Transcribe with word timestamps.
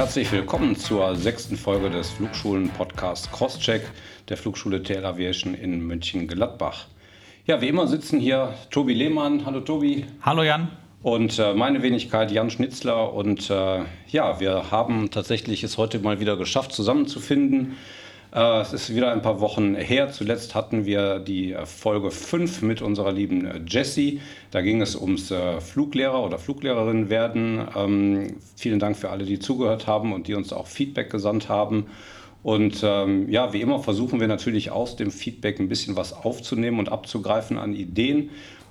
herzlich 0.00 0.32
willkommen 0.32 0.76
zur 0.76 1.14
sechsten 1.14 1.58
Folge 1.58 1.90
des 1.90 2.08
Flugschulen-Podcasts 2.12 3.30
Crosscheck 3.32 3.82
der 4.30 4.38
Flugschule 4.38 4.82
TL 4.82 5.04
Aviation 5.04 5.52
in 5.52 5.86
München-Gladbach. 5.86 6.86
Ja, 7.44 7.60
wie 7.60 7.68
immer 7.68 7.86
sitzen 7.86 8.18
hier 8.18 8.54
Tobi 8.70 8.94
Lehmann. 8.94 9.44
Hallo 9.44 9.60
Tobi. 9.60 10.06
Hallo 10.22 10.42
Jan. 10.42 10.70
Und 11.02 11.38
äh, 11.38 11.52
meine 11.52 11.82
Wenigkeit 11.82 12.30
Jan 12.30 12.48
Schnitzler. 12.48 13.12
Und 13.12 13.50
äh, 13.50 13.80
ja, 14.08 14.40
wir 14.40 14.70
haben 14.70 15.10
tatsächlich 15.10 15.64
es 15.64 15.76
heute 15.76 15.98
mal 15.98 16.18
wieder 16.18 16.38
geschafft, 16.38 16.72
zusammenzufinden. 16.72 17.76
Äh, 18.32 18.60
es 18.60 18.72
ist 18.72 18.94
wieder 18.94 19.12
ein 19.12 19.22
paar 19.22 19.40
Wochen 19.40 19.74
her. 19.74 20.10
Zuletzt 20.10 20.54
hatten 20.54 20.84
wir 20.84 21.18
die 21.18 21.56
Folge 21.64 22.10
5 22.10 22.62
mit 22.62 22.82
unserer 22.82 23.12
lieben 23.12 23.44
äh, 23.44 23.60
Jessie. 23.66 24.20
Da 24.50 24.60
ging 24.62 24.80
es 24.80 24.94
ums 24.96 25.30
äh, 25.30 25.60
Fluglehrer 25.60 26.22
oder 26.22 26.38
Fluglehrerin 26.38 27.10
werden. 27.10 27.66
Ähm, 27.74 28.36
vielen 28.56 28.78
Dank 28.78 28.96
für 28.96 29.10
alle, 29.10 29.24
die 29.24 29.38
zugehört 29.38 29.86
haben 29.86 30.12
und 30.12 30.28
die 30.28 30.34
uns 30.34 30.52
auch 30.52 30.66
Feedback 30.66 31.10
gesandt 31.10 31.48
haben. 31.48 31.86
Und 32.42 32.80
ähm, 32.82 33.28
ja, 33.28 33.52
wie 33.52 33.60
immer 33.60 33.80
versuchen 33.80 34.20
wir 34.20 34.28
natürlich 34.28 34.70
aus 34.70 34.96
dem 34.96 35.10
Feedback 35.10 35.60
ein 35.60 35.68
bisschen 35.68 35.96
was 35.96 36.12
aufzunehmen 36.12 36.78
und 36.78 36.90
abzugreifen 36.90 37.58
an 37.58 37.74
Ideen. 37.74 38.30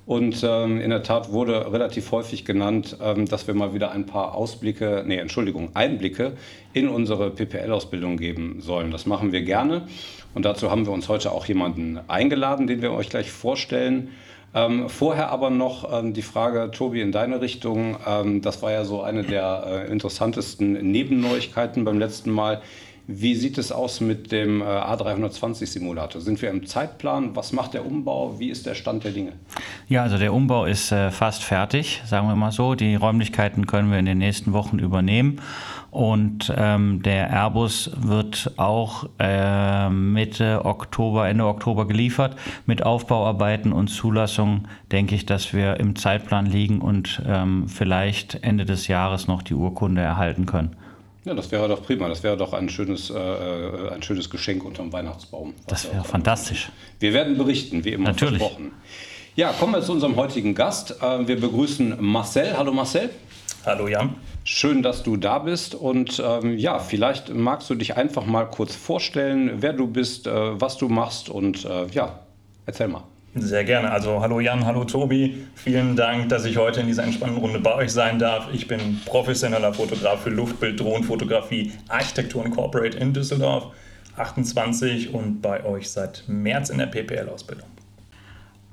Und 0.09 0.43
ähm, 0.43 0.81
in 0.81 0.89
der 0.89 1.03
Tat 1.03 1.31
wurde 1.31 1.71
relativ 1.71 2.11
häufig 2.11 2.43
genannt, 2.43 2.97
ähm, 2.99 3.27
dass 3.27 3.45
wir 3.45 3.53
mal 3.53 3.75
wieder 3.75 3.91
ein 3.91 4.07
paar 4.07 4.33
Ausblicke, 4.33 5.03
nee, 5.05 5.17
Entschuldigung, 5.17 5.69
Einblicke 5.75 6.33
in 6.73 6.87
unsere 6.87 7.29
PPL-Ausbildung 7.29 8.17
geben 8.17 8.55
sollen. 8.59 8.89
Das 8.89 9.05
machen 9.05 9.31
wir 9.31 9.43
gerne. 9.43 9.83
Und 10.33 10.45
dazu 10.45 10.71
haben 10.71 10.87
wir 10.87 10.93
uns 10.93 11.09
heute 11.09 11.31
auch 11.31 11.45
jemanden 11.45 11.99
eingeladen, 12.07 12.65
den 12.65 12.81
wir 12.81 12.91
euch 12.91 13.11
gleich 13.11 13.31
vorstellen. 13.31 14.09
Ähm, 14.55 14.89
vorher 14.89 15.29
aber 15.29 15.51
noch 15.51 15.99
ähm, 15.99 16.13
die 16.13 16.23
Frage, 16.23 16.71
Tobi, 16.71 17.01
in 17.01 17.11
deine 17.11 17.39
Richtung. 17.39 17.95
Ähm, 18.07 18.41
das 18.41 18.63
war 18.63 18.71
ja 18.71 18.85
so 18.85 19.03
eine 19.03 19.21
der 19.21 19.85
äh, 19.87 19.91
interessantesten 19.91 20.73
Nebenneuigkeiten 20.91 21.85
beim 21.85 21.99
letzten 21.99 22.31
Mal. 22.31 22.63
Wie 23.11 23.33
sieht 23.33 23.57
es 23.57 23.71
aus 23.71 24.01
mit 24.01 24.31
dem 24.31 24.61
äh, 24.61 24.65
A320-Simulator? 24.65 26.21
Sind 26.21 26.39
wir 26.43 26.51
im 26.51 26.67
Zeitplan? 26.67 27.35
Was 27.35 27.53
macht 27.53 27.73
der 27.73 27.83
Umbau? 27.83 28.39
Wie 28.39 28.51
ist 28.51 28.67
der 28.67 28.75
Stand 28.75 29.03
der 29.03 29.09
Dinge? 29.09 29.31
Ja, 29.87 30.03
also 30.03 30.19
der 30.19 30.31
Umbau 30.31 30.65
ist 30.65 30.91
äh, 30.91 31.09
fast 31.09 31.43
fertig, 31.43 32.03
sagen 32.05 32.27
wir 32.27 32.35
mal 32.35 32.51
so. 32.51 32.75
Die 32.75 32.93
Räumlichkeiten 32.93 33.65
können 33.65 33.89
wir 33.89 33.97
in 33.97 34.05
den 34.05 34.19
nächsten 34.19 34.53
Wochen 34.53 34.77
übernehmen. 34.77 35.41
Und 35.89 36.53
ähm, 36.55 37.01
der 37.01 37.31
Airbus 37.31 37.89
wird 37.97 38.51
auch 38.57 39.09
äh, 39.17 39.89
Mitte 39.89 40.63
Oktober, 40.63 41.27
Ende 41.27 41.47
Oktober 41.47 41.87
geliefert. 41.87 42.35
Mit 42.67 42.83
Aufbauarbeiten 42.83 43.73
und 43.73 43.87
Zulassung 43.87 44.67
denke 44.91 45.15
ich, 45.15 45.25
dass 45.25 45.51
wir 45.51 45.79
im 45.79 45.95
Zeitplan 45.95 46.45
liegen 46.45 46.79
und 46.79 47.23
ähm, 47.25 47.69
vielleicht 47.69 48.43
Ende 48.43 48.65
des 48.65 48.87
Jahres 48.87 49.27
noch 49.27 49.41
die 49.41 49.55
Urkunde 49.55 50.03
erhalten 50.03 50.45
können. 50.45 50.75
Ja, 51.29 51.35
das 51.35 51.51
wäre 51.51 51.67
doch 51.67 51.83
prima. 51.83 52.09
Das 52.09 52.23
wäre 52.23 52.35
doch 52.35 52.53
ein 52.53 52.69
schönes, 52.69 53.11
äh, 53.11 53.13
äh 53.13 53.91
ein 53.91 54.01
schönes 54.01 54.31
Geschenk 54.31 54.65
unterm 54.65 54.91
Weihnachtsbaum. 54.91 55.53
Das 55.67 55.85
wäre 55.85 56.03
fantastisch. 56.03 56.71
Wir 56.99 57.13
werden 57.13 57.37
berichten, 57.37 57.85
wie 57.85 57.93
immer 57.93 58.09
Natürlich. 58.09 58.39
versprochen. 58.39 58.71
Ja, 59.35 59.51
kommen 59.51 59.73
wir 59.73 59.81
zu 59.83 59.91
unserem 59.91 60.15
heutigen 60.15 60.55
Gast. 60.55 61.03
Äh, 61.03 61.27
wir 61.27 61.39
begrüßen 61.39 61.97
Marcel. 61.99 62.57
Hallo 62.57 62.73
Marcel. 62.73 63.11
Hallo 63.63 63.87
Jan. 63.87 64.15
Schön, 64.43 64.81
dass 64.81 65.03
du 65.03 65.17
da 65.17 65.37
bist. 65.37 65.75
Und 65.75 66.19
ähm, 66.25 66.57
ja, 66.57 66.79
vielleicht 66.79 67.31
magst 67.31 67.69
du 67.69 67.75
dich 67.75 67.95
einfach 67.95 68.25
mal 68.25 68.45
kurz 68.45 68.75
vorstellen, 68.75 69.61
wer 69.61 69.73
du 69.73 69.85
bist, 69.85 70.25
äh, 70.25 70.59
was 70.59 70.77
du 70.77 70.89
machst 70.89 71.29
und 71.29 71.63
äh, 71.63 71.85
ja, 71.91 72.21
erzähl 72.65 72.87
mal. 72.87 73.03
Sehr 73.35 73.63
gerne. 73.63 73.91
Also 73.91 74.21
hallo 74.21 74.39
Jan, 74.39 74.65
hallo 74.65 74.85
Tobi. 74.85 75.45
Vielen 75.53 75.95
Dank, 75.95 76.29
dass 76.29 76.45
ich 76.45 76.57
heute 76.57 76.79
in 76.79 76.87
dieser 76.87 77.03
entspannten 77.03 77.37
Runde 77.37 77.59
bei 77.59 77.75
euch 77.75 77.91
sein 77.91 78.17
darf. 78.17 78.47
Ich 78.51 78.67
bin 78.67 79.01
professioneller 79.05 79.71
Fotograf 79.71 80.23
für 80.23 80.31
Luftbild, 80.31 80.79
Drohnenfotografie, 80.79 81.71
Architektur 81.87 82.43
und 82.43 82.51
Corporate 82.51 82.97
in 82.97 83.13
Düsseldorf, 83.13 83.67
28 84.17 85.13
und 85.13 85.41
bei 85.41 85.63
euch 85.63 85.91
seit 85.91 86.23
März 86.27 86.71
in 86.71 86.79
der 86.79 86.87
PPL-Ausbildung. 86.87 87.67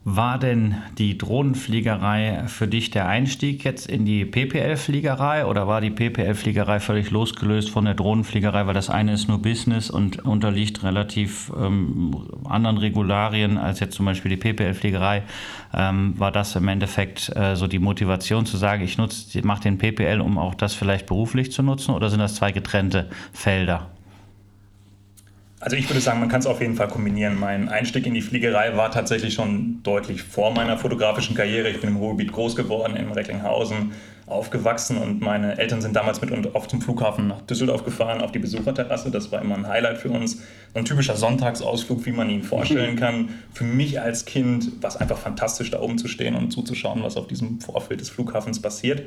War 0.08 0.38
denn 0.38 0.76
die 0.98 1.18
Drohnenfliegerei 1.18 2.44
für 2.46 2.68
dich 2.68 2.90
der 2.92 3.08
Einstieg 3.08 3.64
jetzt 3.64 3.88
in 3.88 4.04
die 4.04 4.24
PPL-Fliegerei 4.24 5.46
oder 5.46 5.66
war 5.66 5.80
die 5.80 5.90
PPL-Fliegerei 5.90 6.78
völlig 6.78 7.10
losgelöst 7.10 7.70
von 7.70 7.86
der 7.86 7.94
Drohnenfliegerei, 7.94 8.68
weil 8.68 8.74
das 8.74 8.88
eine 8.88 9.14
ist 9.14 9.26
nur 9.26 9.42
Business 9.42 9.90
und 9.90 10.24
unterliegt 10.24 10.84
relativ 10.84 11.50
ähm, 11.60 12.28
anderen 12.44 12.78
Regularien 12.78 13.58
als 13.58 13.80
jetzt 13.80 13.96
zum 13.96 14.06
Beispiel 14.06 14.30
die 14.30 14.36
PPL-Fliegerei? 14.36 15.24
Ähm, 15.74 16.14
war 16.16 16.30
das 16.30 16.54
im 16.54 16.68
Endeffekt 16.68 17.34
äh, 17.34 17.56
so 17.56 17.66
die 17.66 17.80
Motivation 17.80 18.46
zu 18.46 18.58
sagen, 18.58 18.84
ich 18.84 18.98
mache 19.42 19.62
den 19.62 19.76
PPL, 19.76 20.20
um 20.20 20.38
auch 20.38 20.54
das 20.54 20.74
vielleicht 20.74 21.06
beruflich 21.06 21.50
zu 21.50 21.64
nutzen 21.64 21.96
oder 21.96 22.10
sind 22.10 22.20
das 22.20 22.36
zwei 22.36 22.52
getrennte 22.52 23.10
Felder? 23.32 23.90
Also 25.66 25.76
ich 25.76 25.90
würde 25.90 26.00
sagen, 26.00 26.20
man 26.20 26.28
kann 26.28 26.38
es 26.38 26.46
auf 26.46 26.60
jeden 26.60 26.76
Fall 26.76 26.86
kombinieren. 26.86 27.40
Mein 27.40 27.68
Einstieg 27.68 28.06
in 28.06 28.14
die 28.14 28.22
Fliegerei 28.22 28.76
war 28.76 28.92
tatsächlich 28.92 29.34
schon 29.34 29.82
deutlich 29.82 30.22
vor 30.22 30.54
meiner 30.54 30.78
fotografischen 30.78 31.34
Karriere. 31.34 31.68
Ich 31.68 31.80
bin 31.80 31.90
im 31.90 31.96
Ruhrgebiet 31.96 32.30
groß 32.30 32.54
geworden, 32.54 32.94
in 32.94 33.10
Recklinghausen 33.10 33.90
aufgewachsen 34.26 34.96
und 34.96 35.20
meine 35.20 35.58
Eltern 35.58 35.82
sind 35.82 35.96
damals 35.96 36.20
mit 36.20 36.30
uns 36.30 36.46
oft 36.54 36.70
zum 36.70 36.80
Flughafen 36.80 37.26
nach 37.26 37.40
Düsseldorf 37.40 37.82
gefahren, 37.82 38.20
auf 38.20 38.30
die 38.30 38.38
Besucherterrasse. 38.38 39.10
Das 39.10 39.32
war 39.32 39.42
immer 39.42 39.56
ein 39.56 39.66
Highlight 39.66 39.98
für 39.98 40.10
uns. 40.10 40.40
ein 40.72 40.84
typischer 40.84 41.16
Sonntagsausflug, 41.16 42.06
wie 42.06 42.12
man 42.12 42.30
ihn 42.30 42.44
vorstellen 42.44 42.94
kann. 43.00 43.30
Für 43.52 43.64
mich 43.64 44.00
als 44.00 44.24
Kind 44.24 44.80
war 44.80 44.90
es 44.90 44.96
einfach 44.96 45.18
fantastisch, 45.18 45.72
da 45.72 45.80
oben 45.80 45.98
zu 45.98 46.06
stehen 46.06 46.36
und 46.36 46.52
zuzuschauen, 46.52 47.02
was 47.02 47.16
auf 47.16 47.26
diesem 47.26 47.60
Vorfeld 47.60 48.00
des 48.00 48.10
Flughafens 48.10 48.62
passiert. 48.62 49.02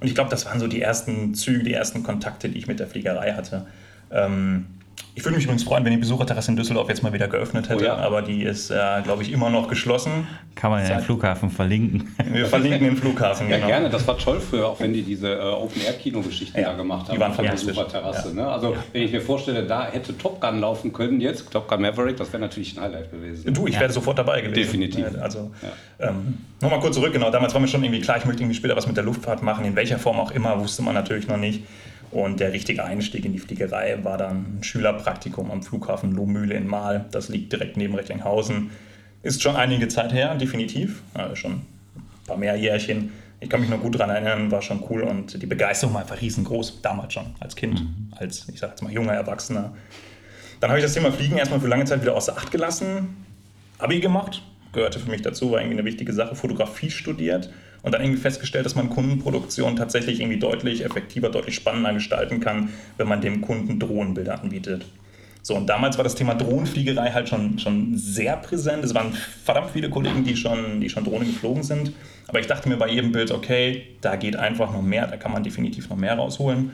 Und 0.00 0.08
ich 0.08 0.16
glaube, 0.16 0.30
das 0.30 0.44
waren 0.46 0.58
so 0.58 0.66
die 0.66 0.82
ersten 0.82 1.34
Züge, 1.34 1.62
die 1.62 1.72
ersten 1.72 2.02
Kontakte, 2.02 2.48
die 2.48 2.58
ich 2.58 2.66
mit 2.66 2.80
der 2.80 2.88
Fliegerei 2.88 3.34
hatte. 3.34 3.66
Ähm, 4.10 4.66
ich 5.14 5.24
würde 5.24 5.36
mich 5.36 5.44
übrigens 5.44 5.64
freuen, 5.64 5.84
wenn 5.84 5.92
die 5.92 5.98
Besucherterrasse 5.98 6.50
in 6.50 6.56
Düsseldorf 6.56 6.88
jetzt 6.88 7.02
mal 7.02 7.12
wieder 7.12 7.28
geöffnet 7.28 7.68
hätte, 7.68 7.84
oh 7.84 7.86
ja. 7.86 7.96
aber 7.96 8.22
die 8.22 8.42
ist, 8.42 8.70
äh, 8.70 8.74
glaube 9.02 9.22
ich, 9.22 9.32
immer 9.32 9.50
noch 9.50 9.68
geschlossen. 9.68 10.26
Kann 10.54 10.70
man 10.70 10.82
ja 10.82 10.96
den 10.96 11.00
Flughafen 11.00 11.50
verlinken. 11.50 12.14
Wir 12.32 12.46
verlinken 12.46 12.84
den 12.84 12.96
Flughafen, 12.96 13.50
ja, 13.50 13.56
genau. 13.56 13.68
gerne. 13.68 13.90
Das 13.90 14.06
war 14.06 14.16
toll 14.16 14.40
früher, 14.40 14.68
auch 14.68 14.80
wenn 14.80 14.92
die 14.92 15.02
diese 15.02 15.34
äh, 15.34 15.42
Open-Air-Kino-Geschichten 15.42 16.58
ja, 16.58 16.70
da 16.70 16.76
gemacht 16.76 17.08
haben. 17.08 17.16
Die 17.16 17.20
waren 17.20 17.34
von 17.34 17.44
der 17.44 17.52
Besucherterrasse. 17.52 18.28
Ja. 18.28 18.34
Ne? 18.34 18.48
Also, 18.48 18.76
wenn 18.92 19.02
ich 19.02 19.12
mir 19.12 19.20
vorstelle, 19.20 19.66
da 19.66 19.90
hätte 19.90 20.16
Top 20.16 20.40
Gun 20.40 20.60
laufen 20.60 20.92
können 20.92 21.20
jetzt, 21.20 21.50
Top 21.50 21.68
Gun 21.68 21.82
Maverick, 21.82 22.16
das 22.16 22.32
wäre 22.32 22.40
natürlich 22.40 22.76
ein 22.76 22.82
Highlight 22.82 23.10
gewesen. 23.10 23.52
Du, 23.52 23.66
ich 23.66 23.78
wäre 23.78 23.92
sofort 23.92 24.18
dabei 24.18 24.40
gewesen. 24.40 24.54
Definitiv. 24.54 25.06
Also, 25.20 25.50
ähm, 25.98 26.38
nochmal 26.60 26.80
kurz 26.80 26.94
zurück, 26.94 27.12
genau. 27.12 27.30
Damals 27.30 27.52
war 27.52 27.60
mir 27.60 27.68
schon 27.68 27.82
irgendwie 27.82 28.00
klar, 28.00 28.16
ich 28.16 28.24
möchte 28.24 28.42
irgendwie 28.42 28.56
später 28.56 28.76
was 28.76 28.86
mit 28.86 28.96
der 28.96 29.04
Luftfahrt 29.04 29.42
machen. 29.42 29.64
In 29.64 29.76
welcher 29.76 29.98
Form 29.98 30.20
auch 30.20 30.30
immer, 30.30 30.58
wusste 30.60 30.82
man 30.82 30.94
natürlich 30.94 31.26
noch 31.26 31.36
nicht. 31.36 31.64
Und 32.10 32.40
der 32.40 32.52
richtige 32.52 32.84
Einstieg 32.84 33.24
in 33.24 33.32
die 33.32 33.38
Fliegerei 33.38 33.98
war 34.02 34.18
dann 34.18 34.58
ein 34.58 34.64
Schülerpraktikum 34.64 35.50
am 35.50 35.62
Flughafen 35.62 36.12
Lohmühle 36.12 36.54
in 36.54 36.66
Mahl. 36.66 37.06
Das 37.12 37.28
liegt 37.28 37.52
direkt 37.52 37.76
neben 37.76 37.94
Recklinghausen. 37.94 38.70
Ist 39.22 39.42
schon 39.42 39.54
einige 39.54 39.86
Zeit 39.88 40.12
her, 40.12 40.34
definitiv. 40.34 41.02
Also 41.14 41.36
schon 41.36 41.52
ein 41.52 41.66
paar 42.26 42.36
mehr 42.36 42.56
Jährchen. 42.56 43.12
Ich 43.38 43.48
kann 43.48 43.60
mich 43.60 43.70
noch 43.70 43.80
gut 43.80 43.94
daran 43.94 44.10
erinnern, 44.10 44.50
war 44.50 44.60
schon 44.60 44.82
cool 44.90 45.02
und 45.02 45.40
die 45.40 45.46
Begeisterung 45.46 45.94
war 45.94 46.02
einfach 46.02 46.20
riesengroß, 46.20 46.82
damals 46.82 47.14
schon, 47.14 47.26
als 47.40 47.56
Kind, 47.56 47.80
mhm. 47.80 48.12
als, 48.16 48.46
ich 48.48 48.58
sag 48.58 48.70
jetzt 48.70 48.82
mal, 48.82 48.92
junger 48.92 49.14
Erwachsener. 49.14 49.72
Dann 50.60 50.68
habe 50.68 50.78
ich 50.78 50.84
das 50.84 50.92
Thema 50.92 51.10
Fliegen 51.10 51.38
erstmal 51.38 51.58
für 51.60 51.68
lange 51.68 51.86
Zeit 51.86 52.02
wieder 52.02 52.14
außer 52.14 52.36
Acht 52.36 52.50
gelassen. 52.50 53.24
Abi 53.78 54.00
gemacht, 54.00 54.42
gehörte 54.74 54.98
für 54.98 55.10
mich 55.10 55.22
dazu, 55.22 55.52
war 55.52 55.60
irgendwie 55.60 55.78
eine 55.78 55.86
wichtige 55.86 56.12
Sache. 56.12 56.34
Fotografie 56.34 56.90
studiert 56.90 57.50
und 57.82 57.92
dann 57.92 58.02
irgendwie 58.02 58.20
festgestellt, 58.20 58.66
dass 58.66 58.74
man 58.74 58.90
Kundenproduktion 58.90 59.76
tatsächlich 59.76 60.20
irgendwie 60.20 60.38
deutlich 60.38 60.84
effektiver, 60.84 61.30
deutlich 61.30 61.54
spannender 61.54 61.92
gestalten 61.92 62.40
kann, 62.40 62.70
wenn 62.96 63.08
man 63.08 63.20
dem 63.20 63.40
Kunden 63.40 63.78
Drohnenbilder 63.78 64.40
anbietet. 64.40 64.84
So, 65.42 65.56
und 65.56 65.66
damals 65.66 65.96
war 65.96 66.04
das 66.04 66.14
Thema 66.14 66.34
Drohnenfliegerei 66.34 67.12
halt 67.12 67.28
schon, 67.28 67.58
schon 67.58 67.96
sehr 67.96 68.36
präsent. 68.36 68.84
Es 68.84 68.94
waren 68.94 69.14
verdammt 69.44 69.70
viele 69.70 69.88
Kollegen, 69.88 70.22
die 70.22 70.36
schon, 70.36 70.80
die 70.80 70.90
schon 70.90 71.04
Drohnen 71.04 71.26
geflogen 71.26 71.62
sind. 71.62 71.92
Aber 72.28 72.40
ich 72.40 72.46
dachte 72.46 72.68
mir 72.68 72.76
bei 72.76 72.88
jedem 72.88 73.12
Bild, 73.12 73.30
okay, 73.30 73.84
da 74.02 74.16
geht 74.16 74.36
einfach 74.36 74.70
noch 74.72 74.82
mehr, 74.82 75.06
da 75.06 75.16
kann 75.16 75.32
man 75.32 75.42
definitiv 75.42 75.88
noch 75.88 75.96
mehr 75.96 76.14
rausholen 76.14 76.72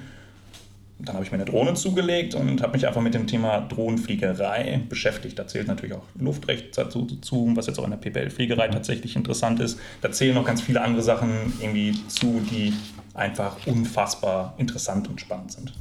dann 0.99 1.15
habe 1.15 1.25
ich 1.25 1.31
mir 1.31 1.37
eine 1.37 1.45
Drohne 1.45 1.75
zugelegt 1.75 2.35
und 2.35 2.63
habe 2.63 2.73
mich 2.73 2.87
einfach 2.87 3.03
mit 3.03 3.13
dem 3.13 3.27
Thema 3.27 3.61
Drohnenfliegerei 3.61 4.81
beschäftigt. 4.89 5.39
Da 5.39 5.47
zählt 5.47 5.69
natürlich 5.69 5.95
auch 5.95 6.05
Luftrecht 6.19 6.77
dazu, 6.79 7.07
was 7.55 7.67
jetzt 7.67 7.79
auch 7.79 7.85
in 7.85 7.91
der 7.91 7.99
PPL-Fliegerei 7.99 8.69
tatsächlich 8.69 9.15
interessant 9.15 9.61
ist. 9.61 9.79
Da 10.01 10.11
zählen 10.11 10.35
noch 10.35 10.47
ganz 10.47 10.63
viele 10.63 10.81
andere 10.81 11.03
Sachen 11.03 11.53
irgendwie 11.61 11.95
zu, 12.09 12.41
die 12.51 12.73
einfach 13.13 13.67
unfassbar 13.67 14.55
interessant 14.57 15.09
und 15.09 15.21
spannend 15.21 15.53
sind. 15.53 15.75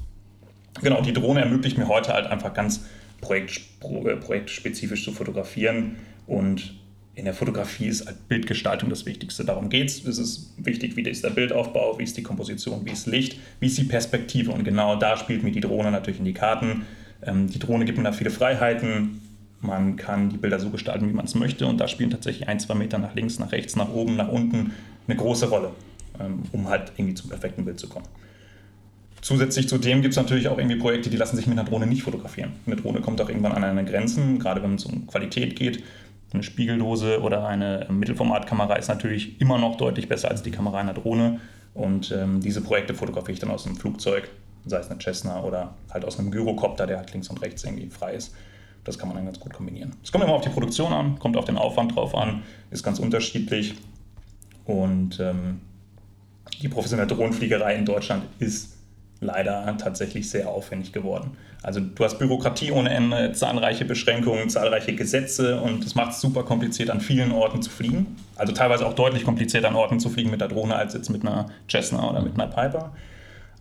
Genau, 0.82 1.02
die 1.02 1.14
Drohne 1.14 1.42
ermöglicht 1.42 1.78
mir 1.78 1.88
heute 1.88 2.12
halt 2.14 2.28
einfach 2.28 2.54
ganz 2.54 2.86
äh, 3.30 4.16
projektspezifisch 4.18 5.04
zu 5.04 5.12
fotografieren 5.12 5.96
und 6.28 6.76
in 7.16 7.24
der 7.24 7.34
Fotografie 7.34 7.88
ist 7.88 8.06
halt 8.06 8.28
Bildgestaltung 8.28 8.90
das 8.90 9.06
Wichtigste. 9.06 9.46
Darum 9.46 9.70
geht 9.70 9.90
es. 9.90 10.06
Es 10.06 10.18
ist 10.18 10.54
wichtig, 10.58 10.98
wie 10.98 11.02
ist 11.02 11.24
der 11.24 11.30
Bildaufbau, 11.30 11.98
wie 11.98 12.04
ist 12.04 12.18
die 12.18 12.24
Komposition, 12.24 12.86
wie 12.86 12.92
ist 12.92 13.08
Licht, 13.08 13.40
wie 13.62 13.68
ist 13.68 13.78
die 13.78 13.86
Perspektive. 13.86 14.52
Und 14.52 14.66
genau 14.66 14.98
da 14.98 15.16
spielt 15.16 15.42
mir 15.42 15.52
die 15.52 15.62
Drohne 15.62 15.92
natürlich 15.92 16.20
in 16.20 16.26
die 16.26 16.34
Karten. 16.34 16.86
Ähm, 17.24 17.50
die 17.50 17.60
Drohne 17.60 17.86
gibt 17.86 17.98
mir 17.98 18.04
da 18.04 18.12
viele 18.12 18.32
Freiheiten. 18.32 19.22
Man 19.62 19.96
kann 19.96 20.30
die 20.30 20.38
Bilder 20.38 20.60
so 20.60 20.70
gestalten, 20.70 21.08
wie 21.10 21.14
man 21.14 21.26
es 21.26 21.36
möchte. 21.36 21.66
Und 21.68 21.80
da 21.80 21.88
spielen 21.88 22.10
tatsächlich 22.10 22.50
ein, 22.50 22.60
zwei 22.60 22.76
Meter 22.76 22.98
nach 22.98 23.16
links, 23.16 23.40
nach 23.40 23.54
rechts, 23.54 23.78
nach 23.78 23.90
oben, 23.90 24.18
nach 24.18 24.28
unten 24.28 24.74
eine 25.08 25.16
große 25.16 25.48
Rolle, 25.48 25.72
ähm, 26.20 26.44
um 26.52 26.68
halt 26.68 26.92
irgendwie 26.98 27.16
zum 27.16 27.30
perfekten 27.30 27.64
Bild 27.64 27.80
zu 27.80 27.88
kommen. 27.88 28.08
Zusätzlich 29.22 29.68
zu 29.68 29.80
dem 29.80 30.04
gibt 30.04 30.12
es 30.12 30.18
natürlich 30.18 30.50
auch 30.50 30.60
irgendwie 30.60 30.76
Projekte, 30.76 31.10
die 31.10 31.18
lassen 31.18 31.36
sich 31.36 31.48
mit 31.48 31.58
einer 31.58 31.68
Drohne 31.68 31.88
nicht 31.88 32.04
fotografieren. 32.04 32.52
Eine 32.68 32.76
Drohne 32.76 33.02
kommt 33.02 33.20
auch 33.22 33.30
irgendwann 33.30 33.54
an 33.54 33.64
eine 33.64 33.84
Grenzen, 33.84 34.38
gerade 34.38 34.62
wenn 34.62 34.76
es 34.76 34.86
um 34.86 35.08
Qualität 35.08 35.56
geht. 35.56 35.82
Eine 36.36 36.44
Spiegellose 36.44 37.22
oder 37.22 37.48
eine 37.48 37.88
Mittelformatkamera 37.90 38.76
ist 38.76 38.90
natürlich 38.90 39.40
immer 39.40 39.58
noch 39.58 39.78
deutlich 39.78 40.10
besser 40.10 40.30
als 40.30 40.44
die 40.44 40.52
Kamera 40.52 40.80
einer 40.80 40.94
Drohne. 40.94 41.40
Und 41.74 42.12
ähm, 42.12 42.42
diese 42.42 42.62
Projekte 42.62 42.94
fotografiere 42.94 43.34
ich 43.34 43.40
dann 43.40 43.52
aus 43.52 43.66
einem 43.66 43.78
Flugzeug, 43.78 44.30
sei 44.66 44.80
es 44.80 44.90
eine 44.90 45.00
Cessna 45.00 45.44
oder 45.44 45.74
halt 45.92 46.04
aus 46.04 46.20
einem 46.20 46.32
Gyrocopter, 46.32 46.88
der 46.88 46.98
halt 46.98 47.14
links 47.14 47.30
und 47.30 47.42
rechts 47.42 47.64
irgendwie 47.64 47.90
frei 47.90 48.16
ist. 48.16 48.34
Das 48.84 49.00
kann 49.00 49.08
man 49.08 49.16
dann 49.16 49.26
ganz 49.26 49.40
gut 49.40 49.54
kombinieren. 49.54 49.94
Es 50.04 50.12
kommt 50.12 50.26
immer 50.26 50.34
auf 50.34 50.42
die 50.42 50.50
Produktion 50.50 50.92
an, 50.92 51.18
kommt 51.20 51.38
auf 51.38 51.46
den 51.46 51.58
Aufwand 51.58 51.96
drauf 51.96 52.14
an, 52.16 52.44
ist 52.70 52.84
ganz 52.84 53.00
unterschiedlich. 53.00 53.76
Und 54.66 55.20
ähm, 55.22 55.62
die 56.62 56.68
professionelle 56.68 57.08
Drohnenfliegerei 57.08 57.76
in 57.76 57.86
Deutschland 57.86 58.26
ist 58.40 58.76
leider 59.22 59.76
tatsächlich 59.78 60.30
sehr 60.30 60.50
aufwendig 60.50 60.92
geworden. 60.92 61.32
Also 61.66 61.80
du 61.80 62.04
hast 62.04 62.20
Bürokratie 62.20 62.72
ohne 62.72 62.92
Ende, 62.92 63.32
zahlreiche 63.32 63.86
Beschränkungen, 63.86 64.50
zahlreiche 64.50 64.94
Gesetze 64.94 65.60
und 65.60 65.84
es 65.84 65.96
macht 65.96 66.12
es 66.12 66.22
super 66.22 66.44
kompliziert, 66.44 66.92
an 66.92 67.02
vielen 67.02 67.32
Orten 67.32 67.64
zu 67.64 67.72
fliegen. 67.72 68.18
Also 68.36 68.54
teilweise 68.54 68.86
auch 68.86 68.94
deutlich 68.94 69.24
komplizierter 69.24 69.70
an 69.70 69.76
Orten 69.76 70.00
zu 70.00 70.12
fliegen 70.12 70.30
mit 70.30 70.42
der 70.42 70.48
Drohne 70.48 70.76
als 70.76 70.94
jetzt 70.94 71.10
mit 71.10 71.24
einer 71.24 71.48
Cessna 71.68 72.08
oder 72.08 72.22
mit 72.22 72.36
einer 72.36 72.46
Piper. 72.46 72.92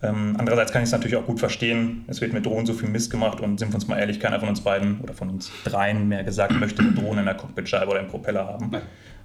Ähm, 0.03 0.37
andererseits 0.37 0.71
kann 0.71 0.83
ich 0.83 0.89
es 0.89 0.93
natürlich 0.93 1.17
auch 1.17 1.25
gut 1.25 1.41
verstehen. 1.41 2.05
Es 2.07 2.21
wird 2.21 2.35
mit 2.35 2.45
Drohnen 2.45 2.67
so 2.67 2.75
viel 2.75 2.91
Mist 2.91 3.11
gemacht 3.11 3.41
und 3.41 3.59
sind 3.59 3.71
wir 3.71 3.77
uns 3.77 3.89
mal 3.89 3.99
ehrlich, 3.99 4.21
keiner 4.21 4.39
von 4.39 4.51
uns 4.51 4.61
beiden 4.61 5.01
oder 5.01 5.15
von 5.15 5.31
uns 5.31 5.51
dreien 5.65 6.07
mehr 6.07 6.25
gesagt, 6.25 6.53
möchte 6.53 6.83
eine 6.83 6.93
Drohne 6.93 7.21
in 7.21 7.27
der 7.27 7.37
Cockpitscheibe 7.37 7.91
oder 7.91 8.01
im 8.01 8.09
Propeller 8.09 8.47
haben. 8.47 8.71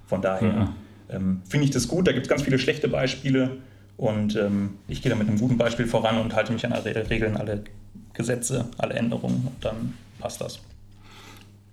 Von 0.06 0.22
daher 0.22 0.70
ähm, 1.10 1.42
finde 1.46 1.66
ich 1.66 1.70
das 1.70 1.86
gut. 1.86 2.08
Da 2.08 2.12
gibt 2.12 2.24
es 2.24 2.30
ganz 2.30 2.40
viele 2.40 2.58
schlechte 2.58 2.88
Beispiele. 2.88 3.58
Und 3.98 4.36
ähm, 4.36 4.78
ich 4.88 5.02
gehe 5.02 5.10
da 5.10 5.18
mit 5.18 5.28
einem 5.28 5.38
guten 5.38 5.58
Beispiel 5.58 5.86
voran 5.86 6.18
und 6.18 6.34
halte 6.34 6.54
mich 6.54 6.64
an 6.64 6.72
alle 6.72 7.10
Regeln, 7.10 7.36
alle 7.36 7.64
Gesetze, 8.14 8.68
alle 8.78 8.94
Änderungen 8.94 9.46
und 9.46 9.64
dann 9.64 9.94
passt 10.18 10.40
das. 10.40 10.60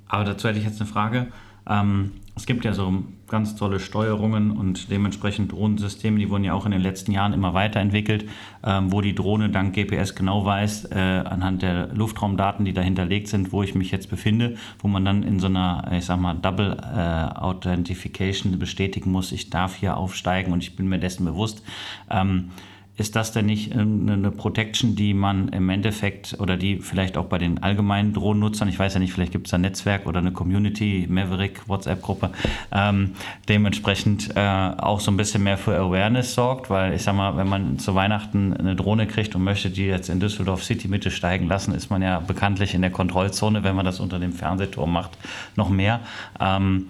Aber 0.07 0.23
dazu 0.23 0.47
hätte 0.47 0.59
ich 0.59 0.65
jetzt 0.65 0.79
eine 0.79 0.89
Frage. 0.89 1.27
Ähm, 1.69 2.13
es 2.35 2.45
gibt 2.45 2.65
ja 2.65 2.73
so 2.73 3.03
ganz 3.27 3.55
tolle 3.55 3.79
Steuerungen 3.79 4.51
und 4.51 4.91
dementsprechend 4.91 5.51
Drohnensysteme, 5.51 6.19
die 6.19 6.29
wurden 6.29 6.43
ja 6.43 6.53
auch 6.53 6.65
in 6.65 6.71
den 6.71 6.81
letzten 6.81 7.11
Jahren 7.11 7.33
immer 7.33 7.53
weiterentwickelt, 7.53 8.29
ähm, 8.63 8.91
wo 8.91 9.01
die 9.01 9.15
Drohne 9.15 9.49
dank 9.49 9.73
GPS 9.73 10.13
genau 10.15 10.45
weiß, 10.45 10.91
äh, 10.91 10.95
anhand 10.95 11.63
der 11.63 11.87
Luftraumdaten, 11.87 12.63
die 12.63 12.73
da 12.73 12.81
hinterlegt 12.81 13.27
sind, 13.27 13.51
wo 13.51 13.63
ich 13.63 13.73
mich 13.73 13.91
jetzt 13.91 14.09
befinde, 14.09 14.55
wo 14.79 14.87
man 14.87 15.03
dann 15.03 15.23
in 15.23 15.39
so 15.39 15.47
einer, 15.47 15.91
ich 15.91 16.05
sag 16.05 16.19
mal, 16.19 16.35
Double 16.35 16.77
äh, 16.79 17.39
Authentification 17.39 18.57
bestätigen 18.59 19.11
muss, 19.11 19.31
ich 19.31 19.49
darf 19.49 19.75
hier 19.75 19.97
aufsteigen 19.97 20.53
und 20.53 20.61
ich 20.61 20.75
bin 20.75 20.87
mir 20.87 20.99
dessen 20.99 21.25
bewusst. 21.25 21.63
Ähm, 22.09 22.51
ist 22.97 23.15
das 23.15 23.31
denn 23.31 23.45
nicht 23.45 23.73
eine 23.73 24.31
Protection, 24.31 24.95
die 24.95 25.13
man 25.13 25.49
im 25.49 25.69
Endeffekt 25.69 26.35
oder 26.39 26.57
die 26.57 26.77
vielleicht 26.77 27.15
auch 27.15 27.25
bei 27.25 27.37
den 27.37 27.61
allgemeinen 27.61 28.11
Drohnennutzern, 28.11 28.67
ich 28.67 28.79
weiß 28.79 28.95
ja 28.95 28.99
nicht, 28.99 29.13
vielleicht 29.13 29.31
gibt 29.31 29.47
es 29.47 29.53
ein 29.53 29.61
Netzwerk 29.61 30.07
oder 30.07 30.19
eine 30.19 30.31
Community, 30.31 31.05
Maverick, 31.07 31.69
WhatsApp-Gruppe, 31.69 32.31
ähm, 32.71 33.11
dementsprechend 33.47 34.35
äh, 34.35 34.39
auch 34.39 34.99
so 34.99 35.11
ein 35.11 35.17
bisschen 35.17 35.43
mehr 35.43 35.59
für 35.59 35.77
Awareness 35.77 36.33
sorgt, 36.33 36.71
weil 36.71 36.93
ich 36.93 37.03
sag 37.03 37.15
mal, 37.15 37.37
wenn 37.37 37.47
man 37.47 37.77
zu 37.77 37.93
Weihnachten 37.93 38.53
eine 38.53 38.75
Drohne 38.75 39.05
kriegt 39.05 39.35
und 39.35 39.43
möchte 39.43 39.69
die 39.69 39.85
jetzt 39.85 40.09
in 40.09 40.19
Düsseldorf 40.19 40.63
City 40.63 40.87
Mitte 40.87 41.11
steigen 41.11 41.47
lassen, 41.47 41.75
ist 41.75 41.91
man 41.91 42.01
ja 42.01 42.19
bekanntlich 42.19 42.73
in 42.73 42.81
der 42.81 42.91
Kontrollzone, 42.91 43.63
wenn 43.63 43.75
man 43.75 43.85
das 43.85 43.99
unter 43.99 44.17
dem 44.17 44.33
Fernsehturm 44.33 44.91
macht, 44.91 45.11
noch 45.55 45.69
mehr. 45.69 45.99
Ähm, 46.39 46.87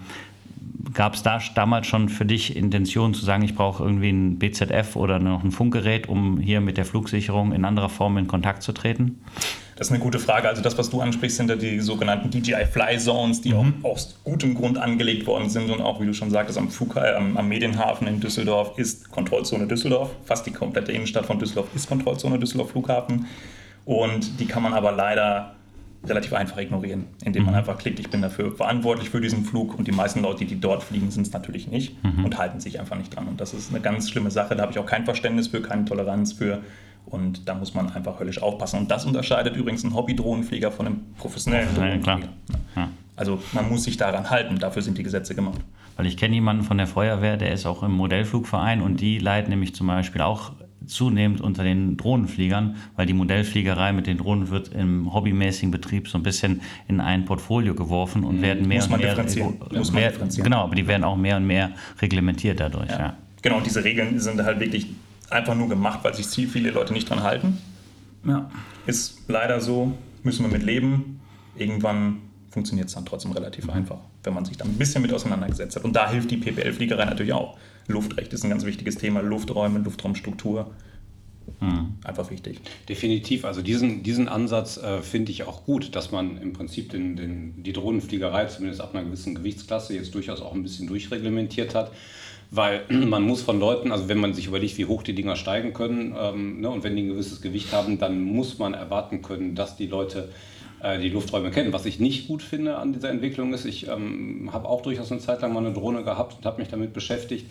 Gab 0.94 1.14
es 1.14 1.22
da 1.22 1.40
damals 1.54 1.86
schon 1.86 2.08
für 2.08 2.24
dich 2.24 2.56
Intention 2.56 3.12
zu 3.12 3.24
sagen, 3.24 3.42
ich 3.42 3.54
brauche 3.54 3.82
irgendwie 3.82 4.10
ein 4.10 4.38
BZF 4.38 4.94
oder 4.94 5.18
noch 5.18 5.42
ein 5.42 5.50
Funkgerät, 5.50 6.08
um 6.08 6.38
hier 6.38 6.60
mit 6.60 6.76
der 6.76 6.84
Flugsicherung 6.84 7.52
in 7.52 7.64
anderer 7.64 7.88
Form 7.88 8.16
in 8.16 8.28
Kontakt 8.28 8.62
zu 8.62 8.72
treten? 8.72 9.20
Das 9.74 9.88
ist 9.88 9.92
eine 9.92 10.02
gute 10.02 10.18
Frage. 10.18 10.48
Also 10.48 10.62
das, 10.62 10.76
was 10.78 10.90
du 10.90 11.00
ansprichst, 11.00 11.36
sind 11.36 11.50
ja 11.50 11.56
die 11.56 11.80
sogenannten 11.80 12.30
DJI 12.30 12.66
Fly 12.66 12.98
Zones, 12.98 13.40
die 13.40 13.54
mhm. 13.54 13.74
auch 13.82 13.92
aus 13.92 14.20
gutem 14.24 14.54
Grund 14.54 14.78
angelegt 14.78 15.26
worden 15.26 15.50
sind 15.50 15.70
und 15.70 15.80
auch, 15.80 16.00
wie 16.00 16.06
du 16.06 16.14
schon 16.14 16.30
sagtest, 16.30 16.58
am, 16.58 16.70
Flug, 16.70 16.96
äh, 16.96 17.14
am 17.14 17.48
Medienhafen 17.48 18.06
in 18.06 18.20
Düsseldorf 18.20 18.76
ist 18.76 19.10
Kontrollzone 19.10 19.66
Düsseldorf. 19.66 20.10
Fast 20.24 20.46
die 20.46 20.52
komplette 20.52 20.92
Innenstadt 20.92 21.26
von 21.26 21.38
Düsseldorf 21.38 21.68
ist 21.74 21.88
Kontrollzone 21.88 22.38
Düsseldorf 22.38 22.70
Flughafen. 22.70 23.26
Und 23.84 24.38
die 24.40 24.46
kann 24.46 24.62
man 24.62 24.74
aber 24.74 24.92
leider 24.92 25.54
relativ 26.06 26.32
einfach 26.32 26.58
ignorieren, 26.58 27.06
indem 27.24 27.44
man 27.44 27.54
mhm. 27.54 27.58
einfach 27.58 27.78
klickt, 27.78 27.98
ich 27.98 28.08
bin 28.08 28.22
dafür 28.22 28.52
verantwortlich 28.52 29.10
für 29.10 29.20
diesen 29.20 29.44
Flug 29.44 29.78
und 29.78 29.88
die 29.88 29.92
meisten 29.92 30.22
Leute, 30.22 30.44
die 30.44 30.60
dort 30.60 30.82
fliegen, 30.82 31.10
sind 31.10 31.26
es 31.26 31.32
natürlich 31.32 31.68
nicht 31.68 32.02
mhm. 32.04 32.24
und 32.24 32.38
halten 32.38 32.60
sich 32.60 32.78
einfach 32.78 32.96
nicht 32.96 33.14
dran. 33.14 33.26
Und 33.26 33.40
das 33.40 33.52
ist 33.52 33.70
eine 33.70 33.80
ganz 33.80 34.10
schlimme 34.10 34.30
Sache, 34.30 34.54
da 34.54 34.62
habe 34.62 34.72
ich 34.72 34.78
auch 34.78 34.86
kein 34.86 35.04
Verständnis 35.04 35.48
für, 35.48 35.60
keine 35.60 35.84
Toleranz 35.84 36.32
für 36.32 36.62
und 37.06 37.48
da 37.48 37.54
muss 37.54 37.74
man 37.74 37.90
einfach 37.90 38.20
höllisch 38.20 38.40
aufpassen. 38.40 38.80
Und 38.80 38.90
das 38.90 39.06
unterscheidet 39.06 39.56
übrigens 39.56 39.84
einen 39.84 39.94
Hobby-Drohnenflieger 39.94 40.70
von 40.70 40.86
einem 40.86 41.00
professionellen 41.18 41.74
Drohnenflieger. 41.74 42.28
Ja, 42.76 42.88
also 43.16 43.42
man 43.52 43.68
muss 43.68 43.84
sich 43.84 43.96
daran 43.96 44.30
halten, 44.30 44.58
dafür 44.58 44.82
sind 44.82 44.96
die 44.96 45.02
Gesetze 45.02 45.34
gemacht. 45.34 45.60
Weil 45.96 46.06
ich 46.06 46.16
kenne 46.16 46.34
jemanden 46.34 46.62
von 46.62 46.78
der 46.78 46.86
Feuerwehr, 46.86 47.36
der 47.36 47.52
ist 47.52 47.66
auch 47.66 47.82
im 47.82 47.92
Modellflugverein 47.92 48.80
und 48.80 49.00
die 49.00 49.18
leiten 49.18 49.50
nämlich 49.50 49.74
zum 49.74 49.88
Beispiel 49.88 50.20
auch 50.20 50.52
zunehmend 50.88 51.40
unter 51.40 51.62
den 51.62 51.96
Drohnenfliegern, 51.96 52.76
weil 52.96 53.06
die 53.06 53.12
Modellfliegerei 53.12 53.92
mit 53.92 54.06
den 54.06 54.18
Drohnen 54.18 54.50
wird 54.50 54.68
im 54.68 55.12
hobbymäßigen 55.12 55.70
Betrieb 55.70 56.08
so 56.08 56.18
ein 56.18 56.22
bisschen 56.22 56.60
in 56.88 57.00
ein 57.00 57.24
Portfolio 57.24 57.74
geworfen 57.74 58.24
und 58.24 58.38
mhm. 58.38 58.42
werden 58.42 58.68
mehr 58.68 58.78
Muss 58.78 58.88
man 58.88 59.00
und 59.00 59.06
mehr. 59.06 59.14
Differenzieren. 59.14 59.58
Muss 59.72 59.92
differenzieren. 59.92 60.44
Genau, 60.44 60.64
aber 60.64 60.74
die 60.74 60.86
werden 60.86 61.04
auch 61.04 61.16
mehr 61.16 61.36
und 61.36 61.46
mehr 61.46 61.72
reglementiert 62.00 62.60
dadurch. 62.60 62.90
Ja. 62.90 62.98
Ja. 62.98 63.16
Genau, 63.42 63.58
und 63.58 63.66
diese 63.66 63.84
Regeln 63.84 64.18
sind 64.18 64.42
halt 64.42 64.60
wirklich 64.60 64.88
einfach 65.30 65.54
nur 65.54 65.68
gemacht, 65.68 66.00
weil 66.02 66.14
sich 66.14 66.26
viele 66.48 66.70
Leute 66.70 66.92
nicht 66.92 67.08
dran 67.08 67.22
halten. 67.22 67.58
Ja. 68.26 68.50
Ist 68.86 69.22
leider 69.28 69.60
so, 69.60 69.96
müssen 70.22 70.44
wir 70.44 70.52
mit 70.52 70.62
leben. 70.62 71.20
Irgendwann 71.56 72.18
funktioniert 72.50 72.88
es 72.88 72.94
dann 72.94 73.04
trotzdem 73.04 73.32
relativ 73.32 73.64
mhm. 73.64 73.70
einfach, 73.70 73.98
wenn 74.24 74.34
man 74.34 74.44
sich 74.44 74.56
dann 74.56 74.68
ein 74.68 74.78
bisschen 74.78 75.02
mit 75.02 75.12
auseinandergesetzt 75.12 75.76
hat. 75.76 75.84
Und 75.84 75.94
da 75.94 76.10
hilft 76.10 76.30
die 76.30 76.36
PPL-Fliegerei 76.36 77.04
natürlich 77.04 77.32
auch. 77.32 77.56
Luftrecht 77.88 78.32
ist 78.32 78.44
ein 78.44 78.50
ganz 78.50 78.64
wichtiges 78.64 78.96
Thema, 78.96 79.20
Lufträume, 79.20 79.80
Luftraumstruktur. 79.80 80.70
Mhm. 81.60 81.94
Einfach 82.04 82.30
wichtig. 82.30 82.60
Definitiv. 82.88 83.44
Also 83.44 83.62
diesen, 83.62 84.02
diesen 84.02 84.28
Ansatz 84.28 84.76
äh, 84.76 85.02
finde 85.02 85.32
ich 85.32 85.44
auch 85.44 85.64
gut, 85.64 85.96
dass 85.96 86.12
man 86.12 86.40
im 86.40 86.52
Prinzip 86.52 86.90
den, 86.90 87.16
den, 87.16 87.62
die 87.62 87.72
Drohnenfliegerei 87.72 88.44
zumindest 88.46 88.80
ab 88.80 88.94
einer 88.94 89.04
gewissen 89.04 89.34
Gewichtsklasse 89.34 89.94
jetzt 89.94 90.14
durchaus 90.14 90.40
auch 90.40 90.54
ein 90.54 90.62
bisschen 90.62 90.86
durchreglementiert 90.86 91.74
hat. 91.74 91.90
Weil 92.50 92.82
man 92.90 93.22
muss 93.22 93.42
von 93.42 93.58
Leuten, 93.58 93.90
also 93.90 94.08
wenn 94.08 94.18
man 94.18 94.34
sich 94.34 94.46
überlegt, 94.46 94.78
wie 94.78 94.86
hoch 94.86 95.02
die 95.02 95.14
Dinger 95.14 95.36
steigen 95.36 95.72
können 95.72 96.14
ähm, 96.18 96.60
ne, 96.60 96.70
und 96.70 96.84
wenn 96.84 96.94
die 96.94 97.02
ein 97.02 97.08
gewisses 97.08 97.40
Gewicht 97.40 97.72
haben, 97.72 97.98
dann 97.98 98.20
muss 98.20 98.58
man 98.58 98.74
erwarten 98.74 99.22
können, 99.22 99.54
dass 99.54 99.76
die 99.76 99.86
Leute 99.86 100.28
äh, 100.80 100.98
die 100.98 101.08
Lufträume 101.08 101.50
kennen. 101.50 101.72
Was 101.72 101.86
ich 101.86 101.98
nicht 101.98 102.28
gut 102.28 102.42
finde 102.42 102.76
an 102.76 102.92
dieser 102.92 103.10
Entwicklung 103.10 103.52
ist, 103.52 103.64
ich 103.64 103.88
ähm, 103.88 104.50
habe 104.52 104.68
auch 104.68 104.82
durchaus 104.82 105.10
eine 105.10 105.20
Zeit 105.20 105.42
lang 105.42 105.52
mal 105.52 105.64
eine 105.64 105.74
Drohne 105.74 106.04
gehabt 106.04 106.36
und 106.38 106.46
habe 106.46 106.60
mich 106.60 106.68
damit 106.68 106.92
beschäftigt, 106.92 107.46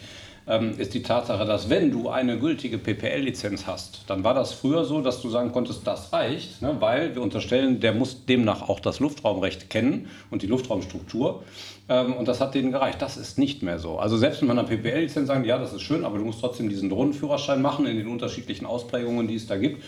ist 0.77 0.94
die 0.94 1.01
Tatsache, 1.01 1.46
dass 1.46 1.70
wenn 1.70 1.92
du 1.92 2.08
eine 2.08 2.39
gültige 2.39 2.77
PPL-Lizenz 2.77 3.68
hast, 3.68 4.04
dann 4.08 4.24
war 4.24 4.34
das 4.34 4.54
früher 4.54 4.86
so, 4.86 5.01
dass 5.01 5.22
du 5.22 5.30
sagen 5.30 5.51
konntest, 5.51 5.86
das 5.86 6.13
reicht, 6.13 6.62
ne, 6.62 6.77
weil 6.80 7.13
wir 7.16 7.22
unterstellen, 7.22 7.82
der 7.82 7.94
muss 7.94 8.25
demnach 8.25 8.62
auch 8.70 8.80
das 8.80 9.01
Luftraumrecht 9.01 9.70
kennen 9.70 10.08
und 10.32 10.44
die 10.44 10.48
Luftraumstruktur. 10.48 11.44
Ähm, 11.89 12.13
und 12.13 12.27
das 12.27 12.39
hat 12.39 12.56
denen 12.56 12.72
gereicht. 12.72 13.01
Das 13.01 13.18
ist 13.18 13.38
nicht 13.38 13.62
mehr 13.62 13.80
so. 13.80 14.00
Also 14.00 14.18
selbst 14.18 14.42
mit 14.42 14.51
einer 14.51 14.63
PPL-Lizenz 14.63 15.27
sagen, 15.27 15.44
ja, 15.44 15.58
das 15.58 15.74
ist 15.74 15.82
schön, 15.82 16.06
aber 16.06 16.18
du 16.18 16.25
musst 16.25 16.39
trotzdem 16.39 16.70
diesen 16.70 16.89
Drohnenführerschein 16.89 17.62
machen 17.62 17.86
in 17.86 17.98
den 17.98 18.08
unterschiedlichen 18.08 18.66
Ausprägungen, 18.66 19.27
die 19.27 19.36
es 19.36 19.48
da 19.48 19.58
gibt. 19.58 19.84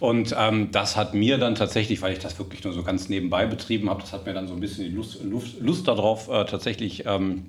Und 0.00 0.34
ähm, 0.36 0.70
das 0.72 0.96
hat 0.96 1.12
mir 1.12 1.36
dann 1.38 1.54
tatsächlich, 1.54 2.00
weil 2.00 2.14
ich 2.14 2.18
das 2.18 2.38
wirklich 2.38 2.64
nur 2.64 2.72
so 2.72 2.82
ganz 2.82 3.08
nebenbei 3.08 3.46
betrieben 3.46 3.90
habe, 3.90 4.00
das 4.00 4.12
hat 4.12 4.24
mir 4.24 4.32
dann 4.32 4.48
so 4.48 4.54
ein 4.54 4.60
bisschen 4.60 4.84
die 4.84 4.90
Lust, 4.90 5.22
Lust, 5.22 5.60
Lust 5.60 5.86
darauf 5.86 6.28
äh, 6.28 6.46
tatsächlich 6.46 7.04
ähm, 7.06 7.46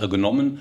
äh, 0.00 0.06
genommen. 0.06 0.60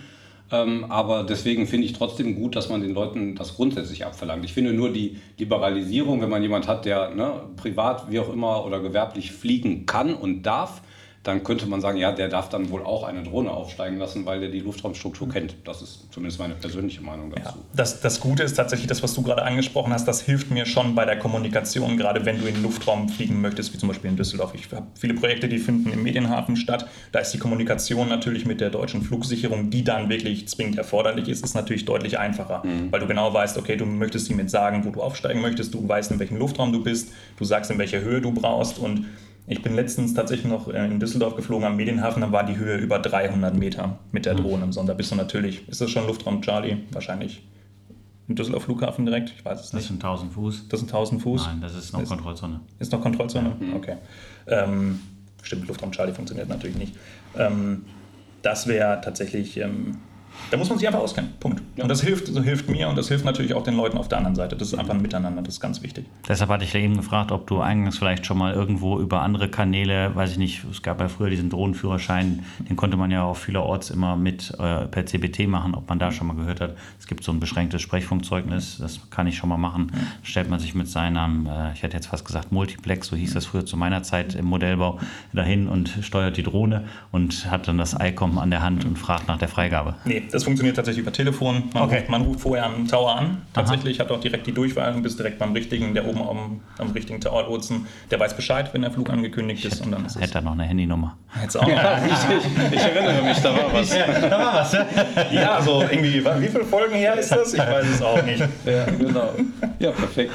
Ähm, 0.51 0.86
aber 0.89 1.24
deswegen 1.24 1.65
finde 1.65 1.86
ich 1.86 1.93
trotzdem 1.93 2.36
gut, 2.36 2.55
dass 2.55 2.70
man 2.70 2.81
den 2.81 2.93
Leuten 2.93 3.36
das 3.36 3.55
grundsätzlich 3.55 4.05
abverlangt. 4.05 4.43
Ich 4.43 4.53
finde 4.53 4.74
nur 4.74 4.91
die 4.91 5.17
Liberalisierung, 5.38 6.22
wenn 6.22 6.29
man 6.29 6.41
jemand 6.41 6.67
hat, 6.67 6.86
der 6.86 7.15
ne, 7.15 7.43
privat, 7.55 8.12
wie 8.12 8.20
auch 8.20 8.31
immer 8.31 8.65
oder 8.65 8.81
gewerblich 8.81 9.31
fliegen 9.31 9.86
kann 9.86 10.13
und 10.13 10.43
darf, 10.43 10.81
dann 11.24 11.44
könnte 11.44 11.68
man 11.68 11.82
sagen, 11.82 12.00
ja, 12.00 12.12
der 12.12 12.30
darf 12.30 12.50
dann 12.50 12.72
wohl 12.72 12.84
auch 12.84 13.04
eine 13.04 13.22
Drohne 13.22 13.51
aufsteigen 13.51 13.98
lassen, 13.98 14.25
weil 14.25 14.40
der 14.40 14.50
die 14.50 14.60
Luftraumstruktur 14.60 15.28
mhm. 15.28 15.32
kennt. 15.32 15.56
Das 15.66 15.84
ist 15.84 16.08
zumindest 16.12 16.40
meine 16.40 16.56
persönliche 16.56 17.01
Meinung 17.01 17.30
dazu. 17.30 17.60
Ja, 17.60 17.63
das, 17.75 18.01
das 18.01 18.20
Gute 18.20 18.42
ist 18.42 18.56
tatsächlich 18.56 18.88
das, 18.88 19.04
was 19.04 19.13
du 19.13 19.22
gerade 19.22 19.44
angesprochen 19.44 19.94
hast, 19.94 20.08
das 20.08 20.22
hilft 20.22 20.50
mir 20.50 20.66
schon 20.66 20.96
bei 20.96 21.06
der 21.06 21.20
Kommunikation, 21.20 21.96
gerade 21.96 22.25
wenn 22.25 22.40
du 22.40 22.48
in 22.48 22.56
den 22.56 22.63
Luftraum 22.63 23.08
fliegen 23.08 23.40
möchtest, 23.40 23.72
wie 23.72 23.78
zum 23.78 23.90
Beispiel 23.90 24.10
in 24.10 24.18
Düsseldorf. 24.18 24.54
Ich 24.56 24.72
habe 24.72 24.88
viele 24.96 25.13
Projekte, 25.13 25.48
die 25.48 25.60
finden 25.60 25.92
im 25.92 26.01
Medienhafen 26.01 26.56
statt. 26.56 26.88
Da 27.12 27.20
ist 27.20 27.32
die 27.32 27.38
Kommunikation 27.40 28.10
natürlich 28.10 28.48
mit 28.48 28.60
der 28.60 28.72
deutschen 28.72 29.04
Flugsicherung, 29.04 29.70
die 29.70 29.84
dann 29.84 30.10
wirklich 30.10 30.48
zwingend 30.48 30.80
erforderlich 30.80 31.28
ist, 31.30 31.46
ist 31.46 31.54
natürlich 31.54 31.86
deutlich 31.86 32.18
einfacher, 32.18 32.66
mhm. 32.66 32.92
weil 32.92 33.00
du 33.00 33.06
genau 33.06 33.32
weißt, 33.32 33.60
okay, 33.60 33.78
du 33.78 33.86
möchtest 33.86 34.32
ihm 34.32 34.40
jetzt 34.40 34.51
sagen, 34.51 34.86
wo 34.86 34.90
du 34.90 35.01
aufsteigen 35.04 35.42
möchtest, 35.42 35.74
du 35.75 35.88
weißt, 35.88 36.12
in 36.12 36.20
welchem 36.20 36.38
Luftraum 36.38 36.72
du 36.72 36.84
bist, 36.84 37.12
du 37.38 37.46
sagst, 37.46 37.70
in 37.70 37.78
welcher 37.78 38.01
Höhe 38.01 38.22
du 38.22 38.32
brauchst 38.32 38.80
und 38.80 39.06
ich 39.48 39.62
bin 39.62 39.76
letztens 39.76 40.14
tatsächlich 40.14 40.48
noch 40.48 40.68
äh, 40.68 40.86
in 40.86 41.00
Düsseldorf 41.00 41.36
geflogen 41.36 41.66
am 41.66 41.76
Medienhafen, 41.76 42.22
da 42.22 42.32
war 42.32 42.46
die 42.46 42.58
Höhe 42.58 42.78
über 42.78 43.00
300 43.00 43.56
Meter 43.56 44.00
mit 44.12 44.26
der 44.26 44.36
hm. 44.38 44.44
Drohne. 44.44 44.66
Und 44.66 44.88
da 44.88 44.94
bist 44.94 45.12
du 45.12 45.16
natürlich, 45.16 45.68
ist 45.68 45.82
das 45.82 45.90
schon 45.90 46.08
Luftraum 46.08 46.42
Charlie? 46.42 46.78
Wahrscheinlich 46.92 47.44
Im 48.28 48.36
Düsseldorf 48.36 48.64
Flughafen 48.64 49.06
direkt? 49.06 49.34
Ich 49.36 49.44
weiß 49.44 49.60
es 49.60 49.66
Das 49.68 49.74
nicht. 49.74 49.88
sind 49.88 50.04
1000 50.04 50.32
Fuß. 50.34 50.68
Das 50.70 50.80
sind 50.80 50.90
1000 50.90 51.22
Fuß? 51.22 51.46
Nein, 51.48 51.62
das 51.62 51.76
ist 51.76 51.92
noch 51.92 52.02
Ist- 52.02 52.10
Kontrollzone. 52.10 52.62
Ist 52.80 52.92
noch 52.92 53.02
Kontrollzone? 53.02 53.56
Okay. 53.76 53.98
Ähm, 54.48 55.00
stimmt, 55.42 55.68
Luftraum 55.68 55.92
Charlie 55.92 56.14
funktioniert 56.14 56.48
natürlich 56.48 56.78
nicht. 56.78 56.96
Ähm, 57.38 57.84
das 58.42 58.68
wäre 58.68 59.02
tatsächlich, 59.02 59.58
ähm, 59.58 59.98
da 60.50 60.58
muss 60.58 60.70
man 60.70 60.78
sich 60.78 60.88
einfach 60.88 61.00
auskennen. 61.00 61.32
Punkt. 61.40 61.62
Und 61.78 61.88
das 61.88 62.02
hilft, 62.02 62.28
so 62.28 62.42
hilft 62.42 62.70
mir 62.70 62.90
und 62.90 62.98
das 62.98 63.08
hilft 63.08 63.26
natürlich 63.26 63.54
auch 63.54 63.64
den 63.64 63.76
Leuten 63.76 63.98
auf 63.98 64.08
der 64.08 64.18
anderen 64.18 64.36
Seite. 64.36 64.56
Das 64.56 64.68
ist 64.68 64.78
einfach 64.78 64.94
ein 64.94 65.02
Miteinander, 65.02 65.42
das 65.42 65.56
ist 65.56 65.60
ganz 65.62 65.82
wichtig. 65.82 66.06
Deshalb 66.28 66.50
hatte 66.50 66.66
ich 66.66 66.76
eben 66.76 66.98
gefragt, 66.98 67.32
ob 67.32 67.48
du 67.48 67.62
eingangs 67.62 67.98
vielleicht 67.98 68.26
schon 68.26 68.38
mal 68.38 68.54
irgendwo 68.54 69.00
über 69.00 69.22
andere 69.22 69.50
Kanäle, 69.50 70.14
weiß 70.16 70.32
ich 70.32 70.38
nicht, 70.38 70.64
es 70.70 70.82
gab 70.82 71.00
ja 71.00 71.08
früher 71.08 71.30
diesen 71.30 71.50
Drohnenführerschein, 71.50 72.44
den 72.68 72.76
konnte 72.76 72.98
man 72.98 73.12
ja 73.12 73.24
auch 73.24 73.38
vielerorts 73.38 73.90
immer 73.90 74.16
mit 74.16 74.52
äh, 74.60 74.88
per 74.88 75.06
CBT 75.06 75.48
machen, 75.48 75.74
ob 75.76 75.88
man 75.88 76.00
da 76.00 76.12
schon 76.12 76.28
mal 76.28 76.36
gehört 76.36 76.62
hat. 76.62 76.76
Es 77.00 77.08
gibt 77.08 77.24
so 77.24 77.32
ein 77.32 77.40
beschränktes 77.40 77.82
Sprechfunkzeugnis, 77.82 78.78
das 78.80 79.10
kann 79.10 79.28
ich 79.28 79.38
schon 79.38 79.50
mal 79.50 79.58
machen. 79.58 79.92
Stellt 80.24 80.50
man 80.50 80.60
sich 80.60 80.76
mit 80.76 80.90
seinem, 80.90 81.48
äh, 81.48 81.74
ich 81.74 81.84
hätte 81.84 81.96
jetzt 81.96 82.08
fast 82.08 82.26
gesagt 82.26 82.52
Multiplex, 82.52 83.08
so 83.08 83.16
hieß 83.16 83.34
das 83.34 83.46
früher 83.46 83.66
zu 83.66 83.78
meiner 83.78 84.04
Zeit 84.04 84.36
im 84.36 84.46
Modellbau, 84.46 85.00
dahin 85.34 85.68
und 85.68 85.90
steuert 86.02 86.38
die 86.38 86.44
Drohne 86.44 86.86
und 87.12 87.50
hat 87.50 87.68
dann 87.68 87.78
das 87.78 87.96
ICOM 88.00 88.38
an 88.38 88.52
der 88.52 88.62
Hand 88.62 88.86
und 88.86 88.98
fragt 88.98 89.28
nach 89.28 89.38
der 89.38 89.48
Freigabe. 89.48 89.96
Nee, 90.06 90.21
das 90.32 90.44
funktioniert 90.44 90.75
tatsächlich 90.75 91.01
über 91.04 91.12
Telefon. 91.13 91.63
Man, 91.74 91.84
Okay. 91.84 91.98
ruft, 92.00 92.10
man 92.10 92.22
ruft 92.24 92.40
vorher 92.42 92.66
am 92.66 92.88
Tower 92.88 93.16
an. 93.18 93.42
Tatsächlich 93.54 94.00
hat 94.00 94.12
auch 94.12 94.20
direkt 94.20 94.48
die 94.48 94.51
Durchwahl 94.51 94.94
und 94.94 95.01
bist 95.01 95.18
direkt 95.20 95.40
beim 95.40 95.54
richtigen, 95.54 95.94
der 95.94 96.06
oben 96.08 96.22
am, 96.22 96.60
am 96.78 96.92
richtigen 96.92 97.20
Tower 97.22 97.44
lotsen. 97.48 97.88
Der 98.10 98.20
weiß 98.20 98.36
Bescheid, 98.36 98.70
wenn 98.74 98.82
der 98.82 98.92
Flug 98.92 99.10
angekündigt 99.10 99.63
ist. 99.66 99.82
Und 99.86 99.92
dann 99.92 100.06
ist 100.06 100.16
es 100.16 100.22
Hätte 100.22 100.36
er 100.36 100.42
noch 100.42 100.51
eine 100.54 100.63
Handynummer. 100.63 101.18
jetzt 101.42 101.58
auch. 101.58 101.66
Richtig, 101.68 102.51
ich 102.72 102.80
erinnere 102.82 103.24
mich, 103.24 103.38
da 103.40 103.54
war 103.56 103.74
was. 103.74 103.90
da 104.22 104.32
war 104.32 104.54
was, 104.56 104.74
ja? 104.74 104.86
Ja, 105.32 105.56
also 105.56 105.82
irgendwie, 105.82 106.24
wie 106.24 106.48
viele 106.48 106.66
Folgen 106.66 106.96
her 106.96 107.16
ist 107.16 107.32
das? 107.32 107.54
Ich 107.54 107.60
weiß 107.60 107.86
es 107.88 108.01
auch 108.01 108.22
nicht. 108.24 108.44
Ja, 108.66 108.86
genau. 108.86 109.30
Ja, 109.80 109.92
perfekt. 109.92 110.32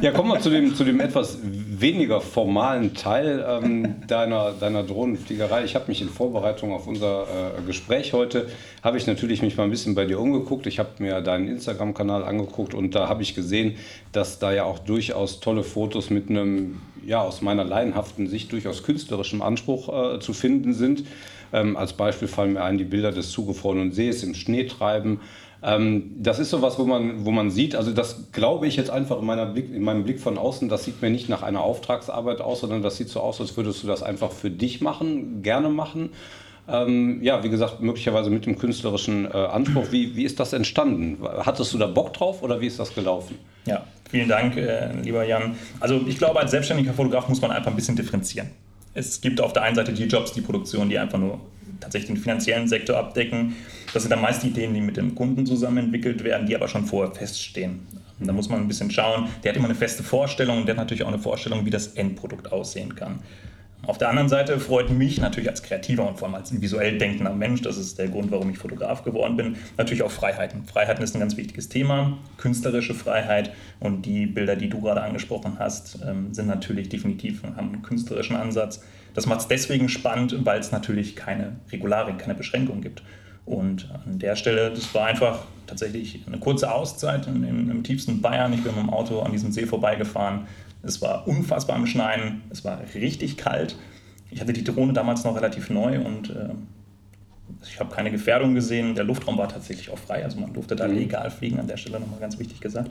Ja, 0.00 0.12
kommen 0.12 0.30
wir 0.30 0.40
zu 0.40 0.50
dem, 0.50 0.74
zu 0.74 0.84
dem 0.84 1.00
etwas 1.00 1.38
weniger 1.42 2.20
formalen 2.20 2.94
Teil 2.94 3.44
ähm, 3.48 3.96
deiner, 4.06 4.52
deiner 4.52 4.82
Drohnenfliegerei. 4.82 5.64
Ich 5.64 5.74
habe 5.74 5.86
mich 5.88 6.00
in 6.02 6.08
Vorbereitung 6.08 6.72
auf 6.72 6.86
unser 6.86 7.22
äh, 7.22 7.62
Gespräch 7.66 8.12
heute, 8.12 8.48
habe 8.82 8.96
ich 8.96 9.06
natürlich 9.06 9.42
mich 9.42 9.56
mal 9.56 9.64
ein 9.64 9.70
bisschen 9.70 9.94
bei 9.94 10.04
dir 10.04 10.20
umgeguckt. 10.20 10.66
Ich 10.66 10.78
habe 10.78 10.90
mir 10.98 11.20
deinen 11.20 11.48
Instagram-Kanal 11.48 12.24
angeguckt 12.24 12.74
und 12.74 12.94
da 12.94 13.08
habe 13.08 13.22
ich 13.22 13.34
gesehen, 13.34 13.76
dass 14.12 14.38
da 14.38 14.52
ja 14.52 14.64
auch 14.64 14.78
durchaus 14.78 15.40
tolle 15.40 15.62
Fotos 15.62 16.10
mit 16.10 16.30
einem, 16.30 16.80
ja, 17.04 17.20
aus 17.20 17.42
meiner 17.42 17.64
laienhaften 17.64 18.28
Sicht 18.28 18.52
durchaus 18.52 18.82
künstlerischem 18.82 19.42
Anspruch 19.42 20.14
äh, 20.16 20.20
zu 20.20 20.32
finden 20.32 20.74
sind. 20.74 21.04
Ähm, 21.52 21.76
als 21.76 21.92
Beispiel 21.94 22.28
fallen 22.28 22.52
mir 22.52 22.62
ein 22.62 22.78
die 22.78 22.84
Bilder 22.84 23.10
des 23.10 23.30
zugefrorenen 23.30 23.92
Sees 23.92 24.22
im 24.22 24.34
Schneetreiben. 24.34 25.20
Ähm, 25.62 26.12
das 26.18 26.38
ist 26.38 26.50
sowas, 26.50 26.78
wo 26.78 26.84
man, 26.84 27.24
wo 27.24 27.30
man 27.30 27.50
sieht, 27.50 27.74
also 27.74 27.92
das 27.92 28.30
glaube 28.32 28.66
ich 28.66 28.76
jetzt 28.76 28.90
einfach 28.90 29.18
in, 29.18 29.26
meiner 29.26 29.46
Blick, 29.46 29.72
in 29.72 29.82
meinem 29.82 30.04
Blick 30.04 30.20
von 30.20 30.38
außen, 30.38 30.68
das 30.68 30.84
sieht 30.84 31.02
mir 31.02 31.10
nicht 31.10 31.28
nach 31.28 31.42
einer 31.42 31.62
Auftragsarbeit 31.62 32.40
aus, 32.40 32.60
sondern 32.60 32.82
das 32.82 32.96
sieht 32.96 33.08
so 33.08 33.20
aus, 33.20 33.40
als 33.40 33.56
würdest 33.56 33.82
du 33.82 33.88
das 33.88 34.02
einfach 34.02 34.30
für 34.30 34.50
dich 34.50 34.80
machen, 34.80 35.42
gerne 35.42 35.68
machen. 35.68 36.10
Ähm, 36.68 37.22
ja, 37.22 37.42
wie 37.42 37.48
gesagt, 37.48 37.80
möglicherweise 37.80 38.30
mit 38.30 38.44
dem 38.46 38.58
künstlerischen 38.58 39.24
äh, 39.24 39.30
Anspruch. 39.30 39.90
Wie, 39.90 40.14
wie 40.14 40.24
ist 40.24 40.38
das 40.38 40.52
entstanden? 40.52 41.18
Hattest 41.22 41.72
du 41.72 41.78
da 41.78 41.86
Bock 41.86 42.12
drauf 42.12 42.42
oder 42.42 42.60
wie 42.60 42.66
ist 42.66 42.78
das 42.78 42.94
gelaufen? 42.94 43.36
Ja, 43.64 43.84
vielen 44.10 44.28
Dank, 44.28 44.56
äh, 44.56 44.92
lieber 45.02 45.24
Jan. 45.24 45.56
Also 45.80 46.00
ich 46.06 46.18
glaube, 46.18 46.38
als 46.38 46.50
selbstständiger 46.50 46.92
Fotograf 46.92 47.28
muss 47.28 47.40
man 47.40 47.50
einfach 47.50 47.70
ein 47.70 47.76
bisschen 47.76 47.96
differenzieren. 47.96 48.50
Es 48.94 49.20
gibt 49.20 49.40
auf 49.40 49.52
der 49.54 49.62
einen 49.62 49.76
Seite 49.76 49.92
die 49.92 50.04
Jobs, 50.04 50.32
die 50.32 50.40
Produktion, 50.40 50.88
die 50.88 50.98
einfach 50.98 51.18
nur 51.18 51.40
tatsächlich 51.80 52.08
den 52.08 52.16
finanziellen 52.16 52.68
Sektor 52.68 52.96
abdecken. 52.96 53.56
Das 53.92 54.02
sind 54.02 54.10
dann 54.10 54.20
meist 54.20 54.44
Ideen, 54.44 54.74
die 54.74 54.80
mit 54.80 54.96
dem 54.96 55.14
Kunden 55.14 55.46
zusammen 55.46 55.78
entwickelt 55.78 56.24
werden, 56.24 56.46
die 56.46 56.54
aber 56.54 56.68
schon 56.68 56.84
vorher 56.84 57.14
feststehen. 57.14 57.86
Und 58.20 58.26
da 58.26 58.32
muss 58.32 58.48
man 58.48 58.60
ein 58.60 58.68
bisschen 58.68 58.90
schauen. 58.90 59.28
Der 59.42 59.52
hat 59.52 59.56
immer 59.56 59.68
eine 59.68 59.74
feste 59.74 60.02
Vorstellung 60.02 60.58
und 60.58 60.66
der 60.66 60.74
hat 60.74 60.82
natürlich 60.82 61.04
auch 61.04 61.08
eine 61.08 61.18
Vorstellung, 61.18 61.64
wie 61.64 61.70
das 61.70 61.88
Endprodukt 61.88 62.52
aussehen 62.52 62.94
kann. 62.96 63.20
Auf 63.86 63.96
der 63.96 64.08
anderen 64.08 64.28
Seite 64.28 64.58
freut 64.58 64.90
mich 64.90 65.20
natürlich 65.20 65.48
als 65.48 65.62
kreativer 65.62 66.06
und 66.06 66.18
vor 66.18 66.26
allem 66.26 66.34
als 66.34 66.60
visuell 66.60 66.98
denkender 66.98 67.32
Mensch, 67.32 67.62
das 67.62 67.78
ist 67.78 67.98
der 67.98 68.08
Grund, 68.08 68.30
warum 68.32 68.50
ich 68.50 68.58
Fotograf 68.58 69.04
geworden 69.04 69.36
bin, 69.36 69.56
natürlich 69.76 70.02
auch 70.02 70.10
Freiheiten. 70.10 70.64
Freiheiten 70.64 71.02
ist 71.02 71.14
ein 71.14 71.20
ganz 71.20 71.36
wichtiges 71.36 71.68
Thema, 71.68 72.18
künstlerische 72.38 72.92
Freiheit 72.92 73.52
und 73.78 74.04
die 74.04 74.26
Bilder, 74.26 74.56
die 74.56 74.68
du 74.68 74.80
gerade 74.80 75.00
angesprochen 75.00 75.58
hast, 75.58 76.00
ähm, 76.06 76.34
sind 76.34 76.48
natürlich 76.48 76.88
definitiv, 76.88 77.44
haben 77.44 77.56
einen 77.56 77.82
künstlerischen 77.82 78.36
Ansatz. 78.36 78.82
Das 79.14 79.26
macht 79.26 79.40
es 79.40 79.48
deswegen 79.48 79.88
spannend, 79.88 80.34
weil 80.44 80.60
es 80.60 80.72
natürlich 80.72 81.16
keine 81.16 81.56
Regularien, 81.72 82.18
keine 82.18 82.34
Beschränkungen 82.34 82.82
gibt. 82.82 83.02
Und 83.44 83.90
an 84.06 84.18
der 84.18 84.36
Stelle, 84.36 84.70
das 84.70 84.94
war 84.94 85.06
einfach 85.06 85.40
tatsächlich 85.66 86.22
eine 86.26 86.38
kurze 86.38 86.70
Auszeit 86.70 87.26
in, 87.26 87.42
in, 87.44 87.70
im 87.70 87.82
tiefsten 87.82 88.20
Bayern. 88.20 88.52
Ich 88.52 88.62
bin 88.62 88.74
mit 88.74 88.82
dem 88.82 88.90
Auto 88.90 89.20
an 89.20 89.32
diesem 89.32 89.52
See 89.52 89.66
vorbeigefahren. 89.66 90.46
Es 90.82 91.00
war 91.00 91.26
unfassbar 91.26 91.76
im 91.76 91.86
Schneien. 91.86 92.42
Es 92.50 92.64
war 92.64 92.80
richtig 92.94 93.36
kalt. 93.36 93.76
Ich 94.30 94.40
hatte 94.40 94.52
die 94.52 94.64
Drohne 94.64 94.92
damals 94.92 95.24
noch 95.24 95.34
relativ 95.34 95.70
neu 95.70 95.98
und 95.98 96.30
äh, 96.30 96.50
ich 97.62 97.80
habe 97.80 97.94
keine 97.94 98.10
Gefährdung 98.10 98.54
gesehen. 98.54 98.94
Der 98.94 99.04
Luftraum 99.04 99.38
war 99.38 99.48
tatsächlich 99.48 99.90
auch 99.90 99.98
frei. 99.98 100.24
Also 100.24 100.38
man 100.38 100.52
durfte 100.52 100.76
da 100.76 100.86
legal 100.86 101.30
fliegen, 101.30 101.58
an 101.58 101.66
der 101.66 101.76
Stelle 101.76 102.00
nochmal 102.00 102.20
ganz 102.20 102.38
wichtig 102.38 102.60
gesagt. 102.60 102.90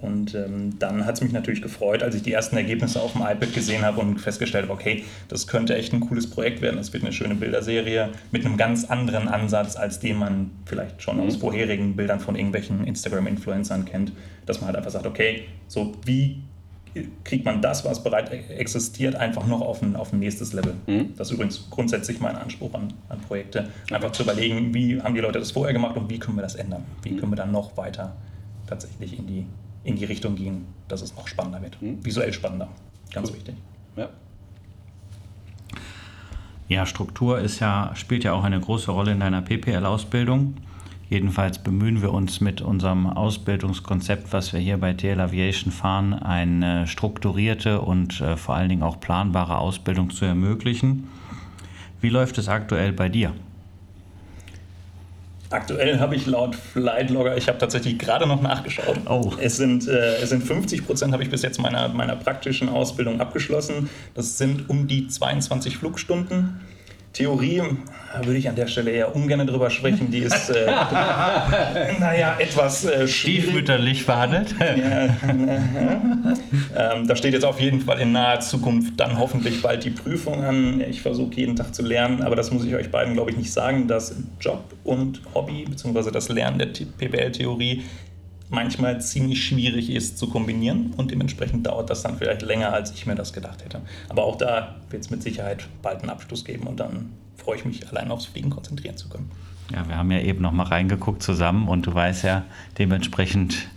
Und 0.00 0.34
ähm, 0.34 0.78
dann 0.78 1.06
hat 1.06 1.16
es 1.16 1.20
mich 1.20 1.32
natürlich 1.32 1.62
gefreut, 1.62 2.02
als 2.02 2.14
ich 2.14 2.22
die 2.22 2.32
ersten 2.32 2.56
Ergebnisse 2.56 3.00
auf 3.00 3.12
dem 3.12 3.22
iPad 3.22 3.52
gesehen 3.52 3.82
habe 3.82 4.00
und 4.00 4.18
festgestellt 4.18 4.64
habe, 4.64 4.72
okay, 4.72 5.04
das 5.28 5.46
könnte 5.46 5.76
echt 5.76 5.92
ein 5.92 6.00
cooles 6.00 6.28
Projekt 6.28 6.60
werden. 6.60 6.76
Das 6.76 6.92
wird 6.92 7.04
eine 7.04 7.12
schöne 7.12 7.34
Bilderserie 7.34 8.10
mit 8.30 8.44
einem 8.44 8.56
ganz 8.56 8.84
anderen 8.84 9.28
Ansatz, 9.28 9.76
als 9.76 10.00
den 10.00 10.16
man 10.16 10.50
vielleicht 10.64 11.02
schon 11.02 11.20
aus 11.20 11.36
vorherigen 11.36 11.94
Bildern 11.94 12.20
von 12.20 12.36
irgendwelchen 12.36 12.84
Instagram-Influencern 12.84 13.84
kennt. 13.84 14.12
Dass 14.46 14.60
man 14.60 14.68
halt 14.68 14.76
einfach 14.76 14.90
sagt, 14.90 15.06
okay, 15.06 15.44
so 15.68 15.92
wie 16.04 16.42
kriegt 17.24 17.44
man 17.44 17.62
das, 17.62 17.84
was 17.84 18.02
bereits 18.02 18.30
existiert, 18.30 19.14
einfach 19.14 19.46
noch 19.46 19.60
auf 19.60 19.82
ein, 19.82 19.96
auf 19.96 20.12
ein 20.12 20.18
nächstes 20.18 20.52
Level. 20.52 20.74
Das 21.16 21.28
ist 21.28 21.34
übrigens 21.34 21.70
grundsätzlich 21.70 22.20
mein 22.20 22.36
Anspruch 22.36 22.74
an, 22.74 22.92
an 23.08 23.18
Projekte. 23.20 23.68
Einfach 23.90 24.12
zu 24.12 24.24
überlegen, 24.24 24.74
wie 24.74 25.00
haben 25.00 25.14
die 25.14 25.20
Leute 25.20 25.38
das 25.38 25.52
vorher 25.52 25.72
gemacht 25.72 25.96
und 25.96 26.10
wie 26.10 26.18
können 26.18 26.36
wir 26.36 26.42
das 26.42 26.54
ändern? 26.54 26.84
Wie 27.02 27.16
können 27.16 27.32
wir 27.32 27.36
dann 27.36 27.50
noch 27.50 27.76
weiter 27.76 28.14
tatsächlich 28.66 29.18
in 29.18 29.26
die, 29.26 29.46
in 29.84 29.96
die 29.96 30.04
Richtung 30.04 30.36
gehen, 30.36 30.66
dass 30.88 31.02
es 31.02 31.14
noch 31.16 31.28
spannender 31.28 31.62
wird. 31.62 31.76
Visuell 31.80 32.32
spannender. 32.32 32.68
Ganz 33.12 33.32
wichtig. 33.32 33.54
Ja. 33.96 34.08
Ja, 36.68 36.86
Struktur 36.86 37.38
ist 37.38 37.60
ja, 37.60 37.90
spielt 37.94 38.24
ja 38.24 38.32
auch 38.32 38.44
eine 38.44 38.60
große 38.60 38.90
Rolle 38.90 39.12
in 39.12 39.20
deiner 39.20 39.42
PPL-Ausbildung. 39.42 40.54
Jedenfalls 41.10 41.58
bemühen 41.58 42.00
wir 42.00 42.10
uns 42.14 42.40
mit 42.40 42.62
unserem 42.62 43.06
Ausbildungskonzept, 43.06 44.32
was 44.32 44.54
wir 44.54 44.60
hier 44.60 44.78
bei 44.78 44.94
TL 44.94 45.20
Aviation 45.20 45.70
fahren, 45.70 46.14
eine 46.14 46.86
strukturierte 46.86 47.82
und 47.82 48.22
äh, 48.22 48.38
vor 48.38 48.54
allen 48.54 48.70
Dingen 48.70 48.82
auch 48.82 48.98
planbare 48.98 49.58
Ausbildung 49.58 50.08
zu 50.08 50.24
ermöglichen. 50.24 51.08
Wie 52.00 52.08
läuft 52.08 52.38
es 52.38 52.48
aktuell 52.48 52.94
bei 52.94 53.10
dir? 53.10 53.34
Aktuell 55.52 56.00
habe 56.00 56.16
ich 56.16 56.26
laut 56.26 56.54
Flightlogger, 56.54 57.36
ich 57.36 57.48
habe 57.48 57.58
tatsächlich 57.58 57.98
gerade 57.98 58.26
noch 58.26 58.40
nachgeschaut. 58.40 58.98
Oh. 59.08 59.32
Es 59.40 59.56
sind, 59.56 59.86
äh, 59.86 60.16
es 60.16 60.30
sind 60.30 60.42
50 60.42 60.86
Prozent, 60.86 61.12
habe 61.12 61.22
ich 61.22 61.30
bis 61.30 61.42
jetzt 61.42 61.60
meiner, 61.60 61.88
meiner 61.88 62.16
praktischen 62.16 62.68
Ausbildung 62.68 63.20
abgeschlossen. 63.20 63.90
Das 64.14 64.38
sind 64.38 64.68
um 64.70 64.86
die 64.86 65.08
22 65.08 65.76
Flugstunden. 65.76 66.60
Theorie 67.12 67.58
äh, 67.58 68.26
würde 68.26 68.38
ich 68.38 68.48
an 68.48 68.56
der 68.56 68.66
Stelle 68.66 68.90
eher 68.90 69.14
ungern 69.14 69.46
drüber 69.46 69.70
sprechen. 69.70 70.10
Die 70.10 70.20
ist, 70.20 70.50
äh, 70.50 70.66
naja, 72.00 72.36
etwas 72.38 72.84
äh, 72.84 73.06
schwierig. 73.06 73.44
Stiefmütterlich 73.44 74.06
behandelt? 74.06 74.54
Ähm, 76.74 77.06
da 77.06 77.16
steht 77.16 77.34
jetzt 77.34 77.44
auf 77.44 77.60
jeden 77.60 77.80
Fall 77.80 78.00
in 78.00 78.12
naher 78.12 78.40
Zukunft 78.40 78.98
dann 78.98 79.18
hoffentlich 79.18 79.60
bald 79.62 79.84
die 79.84 79.90
Prüfung 79.90 80.42
an. 80.42 80.80
Ich 80.80 81.02
versuche 81.02 81.34
jeden 81.34 81.56
Tag 81.56 81.74
zu 81.74 81.82
lernen, 81.82 82.22
aber 82.22 82.36
das 82.36 82.50
muss 82.50 82.64
ich 82.64 82.74
euch 82.74 82.90
beiden, 82.90 83.14
glaube 83.14 83.30
ich, 83.30 83.36
nicht 83.36 83.52
sagen, 83.52 83.88
dass 83.88 84.14
Job 84.40 84.64
und 84.84 85.20
Hobby 85.34 85.64
bzw. 85.68 86.10
das 86.10 86.28
Lernen 86.28 86.58
der 86.58 86.66
PBL-Theorie 86.66 87.82
manchmal 88.52 89.00
ziemlich 89.00 89.44
schwierig 89.44 89.90
ist 89.90 90.18
zu 90.18 90.28
kombinieren 90.28 90.92
und 90.96 91.10
dementsprechend 91.10 91.66
dauert 91.66 91.90
das 91.90 92.02
dann 92.02 92.18
vielleicht 92.18 92.42
länger, 92.42 92.72
als 92.72 92.92
ich 92.92 93.06
mir 93.06 93.14
das 93.14 93.32
gedacht 93.32 93.64
hätte. 93.64 93.80
Aber 94.08 94.24
auch 94.24 94.36
da 94.36 94.76
wird 94.90 95.02
es 95.02 95.10
mit 95.10 95.22
Sicherheit 95.22 95.66
bald 95.80 96.00
einen 96.00 96.10
Abschluss 96.10 96.44
geben 96.44 96.66
und 96.66 96.78
dann 96.78 97.10
freue 97.36 97.56
ich 97.56 97.64
mich, 97.64 97.88
allein 97.88 98.10
aufs 98.10 98.26
Fliegen 98.26 98.50
konzentrieren 98.50 98.96
zu 98.96 99.08
können. 99.08 99.30
Ja, 99.70 99.88
wir 99.88 99.96
haben 99.96 100.10
ja 100.10 100.20
eben 100.20 100.42
noch 100.42 100.52
mal 100.52 100.64
reingeguckt 100.66 101.22
zusammen 101.22 101.68
und 101.68 101.86
du 101.86 101.94
weißt 101.94 102.24
ja 102.24 102.44
dementsprechend, 102.78 103.68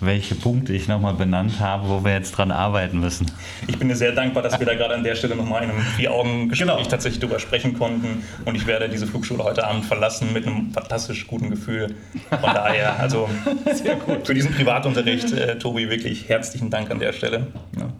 welche 0.00 0.34
Punkte 0.34 0.72
ich 0.72 0.88
noch 0.88 1.00
mal 1.00 1.14
benannt 1.14 1.60
habe, 1.60 1.88
wo 1.88 2.04
wir 2.04 2.12
jetzt 2.12 2.32
dran 2.32 2.50
arbeiten 2.50 2.98
müssen. 2.98 3.30
Ich 3.68 3.78
bin 3.78 3.88
dir 3.88 3.94
sehr 3.94 4.12
dankbar, 4.12 4.42
dass 4.42 4.58
wir 4.58 4.66
da 4.66 4.74
gerade 4.74 4.94
an 4.94 5.04
der 5.04 5.14
Stelle 5.14 5.36
nochmal 5.36 5.62
in 5.62 5.70
einem 5.70 5.80
Vier-Augen-Gespräch 5.80 6.68
Genau. 6.68 6.82
tatsächlich 6.82 7.20
drüber 7.20 7.38
sprechen 7.38 7.74
konnten. 7.74 8.24
Und 8.44 8.56
ich 8.56 8.66
werde 8.66 8.88
diese 8.88 9.06
Flugschule 9.06 9.44
heute 9.44 9.64
Abend 9.66 9.84
verlassen 9.84 10.32
mit 10.32 10.46
einem 10.46 10.72
fantastisch 10.72 11.26
guten 11.26 11.50
Gefühl. 11.50 11.94
Von 12.30 12.54
daher, 12.54 12.98
also 12.98 13.28
für 14.24 14.34
diesen 14.34 14.52
Privatunterricht, 14.52 15.32
äh, 15.32 15.58
Tobi, 15.58 15.88
wirklich 15.88 16.28
herzlichen 16.28 16.70
Dank 16.70 16.90
an 16.90 16.98
der 16.98 17.12
Stelle. 17.12 17.46
Ja. 17.78 17.90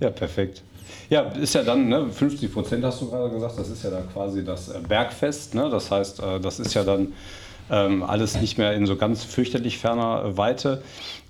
Ja, 0.00 0.10
perfekt. 0.10 0.62
Ja, 1.10 1.22
ist 1.22 1.54
ja 1.54 1.62
dann, 1.62 1.88
ne, 1.88 2.10
50 2.10 2.52
Prozent 2.52 2.84
hast 2.84 3.00
du 3.00 3.10
gerade 3.10 3.30
gesagt, 3.30 3.58
das 3.58 3.68
ist 3.68 3.82
ja 3.84 3.90
dann 3.90 4.10
quasi 4.12 4.44
das 4.44 4.68
äh, 4.68 4.80
Bergfest. 4.86 5.54
Ne? 5.54 5.68
Das 5.70 5.90
heißt, 5.90 6.20
äh, 6.20 6.40
das 6.40 6.60
ist 6.60 6.74
ja 6.74 6.84
dann 6.84 7.12
ähm, 7.70 8.02
alles 8.02 8.40
nicht 8.40 8.58
mehr 8.58 8.74
in 8.74 8.86
so 8.86 8.96
ganz 8.96 9.24
fürchterlich 9.24 9.78
ferner 9.78 10.36
Weite. 10.36 10.82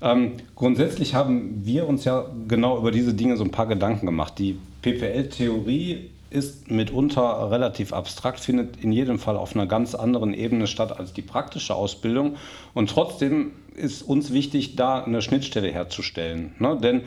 Ähm, 0.03 0.33
grundsätzlich 0.57 1.15
haben 1.15 1.65
wir 1.65 1.89
uns 1.89 2.05
ja 2.05 2.27
genau 2.49 2.79
über 2.79 2.91
diese 2.91 3.15
Dinge 3.15 3.37
so 3.37 3.45
ein 3.45 3.51
paar 3.51 3.67
Gedanken 3.67 4.07
gemacht. 4.07 4.39
Die 4.39 4.59
PPL-Theorie 4.83 6.11
ist 6.31 6.71
mitunter 6.71 7.51
relativ 7.51 7.93
abstrakt, 7.93 8.41
findet 8.41 8.83
in 8.83 8.91
jedem 8.91 9.21
Fall 9.21 9.37
auf 9.37 9.55
einer 9.55 9.67
ganz 9.67 9.95
anderen 9.95 10.35
Ebene 10.35 10.67
statt 10.67 10.99
als 10.99 11.13
die 11.13 11.23
praktische 11.23 11.75
Ausbildung. 11.77 12.37
Und 12.75 12.91
trotzdem 12.91 13.53
ist 13.77 14.03
uns 14.03 14.33
wichtig, 14.33 14.75
da 14.75 15.05
eine 15.05 15.23
Schnittstelle 15.23 15.71
herzustellen. 15.71 16.55
Ne? 16.59 16.77
Denn 16.81 17.03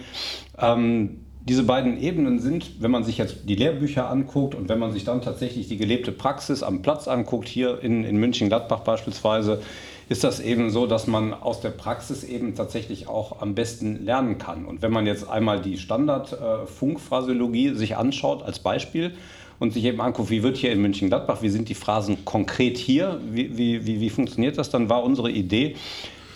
ähm, 0.58 1.20
diese 1.48 1.64
beiden 1.64 2.02
Ebenen 2.02 2.40
sind, 2.40 2.82
wenn 2.82 2.92
man 2.92 3.06
sich 3.06 3.18
jetzt 3.18 3.38
die 3.46 3.56
Lehrbücher 3.56 4.10
anguckt 4.10 4.54
und 4.54 4.68
wenn 4.68 4.80
man 4.80 4.92
sich 4.92 5.06
dann 5.06 5.22
tatsächlich 5.22 5.70
die 5.70 5.78
gelebte 5.78 6.12
Praxis 6.12 6.62
am 6.62 6.82
Platz 6.82 7.08
anguckt, 7.08 7.48
hier 7.48 7.82
in, 7.82 8.04
in 8.04 8.18
München-Gladbach 8.18 8.82
beispielsweise, 8.82 9.62
ist 10.10 10.26
das 10.26 10.42
eben 10.42 10.70
so, 10.70 10.88
dass 10.88 11.08
man 11.08 11.34
aus 11.34 11.62
der 11.62 11.70
Praxis 11.70 12.24
eben 12.26 12.56
tatsächlich 12.56 13.08
auch 13.08 13.42
am 13.42 13.56
besten 13.56 14.06
lernen 14.06 14.38
kann. 14.38 14.66
Und 14.66 14.82
wenn 14.82 14.92
man 14.92 15.06
jetzt 15.06 15.30
einmal 15.30 15.62
die 15.62 15.78
Standard-Funkphraseologie 15.78 17.76
sich 17.76 17.96
anschaut 17.96 18.44
als 18.44 18.60
Beispiel 18.60 19.14
und 19.60 19.74
sich 19.74 19.86
eben 19.86 20.02
anguckt, 20.02 20.30
wie 20.30 20.44
wird 20.44 20.58
hier 20.58 20.74
in 20.74 20.82
München-Gladbach, 20.82 21.42
wie 21.42 21.50
sind 21.50 21.70
die 21.70 21.76
Phrasen 21.76 22.26
konkret 22.26 22.78
hier, 22.78 23.22
wie, 23.32 23.58
wie, 23.58 23.86
wie, 23.86 24.02
wie 24.02 24.10
funktioniert 24.10 24.58
das, 24.58 24.70
dann 24.70 24.90
war 24.90 25.04
unsere 25.04 25.32
Idee, 25.32 25.76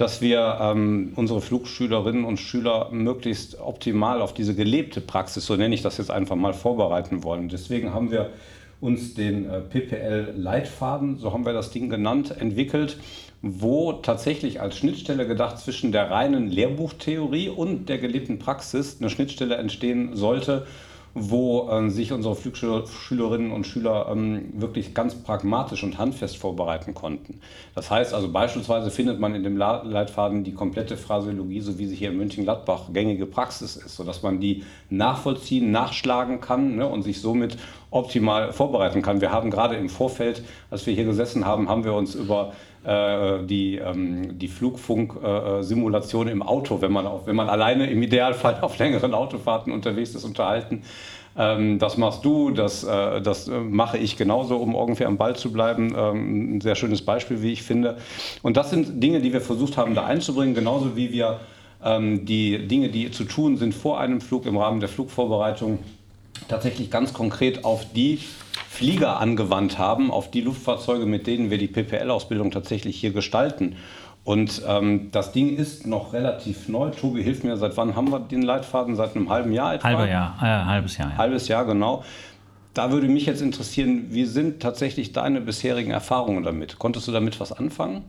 dass 0.01 0.19
wir 0.19 0.57
ähm, 0.59 1.13
unsere 1.15 1.41
Flugschülerinnen 1.41 2.25
und 2.25 2.37
Schüler 2.37 2.89
möglichst 2.91 3.59
optimal 3.61 4.21
auf 4.21 4.33
diese 4.33 4.55
gelebte 4.55 4.99
Praxis, 4.99 5.45
so 5.45 5.55
nenne 5.55 5.75
ich 5.75 5.83
das 5.83 5.99
jetzt 5.99 6.09
einfach 6.09 6.35
mal, 6.35 6.53
vorbereiten 6.53 7.23
wollen. 7.23 7.49
Deswegen 7.49 7.93
haben 7.93 8.09
wir 8.09 8.31
uns 8.79 9.13
den 9.13 9.47
äh, 9.47 9.61
PPL-Leitfaden, 9.61 11.19
so 11.19 11.31
haben 11.31 11.45
wir 11.45 11.53
das 11.53 11.69
Ding 11.69 11.89
genannt, 11.89 12.35
entwickelt 12.37 12.97
wo 13.43 13.93
tatsächlich 13.93 14.61
als 14.61 14.77
Schnittstelle 14.77 15.27
gedacht 15.27 15.57
zwischen 15.57 15.91
der 15.91 16.11
reinen 16.11 16.47
Lehrbuchtheorie 16.47 17.49
und 17.49 17.89
der 17.89 17.97
gelebten 17.97 18.37
Praxis 18.37 18.97
eine 18.99 19.09
Schnittstelle 19.09 19.55
entstehen 19.55 20.15
sollte, 20.15 20.67
wo 21.13 21.69
äh, 21.69 21.89
sich 21.89 22.11
unsere 22.13 22.35
Flugschülerinnen 22.35 23.51
und 23.51 23.67
Schüler 23.67 24.07
ähm, 24.11 24.53
wirklich 24.53 24.93
ganz 24.93 25.15
pragmatisch 25.15 25.83
und 25.83 25.97
handfest 25.97 26.37
vorbereiten 26.37 26.93
konnten. 26.93 27.41
Das 27.75 27.91
heißt 27.91 28.13
also 28.13 28.31
beispielsweise 28.31 28.91
findet 28.91 29.19
man 29.19 29.35
in 29.35 29.43
dem 29.43 29.57
Leitfaden 29.57 30.43
die 30.43 30.53
komplette 30.53 30.97
Phraseologie, 30.97 31.61
so 31.61 31.77
wie 31.77 31.85
sie 31.85 31.95
hier 31.95 32.11
in 32.11 32.17
München-Gladbach 32.17 32.93
gängige 32.93 33.25
Praxis 33.25 33.75
ist, 33.75 33.95
sodass 33.95 34.23
man 34.23 34.39
die 34.39 34.63
nachvollziehen, 34.89 35.71
nachschlagen 35.71 36.39
kann 36.39 36.77
ne, 36.77 36.87
und 36.87 37.03
sich 37.03 37.21
somit 37.21 37.57
optimal 37.89 38.53
vorbereiten 38.53 39.01
kann. 39.01 39.19
Wir 39.19 39.31
haben 39.31 39.51
gerade 39.51 39.75
im 39.75 39.89
Vorfeld, 39.89 40.43
als 40.69 40.85
wir 40.85 40.93
hier 40.93 41.03
gesessen 41.03 41.45
haben, 41.45 41.67
haben 41.67 41.83
wir 41.83 41.93
uns 41.93 42.15
über 42.15 42.53
die, 42.83 43.77
ähm, 43.77 44.39
die 44.39 44.47
Flugfunk-Simulation 44.47 46.27
im 46.27 46.41
Auto, 46.41 46.81
wenn 46.81 46.91
man, 46.91 47.05
auch, 47.05 47.27
wenn 47.27 47.35
man 47.35 47.47
alleine 47.47 47.87
im 47.89 48.01
Idealfall 48.01 48.57
auf 48.61 48.79
längeren 48.79 49.13
Autofahrten 49.13 49.71
unterwegs 49.71 50.15
ist, 50.15 50.23
unterhalten. 50.23 50.81
Ähm, 51.37 51.79
das 51.79 51.97
machst 51.97 52.25
du, 52.25 52.51
das, 52.51 52.83
äh, 52.83 53.21
das 53.21 53.47
mache 53.47 53.97
ich 53.97 54.17
genauso, 54.17 54.57
um 54.57 54.75
irgendwie 54.75 55.05
am 55.05 55.17
Ball 55.17 55.35
zu 55.35 55.51
bleiben. 55.51 55.93
Ähm, 55.95 56.57
ein 56.57 56.61
sehr 56.61 56.75
schönes 56.75 57.03
Beispiel, 57.03 57.41
wie 57.41 57.53
ich 57.53 57.63
finde. 57.63 57.97
Und 58.41 58.57
das 58.57 58.69
sind 58.69 59.01
Dinge, 59.01 59.21
die 59.21 59.31
wir 59.31 59.41
versucht 59.41 59.77
haben, 59.77 59.95
da 59.95 60.05
einzubringen, 60.05 60.55
genauso 60.55 60.95
wie 60.95 61.11
wir 61.11 61.39
ähm, 61.83 62.25
die 62.25 62.67
Dinge, 62.67 62.89
die 62.89 63.11
zu 63.11 63.23
tun 63.23 63.57
sind 63.57 63.73
vor 63.73 63.99
einem 63.99 64.21
Flug 64.21 64.45
im 64.45 64.57
Rahmen 64.57 64.79
der 64.79 64.89
Flugvorbereitung, 64.89 65.79
tatsächlich 66.47 66.91
ganz 66.91 67.13
konkret 67.13 67.63
auf 67.63 67.85
die 67.93 68.19
Flieger 68.71 69.19
angewandt 69.19 69.77
haben, 69.77 70.11
auf 70.11 70.31
die 70.31 70.39
Luftfahrzeuge, 70.39 71.05
mit 71.05 71.27
denen 71.27 71.49
wir 71.49 71.57
die 71.57 71.67
PPL-Ausbildung 71.67 72.51
tatsächlich 72.51 72.97
hier 72.97 73.11
gestalten. 73.11 73.75
Und 74.23 74.61
ähm, 74.65 75.09
das 75.11 75.33
Ding 75.33 75.57
ist 75.57 75.85
noch 75.85 76.13
relativ 76.13 76.69
neu. 76.69 76.89
Tobi, 76.91 77.21
hilf 77.21 77.43
mir, 77.43 77.57
seit 77.57 77.75
wann 77.75 77.97
haben 77.97 78.09
wir 78.11 78.21
den 78.21 78.43
Leitfaden? 78.43 78.95
Seit 78.95 79.13
einem 79.13 79.29
halben 79.29 79.51
Jahr 79.51 79.73
etwa? 79.73 79.89
Halber 79.89 80.07
Jahr, 80.07 80.37
äh, 80.41 80.65
halbes 80.65 80.97
Jahr. 80.97 81.09
Ja. 81.09 81.17
Halbes 81.17 81.47
Jahr, 81.49 81.65
genau. 81.65 82.05
Da 82.73 82.93
würde 82.93 83.09
mich 83.09 83.25
jetzt 83.25 83.41
interessieren, 83.41 84.05
wie 84.11 84.23
sind 84.23 84.61
tatsächlich 84.61 85.11
deine 85.11 85.41
bisherigen 85.41 85.91
Erfahrungen 85.91 86.43
damit? 86.43 86.79
Konntest 86.79 87.09
du 87.09 87.11
damit 87.11 87.41
was 87.41 87.51
anfangen? 87.51 88.03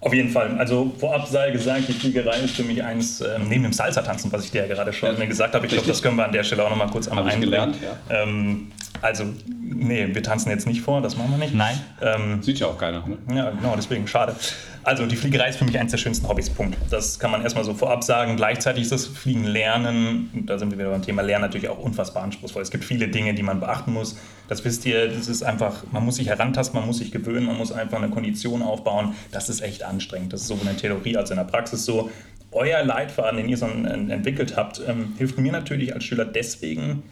Auf 0.00 0.12
jeden 0.12 0.30
Fall. 0.30 0.58
Also 0.58 0.92
vorab 0.98 1.28
sei 1.28 1.52
gesagt, 1.52 1.88
die 1.88 1.92
Fliegerei 1.92 2.40
ist 2.40 2.56
für 2.56 2.64
mich 2.64 2.82
eins, 2.82 3.20
äh, 3.20 3.38
neben 3.48 3.62
dem 3.62 3.72
Salsa-Tanzen, 3.72 4.32
was 4.32 4.44
ich 4.46 4.50
dir 4.50 4.62
ja 4.62 4.74
gerade 4.74 4.92
schon 4.92 5.16
ja, 5.16 5.26
gesagt 5.26 5.54
habe. 5.54 5.64
Ich 5.64 5.72
glaube, 5.72 5.86
das 5.86 6.02
können 6.02 6.16
wir 6.16 6.24
an 6.24 6.32
der 6.32 6.42
Stelle 6.42 6.64
auch 6.64 6.70
noch 6.70 6.76
mal 6.76 6.90
kurz 6.90 7.06
einmal 7.06 7.28
einbringen. 7.28 7.74
Ja. 7.80 8.22
Ähm, 8.22 8.72
also, 9.02 9.24
nee, 9.60 10.14
wir 10.14 10.22
tanzen 10.22 10.50
jetzt 10.50 10.66
nicht 10.66 10.80
vor, 10.80 11.02
das 11.02 11.16
machen 11.16 11.30
wir 11.30 11.38
nicht. 11.38 11.54
Nein. 11.54 11.78
Ähm, 12.00 12.42
Sieht 12.42 12.60
ja 12.60 12.68
auch 12.68 12.78
keiner. 12.78 13.04
Ne? 13.06 13.18
Ja, 13.36 13.50
genau, 13.50 13.74
deswegen 13.76 14.06
schade. 14.06 14.34
Also, 14.82 15.06
die 15.06 15.16
Fliegerei 15.16 15.48
ist 15.48 15.56
für 15.56 15.64
mich 15.64 15.78
eines 15.78 15.90
der 15.90 15.98
schönsten 15.98 16.28
Hobbys, 16.28 16.50
Punkt. 16.50 16.76
Das 16.90 17.18
kann 17.18 17.30
man 17.30 17.42
erstmal 17.42 17.64
so 17.64 17.74
vorab 17.74 18.04
sagen. 18.04 18.36
Gleichzeitig 18.36 18.84
ist 18.84 18.92
das 18.92 19.06
Fliegen 19.06 19.44
lernen, 19.44 20.44
da 20.46 20.58
sind 20.58 20.70
wir 20.70 20.78
wieder 20.78 20.90
beim 20.90 21.02
Thema 21.02 21.22
Lernen, 21.22 21.42
natürlich 21.42 21.68
auch 21.68 21.78
unfassbar 21.78 22.22
anspruchsvoll. 22.22 22.62
Es 22.62 22.70
gibt 22.70 22.84
viele 22.84 23.08
Dinge, 23.08 23.34
die 23.34 23.42
man 23.42 23.60
beachten 23.60 23.92
muss. 23.92 24.16
Das 24.48 24.64
wisst 24.64 24.84
ihr, 24.86 25.08
das 25.08 25.28
ist 25.28 25.42
einfach, 25.42 25.84
man 25.90 26.04
muss 26.04 26.16
sich 26.16 26.28
herantasten, 26.28 26.78
man 26.78 26.86
muss 26.86 26.98
sich 26.98 27.10
gewöhnen, 27.10 27.46
man 27.46 27.56
muss 27.56 27.72
einfach 27.72 27.98
eine 27.98 28.10
Kondition 28.10 28.62
aufbauen. 28.62 29.14
Das 29.32 29.48
ist 29.48 29.62
echt 29.62 29.82
anstrengend. 29.82 30.32
Das 30.32 30.42
ist 30.42 30.48
sowohl 30.48 30.68
in 30.68 30.68
der 30.68 30.76
Theorie 30.76 31.16
als 31.16 31.30
auch 31.30 31.32
in 31.32 31.38
der 31.38 31.44
Praxis 31.44 31.84
so. 31.84 32.10
Euer 32.52 32.84
Leitfaden, 32.84 33.38
den 33.38 33.48
ihr 33.48 33.56
so 33.56 33.66
entwickelt 33.66 34.56
habt, 34.56 34.80
ähm, 34.86 35.14
hilft 35.18 35.38
mir 35.38 35.50
natürlich 35.50 35.92
als 35.92 36.04
Schüler 36.04 36.24
deswegen, 36.24 37.02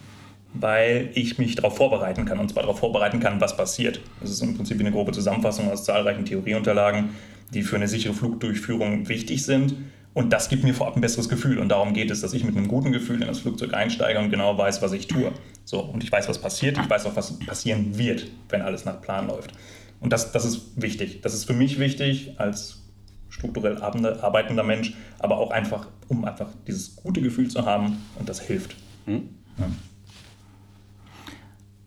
weil 0.53 1.09
ich 1.13 1.37
mich 1.37 1.55
darauf 1.55 1.77
vorbereiten 1.77 2.25
kann. 2.25 2.39
Und 2.39 2.49
zwar 2.49 2.63
darauf 2.63 2.79
vorbereiten 2.79 3.19
kann, 3.19 3.41
was 3.41 3.57
passiert. 3.57 4.01
Das 4.21 4.29
ist 4.29 4.41
im 4.41 4.55
Prinzip 4.55 4.79
eine 4.79 4.91
grobe 4.91 5.11
Zusammenfassung 5.11 5.71
aus 5.71 5.83
zahlreichen 5.83 6.25
Theorieunterlagen, 6.25 7.09
die 7.53 7.63
für 7.63 7.75
eine 7.75 7.87
sichere 7.87 8.13
Flugdurchführung 8.13 9.07
wichtig 9.09 9.43
sind. 9.43 9.75
Und 10.13 10.31
das 10.31 10.47
gibt 10.47 10.63
mir 10.63 10.75
vorab 10.75 10.95
ein 10.95 11.01
besseres 11.01 11.27
Gefühl. 11.27 11.57
Und 11.57 11.69
darum 11.69 11.93
geht 11.93 12.11
es, 12.11 12.21
dass 12.21 12.33
ich 12.33 12.43
mit 12.43 12.55
einem 12.55 12.67
guten 12.67 12.91
Gefühl 12.91 13.21
in 13.21 13.27
das 13.27 13.39
Flugzeug 13.39 13.73
einsteige 13.73 14.19
und 14.19 14.29
genau 14.29 14.57
weiß, 14.57 14.81
was 14.81 14.91
ich 14.91 15.07
tue. 15.07 15.31
So, 15.65 15.79
und 15.79 16.03
ich 16.03 16.11
weiß, 16.11 16.29
was 16.29 16.39
passiert. 16.39 16.77
Ich 16.77 16.89
weiß 16.89 17.05
auch, 17.07 17.15
was 17.15 17.39
passieren 17.39 17.97
wird, 17.97 18.27
wenn 18.49 18.61
alles 18.61 18.85
nach 18.85 19.01
Plan 19.01 19.27
läuft. 19.27 19.53
Und 19.99 20.13
das, 20.13 20.31
das 20.31 20.45
ist 20.45 20.79
wichtig. 20.81 21.21
Das 21.21 21.33
ist 21.33 21.45
für 21.45 21.53
mich 21.53 21.79
wichtig 21.79 22.33
als 22.37 22.79
strukturell 23.29 23.81
arbeitender 23.81 24.63
Mensch, 24.63 24.93
aber 25.17 25.37
auch 25.37 25.49
einfach, 25.49 25.87
um 26.07 26.25
einfach 26.25 26.49
dieses 26.67 26.95
gute 26.95 27.21
Gefühl 27.21 27.47
zu 27.47 27.65
haben 27.65 27.97
und 28.19 28.29
das 28.29 28.39
hilft. 28.39 28.75
Hm? 29.05 29.29
Ja. 29.57 29.65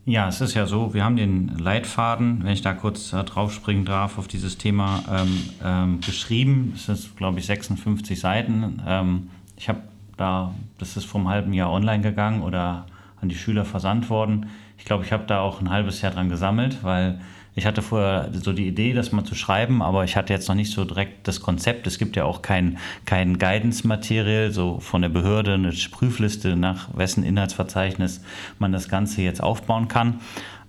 Ja, 0.09 0.29
es 0.29 0.41
ist 0.41 0.55
ja 0.55 0.67
so, 0.67 0.95
wir 0.95 1.05
haben 1.05 1.17
den 1.17 1.49
Leitfaden, 1.59 2.45
wenn 2.45 2.53
ich 2.53 2.63
da 2.63 2.75
kurz 2.75 3.13
äh, 3.13 3.25
draufspringen 3.25 3.85
darf, 3.85 4.19
auf 4.19 4.29
dieses 4.29 4.57
Thema 4.57 5.03
ähm, 5.11 5.43
ähm, 5.65 6.01
geschrieben. 6.01 6.73
Es 6.77 6.89
ist, 6.89 7.17
glaube 7.17 7.41
ich, 7.41 7.47
56 7.47 8.21
Seiten. 8.21 8.81
Ähm, 8.87 9.31
ich 9.57 9.69
habe 9.69 9.81
da, 10.17 10.55
das 10.79 10.97
ist 10.97 11.07
vom 11.07 11.27
halben 11.27 11.53
Jahr 11.53 11.73
online 11.73 12.05
gegangen 12.05 12.43
oder 12.43 12.87
an 13.21 13.29
die 13.29 13.35
Schüler 13.35 13.65
versandt 13.65 14.09
worden. 14.09 14.47
Ich 14.79 14.85
glaube, 14.85 15.05
ich 15.05 15.11
habe 15.11 15.25
da 15.27 15.41
auch 15.41 15.61
ein 15.61 15.71
halbes 15.71 16.01
Jahr 16.03 16.13
dran 16.13 16.29
gesammelt, 16.29 16.85
weil 16.85 17.21
ich 17.57 17.65
hatte 17.65 17.81
vorher 17.81 18.31
so 18.33 18.53
die 18.53 18.69
Idee, 18.69 18.93
das 18.93 19.13
mal 19.13 19.25
zu 19.25 19.35
schreiben, 19.35 19.83
aber 19.83 20.05
ich 20.05 20.15
hatte 20.15 20.33
jetzt 20.33 20.47
noch 20.49 20.55
nicht 20.55 20.71
so 20.71 20.85
direkt 20.85 21.27
das 21.27 21.41
Konzept. 21.41 21.87
Es 21.87 21.99
gibt 21.99 22.15
ja 22.15 22.25
auch 22.25 22.43
kein, 22.43 22.77
kein 23.07 23.39
Guidance-Material, 23.39 24.53
so 24.53 24.79
von 24.79 25.01
der 25.01 25.09
Behörde, 25.09 25.55
eine 25.55 25.73
Prüfliste, 25.91 26.55
nach 26.55 26.89
wessen 26.95 27.25
Inhaltsverzeichnis 27.25 28.21
man 28.59 28.73
das 28.73 28.91
Ganze 28.91 29.23
jetzt 29.23 29.43
aufbauen 29.43 29.89
kann. 29.89 30.21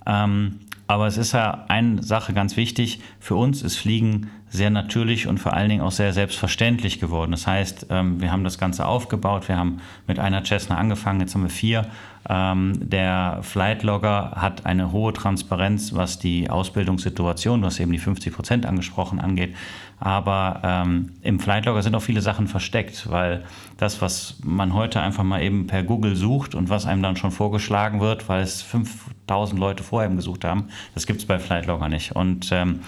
Ähm, 0.06 0.62
aber 0.88 1.08
es 1.08 1.18
ist 1.18 1.34
ja 1.34 1.66
eine 1.68 2.02
Sache 2.02 2.34
ganz 2.34 2.56
wichtig. 2.56 3.02
Für 3.20 3.36
uns 3.36 3.62
ist 3.62 3.76
Fliegen 3.76 4.30
sehr 4.50 4.70
natürlich 4.70 5.28
und 5.28 5.40
vor 5.40 5.52
allen 5.54 5.68
Dingen 5.68 5.82
auch 5.82 5.92
sehr 5.92 6.14
selbstverständlich 6.14 7.02
geworden. 7.02 7.32
Das 7.32 7.46
heißt, 7.46 7.88
ähm, 7.90 8.22
wir 8.22 8.32
haben 8.32 8.46
das 8.46 8.58
Ganze 8.58 8.86
aufgebaut. 8.86 9.50
Wir 9.50 9.58
haben 9.58 9.82
mit 10.08 10.20
einer 10.20 10.46
Cessna 10.46 10.78
angefangen, 10.78 11.20
jetzt 11.20 11.36
haben 11.36 11.44
wir 11.44 11.50
vier. 11.50 11.86
Ähm, 12.30 12.74
der 12.90 13.40
Flightlogger 13.42 14.32
hat 14.36 14.66
eine 14.66 14.92
hohe 14.92 15.14
Transparenz, 15.14 15.94
was 15.94 16.20
die 16.20 16.50
Ausbildungssituation, 16.50 17.62
du 17.62 17.68
hast 17.68 17.80
eben 17.80 17.92
die 17.92 18.00
50 18.00 18.34
Prozent 18.34 18.66
angesprochen, 18.66 19.20
angeht. 19.20 19.56
Aber 20.00 20.62
ähm, 20.64 21.14
im 21.22 21.40
Flightlogger 21.40 21.82
sind 21.82 21.96
auch 21.96 22.02
viele 22.02 22.22
Sachen 22.22 22.48
versteckt, 22.48 23.10
weil 23.10 23.46
das, 23.78 24.02
was 24.02 24.38
man 24.44 24.74
heute 24.74 25.02
einfach 25.02 25.24
mal 25.24 25.42
eben 25.42 25.68
per 25.68 25.84
Google 25.84 26.16
sucht 26.16 26.54
und 26.54 26.70
was 26.70 26.86
einem 26.86 27.02
dann 27.02 27.16
schon 27.16 27.32
vorgeschlagen 27.32 28.00
wird, 28.00 28.30
weil 28.30 28.42
es 28.44 28.62
5000 28.62 29.60
Leute 29.60 29.84
vorher 29.84 30.10
gesucht 30.10 30.46
haben, 30.46 30.68
das 30.94 31.08
gibt 31.08 31.20
es 31.20 31.26
bei 31.26 31.40
Flightlogger 31.40 31.90
nicht. 31.90 32.12
Und 32.12 32.50
ähm, 32.52 32.82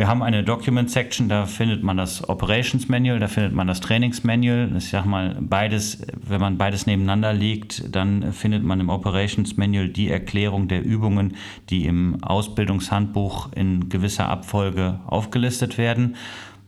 wir 0.00 0.08
haben 0.08 0.22
eine 0.22 0.42
Document 0.42 0.90
Section, 0.90 1.28
da 1.28 1.44
findet 1.44 1.82
man 1.82 1.98
das 1.98 2.26
Operations 2.26 2.88
Manual, 2.88 3.18
da 3.20 3.28
findet 3.28 3.52
man 3.52 3.66
das 3.66 3.80
Trainings 3.80 4.24
Manual. 4.24 4.70
Ich 4.78 4.88
sag 4.88 5.04
mal, 5.04 5.36
beides, 5.38 6.00
wenn 6.26 6.40
man 6.40 6.56
beides 6.56 6.86
nebeneinander 6.86 7.34
liegt, 7.34 7.94
dann 7.94 8.32
findet 8.32 8.64
man 8.64 8.80
im 8.80 8.88
Operations 8.88 9.58
Manual 9.58 9.90
die 9.90 10.08
Erklärung 10.08 10.68
der 10.68 10.82
Übungen, 10.82 11.36
die 11.68 11.84
im 11.84 12.24
Ausbildungshandbuch 12.24 13.52
in 13.54 13.90
gewisser 13.90 14.30
Abfolge 14.30 15.00
aufgelistet 15.06 15.76
werden. 15.76 16.16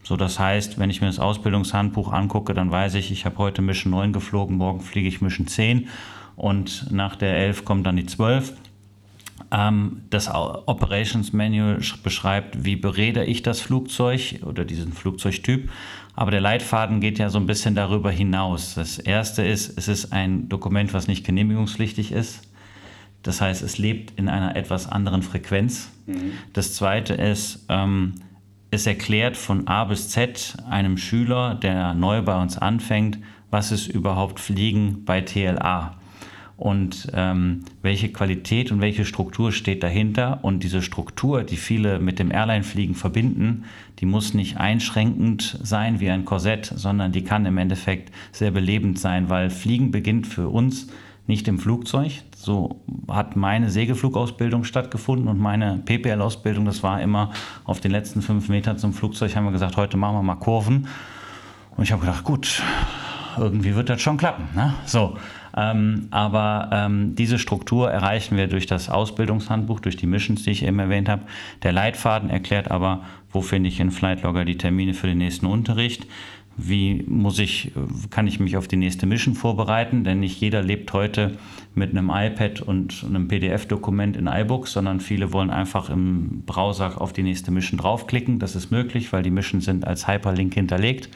So, 0.03 0.17
das 0.17 0.39
heißt, 0.39 0.79
wenn 0.79 0.91
ich 0.91 1.01
mir 1.01 1.07
das 1.07 1.19
Ausbildungshandbuch 1.19 2.13
angucke, 2.13 2.53
dann 2.53 2.71
weiß 2.71 2.97
ich, 2.97 3.11
ich 3.11 3.25
habe 3.25 3.39
heute 3.39 3.63
Mission 3.63 3.93
9 3.93 4.13
geflogen, 4.13 4.59
morgen 4.59 4.81
fliege 4.81 5.09
ich 5.09 5.23
Mission 5.23 5.47
10 5.47 5.89
und 6.37 6.93
nach 6.93 7.17
der 7.17 7.35
11 7.35 7.65
kommt 7.65 7.87
dann 7.87 7.97
die 7.97 8.05
12. 8.05 8.53
Ähm, 9.53 10.03
das 10.09 10.29
Operations 10.33 11.35
Manual 11.35 11.81
beschreibt, 12.03 12.65
wie 12.65 12.75
berede 12.75 13.25
ich 13.25 13.43
das 13.43 13.61
Flugzeug 13.61 14.41
oder 14.47 14.65
diesen 14.65 14.95
Flugzeugtyp. 14.95 15.71
Aber 16.15 16.31
der 16.31 16.41
Leitfaden 16.41 17.01
geht 17.01 17.19
ja 17.19 17.29
so 17.29 17.39
ein 17.39 17.47
bisschen 17.47 17.75
darüber 17.75 18.11
hinaus. 18.11 18.75
Das 18.75 18.99
erste 18.99 19.45
ist, 19.45 19.77
es 19.77 19.89
ist 19.89 20.13
ein 20.13 20.49
Dokument, 20.49 20.95
was 20.95 21.07
nicht 21.07 21.25
genehmigungspflichtig 21.25 22.13
ist. 22.13 22.43
Das 23.23 23.41
heißt, 23.41 23.63
es 23.63 23.79
lebt 23.79 24.19
in 24.19 24.29
einer 24.29 24.57
etwas 24.57 24.91
anderen 24.91 25.23
Frequenz. 25.23 25.91
Mhm. 26.07 26.33
Das 26.55 26.75
zweite 26.75 27.15
ist, 27.15 27.67
ähm, 27.69 28.15
es 28.71 28.87
erklärt 28.87 29.37
von 29.37 29.69
A 29.69 29.85
bis 29.85 30.09
Z 30.09 30.57
einem 30.69 30.97
Schüler, 30.97 31.55
der 31.55 31.93
neu 31.93 32.23
bei 32.23 32.41
uns 32.41 32.57
anfängt, 32.57 33.19
was 33.51 33.71
ist 33.71 33.87
überhaupt 33.87 34.41
Fliegen 34.41 35.05
bei 35.05 35.21
TLA 35.21 35.99
und 36.57 37.09
ähm, 37.15 37.61
welche 37.83 38.11
Qualität 38.11 38.71
und 38.71 38.81
welche 38.81 39.05
Struktur 39.05 39.53
steht 39.53 39.83
dahinter. 39.83 40.41
Und 40.43 40.63
diese 40.63 40.83
Struktur, 40.83 41.43
die 41.43 41.57
viele 41.57 41.99
mit 41.99 42.19
dem 42.19 42.31
Airline-Fliegen 42.31 42.95
verbinden, 42.95 43.65
die 43.99 44.07
muss 44.07 44.35
nicht 44.35 44.59
einschränkend 44.59 45.59
sein 45.63 46.01
wie 46.01 46.11
ein 46.11 46.25
Korsett, 46.25 46.73
sondern 46.75 47.13
die 47.13 47.25
kann 47.25 47.47
im 47.47 47.59
Endeffekt 47.59 48.13
sehr 48.33 48.51
belebend 48.51 48.99
sein, 48.99 49.29
weil 49.29 49.51
Fliegen 49.51 49.91
beginnt 49.91 50.27
für 50.27 50.49
uns 50.49 50.89
nicht 51.27 51.49
im 51.49 51.59
Flugzeug. 51.59 52.13
So 52.37 52.81
hat 53.09 53.37
meine 53.37 53.71
Segelflugausbildung 53.71 54.65
stattgefunden 54.65 55.29
und 55.29 55.39
meine 55.39 55.81
PPL-Ausbildung, 55.85 56.65
das 56.65 56.83
war 56.83 57.01
immer 57.01 57.31
auf 57.65 57.81
den 57.81 57.91
letzten 57.93 58.23
fünf 58.23 58.49
Metern 58.49 58.79
zum 58.79 58.93
Flugzeug, 58.93 59.35
haben 59.37 59.45
wir 59.45 59.53
gesagt, 59.53 59.77
heute 59.77 59.97
machen 59.97 60.17
wir 60.17 60.23
mal 60.23 60.35
Kurven. 60.37 60.89
Und 61.77 61.85
ich 61.85 61.93
habe 61.93 62.01
gedacht, 62.01 62.25
gut, 62.25 62.63
irgendwie 63.39 63.75
wird 63.75 63.89
das 63.89 64.01
schon 64.01 64.17
klappen. 64.17 64.49
Ne? 64.55 64.75
So, 64.87 65.17
ähm, 65.57 66.09
aber 66.11 66.71
ähm, 66.73 67.15
diese 67.15 67.39
Struktur 67.39 67.91
erreichen 67.91 68.37
wir 68.37 68.47
durch 68.47 68.67
das 68.67 68.89
Ausbildungshandbuch, 68.89 69.81
durch 69.81 69.97
die 69.97 70.07
Missions, 70.07 70.45
die 70.45 70.51
ich 70.51 70.65
eben 70.65 70.79
erwähnt 70.79 71.09
habe. 71.09 71.23
Der 71.63 71.73
Leitfaden 71.73 72.31
erklärt 72.31 72.71
aber, 72.71 73.03
wo 73.31 73.43
finde 73.43 73.69
ich 73.69 73.81
in 73.81 73.91
Flightlogger 73.91 74.45
die 74.45 74.57
Termine 74.57 74.95
für 74.95 75.07
den 75.07 75.19
nächsten 75.19 75.47
Unterricht 75.47 76.07
wie 76.57 77.05
muss 77.09 77.39
ich, 77.39 77.73
kann 78.11 78.27
ich 78.27 78.39
mich 78.39 78.57
auf 78.57 78.69
die 78.69 78.77
nächste 78.77 79.07
Mission 79.07 79.35
vorbereiten, 79.35 80.05
denn 80.05 80.21
nicht 80.21 80.41
jeder 80.41 80.63
lebt 80.63 80.93
heute 80.93 81.39
mit 81.75 81.91
einem 81.91 82.11
iPad 82.11 82.61
und 82.61 83.05
einem 83.07 83.29
PDF-Dokument 83.29 84.17
in 84.17 84.27
iBooks, 84.27 84.73
sondern 84.73 85.01
viele 85.01 85.33
wollen 85.33 85.51
einfach 85.51 85.89
im 85.89 86.43
Browser 86.45 87.01
auf 87.01 87.13
die 87.13 87.23
nächste 87.23 87.51
Mission 87.51 87.79
draufklicken. 87.79 88.39
Das 88.39 88.55
ist 88.55 88.71
möglich, 88.71 89.13
weil 89.13 89.23
die 89.23 89.31
Missions 89.31 89.65
sind 89.65 89.87
als 89.87 90.07
Hyperlink 90.07 90.53
hinterlegt. 90.55 91.09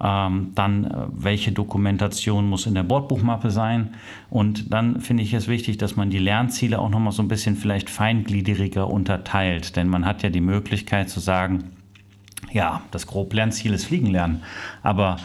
Ähm, 0.00 0.52
dann, 0.54 0.84
äh, 0.84 0.90
welche 1.10 1.52
Dokumentation 1.52 2.48
muss 2.48 2.66
in 2.66 2.74
der 2.74 2.84
Bordbuchmappe 2.84 3.50
sein? 3.50 3.94
Und 4.30 4.72
dann 4.72 5.00
finde 5.00 5.22
ich 5.22 5.34
es 5.34 5.48
wichtig, 5.48 5.78
dass 5.78 5.96
man 5.96 6.10
die 6.10 6.18
Lernziele 6.18 6.78
auch 6.78 6.90
nochmal 6.90 7.12
so 7.12 7.22
ein 7.22 7.28
bisschen 7.28 7.56
vielleicht 7.56 7.90
feingliedriger 7.90 8.88
unterteilt, 8.88 9.76
denn 9.76 9.88
man 9.88 10.04
hat 10.06 10.22
ja 10.22 10.30
die 10.30 10.40
Möglichkeit 10.40 11.10
zu 11.10 11.20
sagen, 11.20 11.72
ja, 12.52 12.82
das 12.90 13.06
Groblernziel 13.06 13.74
ist 13.74 13.86
Fliegen 13.86 14.06
lernen. 14.06 14.42
Aber 14.82 15.16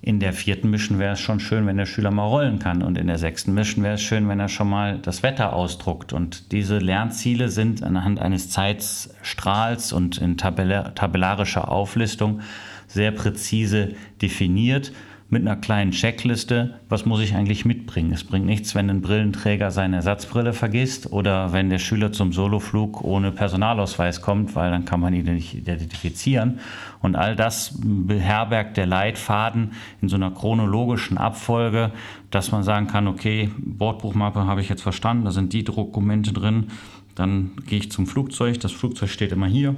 in 0.00 0.20
der 0.20 0.32
vierten 0.32 0.70
Mission 0.70 0.98
wäre 0.98 1.14
es 1.14 1.20
schon 1.20 1.40
schön, 1.40 1.66
wenn 1.66 1.76
der 1.76 1.86
Schüler 1.86 2.10
mal 2.10 2.26
rollen 2.26 2.58
kann. 2.58 2.82
Und 2.82 2.96
in 2.98 3.08
der 3.08 3.18
sechsten 3.18 3.52
Mission 3.52 3.82
wäre 3.82 3.94
es 3.94 4.02
schön, 4.02 4.28
wenn 4.28 4.38
er 4.38 4.48
schon 4.48 4.68
mal 4.68 4.98
das 4.98 5.22
Wetter 5.22 5.52
ausdruckt. 5.52 6.12
Und 6.12 6.52
diese 6.52 6.78
Lernziele 6.78 7.48
sind 7.48 7.82
anhand 7.82 8.20
eines 8.20 8.48
Zeitstrahls 8.48 9.92
und 9.92 10.18
in 10.18 10.36
tabellarischer 10.36 11.70
Auflistung 11.70 12.40
sehr 12.88 13.12
präzise 13.12 13.94
definiert 14.20 14.92
mit 15.30 15.42
einer 15.42 15.56
kleinen 15.56 15.90
Checkliste, 15.90 16.80
was 16.88 17.04
muss 17.04 17.20
ich 17.20 17.34
eigentlich 17.34 17.66
mitbringen. 17.66 18.12
Es 18.12 18.24
bringt 18.24 18.46
nichts, 18.46 18.74
wenn 18.74 18.88
ein 18.88 19.02
Brillenträger 19.02 19.70
seine 19.70 19.96
Ersatzbrille 19.96 20.54
vergisst 20.54 21.12
oder 21.12 21.52
wenn 21.52 21.68
der 21.68 21.78
Schüler 21.78 22.12
zum 22.12 22.32
Soloflug 22.32 23.04
ohne 23.04 23.30
Personalausweis 23.30 24.22
kommt, 24.22 24.56
weil 24.56 24.70
dann 24.70 24.86
kann 24.86 25.00
man 25.00 25.12
ihn 25.12 25.26
nicht 25.26 25.54
identifizieren. 25.54 26.60
Und 27.02 27.14
all 27.14 27.36
das 27.36 27.74
beherbergt 27.78 28.78
der 28.78 28.86
Leitfaden 28.86 29.72
in 30.00 30.08
so 30.08 30.16
einer 30.16 30.30
chronologischen 30.30 31.18
Abfolge, 31.18 31.92
dass 32.30 32.50
man 32.50 32.62
sagen 32.62 32.86
kann, 32.86 33.06
okay, 33.06 33.50
Bordbuchmappe 33.58 34.46
habe 34.46 34.62
ich 34.62 34.70
jetzt 34.70 34.82
verstanden, 34.82 35.26
da 35.26 35.30
sind 35.30 35.52
die 35.52 35.62
Dokumente 35.64 36.32
drin, 36.32 36.68
dann 37.14 37.50
gehe 37.66 37.80
ich 37.80 37.90
zum 37.90 38.06
Flugzeug, 38.06 38.60
das 38.60 38.72
Flugzeug 38.72 39.10
steht 39.10 39.32
immer 39.32 39.46
hier. 39.46 39.74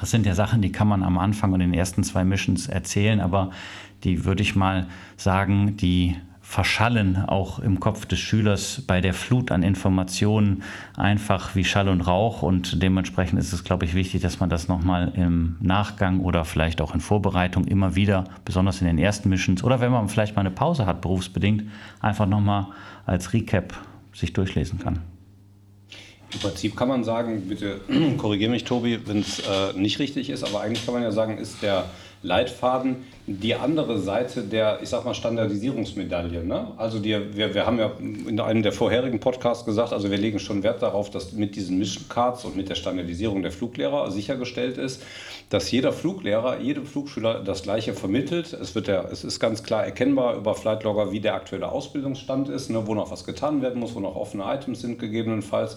Das 0.00 0.10
sind 0.10 0.26
ja 0.26 0.34
Sachen, 0.34 0.62
die 0.62 0.72
kann 0.72 0.88
man 0.88 1.02
am 1.02 1.18
Anfang 1.18 1.52
und 1.52 1.60
in 1.60 1.70
den 1.70 1.78
ersten 1.78 2.02
zwei 2.02 2.24
Missions 2.24 2.66
erzählen, 2.66 3.20
aber 3.20 3.50
die 4.04 4.24
würde 4.24 4.42
ich 4.42 4.56
mal 4.56 4.86
sagen, 5.16 5.76
die 5.76 6.16
verschallen 6.40 7.16
auch 7.16 7.60
im 7.60 7.80
Kopf 7.80 8.04
des 8.04 8.18
Schülers 8.18 8.82
bei 8.86 9.00
der 9.00 9.14
Flut 9.14 9.50
an 9.50 9.62
Informationen 9.62 10.64
einfach 10.96 11.54
wie 11.54 11.64
Schall 11.64 11.88
und 11.88 12.02
Rauch 12.02 12.42
und 12.42 12.82
dementsprechend 12.82 13.38
ist 13.38 13.52
es, 13.52 13.64
glaube 13.64 13.84
ich, 13.84 13.94
wichtig, 13.94 14.20
dass 14.22 14.40
man 14.40 14.50
das 14.50 14.68
nochmal 14.68 15.12
im 15.14 15.56
Nachgang 15.60 16.20
oder 16.20 16.44
vielleicht 16.44 16.80
auch 16.80 16.94
in 16.94 17.00
Vorbereitung 17.00 17.64
immer 17.64 17.94
wieder, 17.94 18.24
besonders 18.44 18.80
in 18.80 18.86
den 18.86 18.98
ersten 18.98 19.28
Missions 19.28 19.62
oder 19.62 19.80
wenn 19.80 19.92
man 19.92 20.08
vielleicht 20.08 20.34
mal 20.34 20.40
eine 20.40 20.50
Pause 20.50 20.84
hat, 20.84 21.00
berufsbedingt, 21.00 21.64
einfach 22.00 22.26
nochmal 22.26 22.66
als 23.06 23.32
Recap 23.32 23.72
sich 24.12 24.32
durchlesen 24.32 24.78
kann. 24.78 25.11
Im 26.34 26.40
Prinzip 26.40 26.76
kann 26.76 26.88
man 26.88 27.04
sagen, 27.04 27.42
bitte 27.48 27.80
korrigiere 28.18 28.50
mich, 28.50 28.64
Tobi, 28.64 28.98
wenn 29.06 29.20
es 29.20 29.40
äh, 29.40 29.72
nicht 29.74 29.98
richtig 29.98 30.30
ist, 30.30 30.44
aber 30.44 30.60
eigentlich 30.60 30.84
kann 30.84 30.94
man 30.94 31.02
ja 31.02 31.12
sagen, 31.12 31.38
ist 31.38 31.62
der 31.62 31.86
Leitfaden 32.22 32.96
die 33.26 33.54
andere 33.54 34.00
Seite 34.00 34.42
der, 34.42 34.80
ich 34.82 34.88
sag 34.88 35.04
mal, 35.04 35.14
Standardisierungsmedaille. 35.14 36.44
Ne? 36.44 36.72
Also 36.76 36.98
die, 36.98 37.16
wir, 37.36 37.54
wir 37.54 37.66
haben 37.66 37.78
ja 37.78 37.92
in 38.00 38.40
einem 38.40 38.62
der 38.64 38.72
vorherigen 38.72 39.20
Podcasts 39.20 39.64
gesagt, 39.64 39.92
also 39.92 40.10
wir 40.10 40.18
legen 40.18 40.40
schon 40.40 40.64
Wert 40.64 40.82
darauf, 40.82 41.08
dass 41.08 41.32
mit 41.32 41.54
diesen 41.54 41.78
Mission 41.78 42.08
Cards 42.08 42.44
und 42.44 42.56
mit 42.56 42.68
der 42.68 42.74
Standardisierung 42.74 43.42
der 43.42 43.52
Fluglehrer 43.52 44.10
sichergestellt 44.10 44.76
ist, 44.76 45.02
dass 45.50 45.70
jeder 45.70 45.92
Fluglehrer, 45.92 46.60
jedem 46.60 46.86
Flugschüler 46.86 47.44
das 47.44 47.62
Gleiche 47.62 47.92
vermittelt. 47.92 48.54
Es, 48.54 48.74
wird 48.74 48.88
der, 48.88 49.12
es 49.12 49.22
ist 49.22 49.38
ganz 49.38 49.62
klar 49.62 49.84
erkennbar 49.84 50.34
über 50.36 50.54
Flightlogger, 50.54 51.12
wie 51.12 51.20
der 51.20 51.34
aktuelle 51.34 51.70
Ausbildungsstand 51.70 52.48
ist, 52.48 52.70
ne, 52.70 52.86
wo 52.86 52.94
noch 52.94 53.10
was 53.10 53.24
getan 53.24 53.62
werden 53.62 53.78
muss, 53.78 53.94
wo 53.94 54.00
noch 54.00 54.16
offene 54.16 54.44
Items 54.44 54.80
sind 54.80 54.98
gegebenenfalls. 54.98 55.76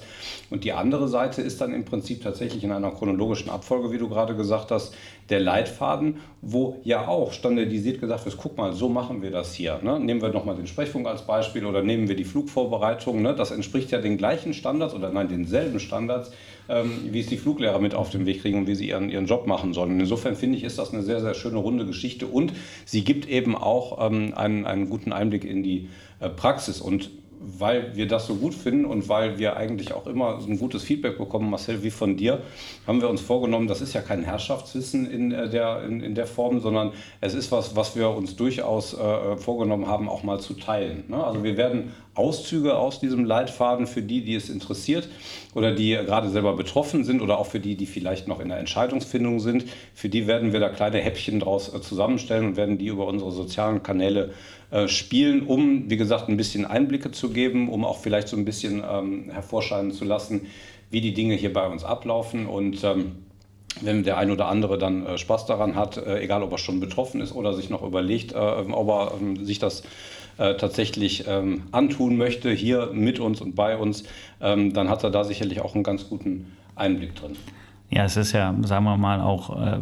Und 0.50 0.64
die 0.64 0.72
andere 0.72 1.10
Seite 1.10 1.42
ist 1.42 1.62
dann 1.62 1.74
im 1.74 1.86
Prinzip 1.86 2.24
tatsächlich 2.24 2.64
in 2.64 2.72
einer 2.72 2.90
chronologischen 2.92 3.52
Abfolge, 3.52 3.92
wie 3.92 3.98
du 3.98 4.08
gerade 4.08 4.36
gesagt 4.36 4.72
hast, 4.72 4.96
der 5.30 5.40
Leitfaden, 5.40 6.22
wo 6.42 6.80
ja 6.84 7.08
auch 7.08 7.34
standardisiert 7.36 8.02
gesagt 8.02 8.26
wird, 8.26 8.38
guck 8.38 8.58
mal, 8.58 8.74
so 8.74 8.90
machen 8.90 9.22
wir 9.22 9.32
das 9.32 9.54
hier. 9.54 9.80
Ne? 9.84 10.00
Nehmen 10.00 10.22
wir 10.22 10.30
nochmal 10.30 10.56
den 10.56 10.68
Sprechfunk 10.68 11.08
als 11.08 11.22
Beispiel 11.22 11.66
oder 11.66 11.84
nehmen 11.84 12.08
wir 12.08 12.16
die 12.16 12.24
Flugvorbereitung. 12.24 13.22
Ne? 13.22 13.36
Das 13.36 13.52
entspricht 13.52 13.92
ja 13.92 14.00
den 14.02 14.18
gleichen 14.18 14.54
Standards 14.54 14.94
oder 14.94 15.12
nein, 15.12 15.28
denselben 15.28 15.80
Standards, 15.80 16.32
ähm, 16.68 16.92
wie 17.12 17.20
es 17.20 17.28
die 17.28 17.38
Fluglehrer 17.38 17.80
mit 17.80 17.94
auf 17.94 18.10
den 18.10 18.26
Weg 18.26 18.42
kriegen 18.42 18.60
und 18.60 18.68
wie 18.68 18.76
sie 18.76 18.90
ihren, 18.90 19.10
ihren 19.10 19.28
Job 19.28 19.46
machen 19.46 19.74
sollen. 19.74 20.00
Insofern 20.00 20.36
finde 20.36 20.58
ich, 20.58 20.64
ist 20.64 20.80
das 20.80 20.94
eine 20.94 21.04
sehr, 21.04 21.22
sehr 21.22 21.34
schöne 21.34 21.58
runde 21.58 21.86
Geschichte 21.86 22.26
und 22.26 22.54
sie 22.86 23.04
gibt 23.04 23.28
eben 23.30 23.56
auch 23.56 24.10
ähm, 24.10 24.34
einen, 24.36 24.66
einen 24.66 24.90
guten 24.90 25.14
Einblick 25.14 25.44
in 25.46 25.62
die 25.62 25.90
äh, 26.20 26.30
Praxis. 26.30 26.82
Und 26.82 27.12
weil 27.46 27.96
wir 27.96 28.08
das 28.08 28.28
so 28.28 28.36
gut 28.36 28.54
finden 28.54 28.86
und 28.86 29.08
weil 29.10 29.38
wir 29.38 29.58
eigentlich 29.58 29.94
auch 29.94 30.08
immer 30.08 30.40
so 30.42 30.50
ein 30.50 30.58
gutes 30.58 30.84
Feedback 30.84 31.18
bekommen, 31.18 31.50
Marcel, 31.50 31.84
wie 31.84 31.92
von 31.92 32.18
dir, 32.18 32.42
haben 32.88 33.02
wir 33.02 33.10
uns 33.10 33.22
vorgenommen, 33.22 33.68
das 33.68 33.82
ist 33.82 33.94
ja 33.94 34.02
kein 34.02 34.24
Herrschaftswissen 34.24 35.10
in 35.10 35.32
äh, 35.32 35.50
der, 35.50 35.84
in, 35.84 36.02
in 36.02 36.16
der 36.16 36.28
Form, 36.28 36.60
sondern 36.60 36.94
es 37.22 37.34
ist 37.34 37.52
was, 37.52 37.76
was 37.76 37.96
wir 37.96 38.10
uns 38.10 38.36
durchaus 38.36 38.94
äh, 38.94 39.38
vorgenommen 39.38 39.88
haben, 39.88 40.10
auch 40.10 40.24
mal 40.24 40.40
zu 40.40 40.54
teilen. 40.54 41.04
Ne? 41.08 41.24
Also 41.24 41.44
wir 41.44 41.58
werden 41.58 41.92
Auszüge 42.16 42.78
aus 42.78 43.00
diesem 43.00 43.26
Leitfaden 43.26 43.88
für 43.88 44.02
die, 44.02 44.24
die 44.24 44.36
es 44.36 44.50
interessiert 44.50 45.10
oder 45.54 45.74
die 45.74 45.92
gerade 45.92 46.30
selber 46.30 46.56
betroffen 46.56 47.04
sind 47.04 47.22
oder 47.22 47.38
auch 47.38 47.46
für 47.46 47.60
die, 47.60 47.76
die 47.76 47.86
vielleicht 47.86 48.28
noch 48.28 48.40
in 48.40 48.50
der 48.50 48.58
Entscheidungsfindung 48.58 49.40
sind. 49.40 49.66
Für 49.94 50.10
die 50.10 50.26
werden 50.26 50.54
wir 50.54 50.60
da 50.60 50.70
kleine 50.70 51.00
Häppchen 51.00 51.40
draus 51.40 51.74
äh, 51.74 51.82
zusammenstellen 51.82 52.46
und 52.46 52.56
werden 52.58 52.78
die 52.78 52.88
über 52.88 53.06
unsere 53.08 53.32
sozialen 53.32 53.84
Kanäle 53.84 54.34
äh, 54.72 54.88
spielen, 54.88 55.46
um, 55.46 55.90
wie 55.90 55.98
gesagt, 55.98 56.30
ein 56.30 56.38
bisschen 56.38 56.66
Einblicke 56.66 57.12
zu 57.12 57.30
geben, 57.30 57.70
um 57.70 57.86
auch 57.86 58.00
vielleicht 58.00 58.30
so 58.30 58.38
ein 58.38 58.46
bisschen 58.46 58.84
ähm, 58.90 59.30
hervorscheinen 59.30 59.92
zu 59.92 60.06
lassen, 60.06 60.48
wie 60.90 61.02
die 61.02 61.14
Dinge 61.14 61.36
hier 61.36 61.54
bei 61.54 61.68
uns 61.68 61.84
ablaufen 61.84 62.48
und 62.48 62.84
ähm, 62.84 63.26
wenn 63.82 64.04
der 64.04 64.18
ein 64.18 64.32
oder 64.32 64.48
andere 64.48 64.78
dann 64.78 65.06
äh, 65.06 65.18
Spaß 65.18 65.46
daran 65.46 65.76
hat, 65.76 65.98
äh, 65.98 66.22
egal 66.22 66.44
ob 66.44 66.52
er 66.52 66.58
schon 66.58 66.80
betroffen 66.80 67.22
ist 67.22 67.34
oder 67.34 67.54
sich 67.54 67.70
noch 67.70 67.84
überlegt, 67.84 68.32
äh, 68.32 68.38
ob 68.38 68.90
er 68.90 69.14
ähm, 69.20 69.46
sich 69.46 69.60
das 69.60 69.84
äh, 70.38 70.56
tatsächlich 70.56 71.26
ähm, 71.28 71.64
antun 71.72 72.18
möchte, 72.18 72.52
hier 72.52 72.92
mit 72.94 73.20
uns 73.20 73.42
und 73.42 73.56
bei 73.56 73.78
uns, 73.78 74.04
ähm, 74.42 74.74
dann 74.74 74.90
hat 74.90 75.04
er 75.04 75.12
da 75.12 75.24
sicherlich 75.24 75.62
auch 75.62 75.76
einen 75.76 75.84
ganz 75.84 76.10
guten 76.10 76.54
Einblick 76.76 77.16
drin. 77.16 77.36
Ja, 77.90 78.06
es 78.06 78.18
ist 78.18 78.34
ja, 78.34 78.54
sagen 78.64 78.86
wir 78.86 78.98
mal, 78.98 79.22
auch 79.22 79.62
äh, 79.62 79.80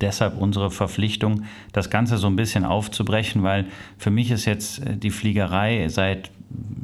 deshalb 0.00 0.36
unsere 0.36 0.70
Verpflichtung, 0.70 1.44
das 1.72 1.90
Ganze 1.90 2.18
so 2.18 2.26
ein 2.26 2.36
bisschen 2.36 2.64
aufzubrechen, 2.64 3.42
weil 3.42 3.66
für 3.98 4.10
mich 4.10 4.30
ist 4.30 4.44
jetzt 4.44 4.84
äh, 4.84 4.96
die 4.96 5.10
Fliegerei 5.10 5.88
seit 5.88 6.30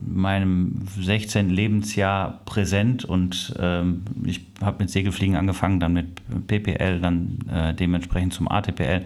meinem 0.07 0.87
16. 0.98 1.50
Lebensjahr 1.50 2.40
präsent 2.44 3.04
und 3.04 3.54
ähm, 3.61 4.04
ich 4.24 4.40
habe 4.62 4.78
mit 4.81 4.90
Segelfliegen 4.90 5.37
angefangen, 5.37 5.81
dann 5.81 5.92
mit 5.92 6.07
PPL, 6.46 7.00
dann 7.00 7.38
äh, 7.52 7.74
dementsprechend 7.74 8.33
zum 8.33 8.48
ATPL, 8.48 9.04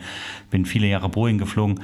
bin 0.51 0.65
viele 0.65 0.87
Jahre 0.87 1.09
Boeing 1.09 1.39
geflogen 1.39 1.81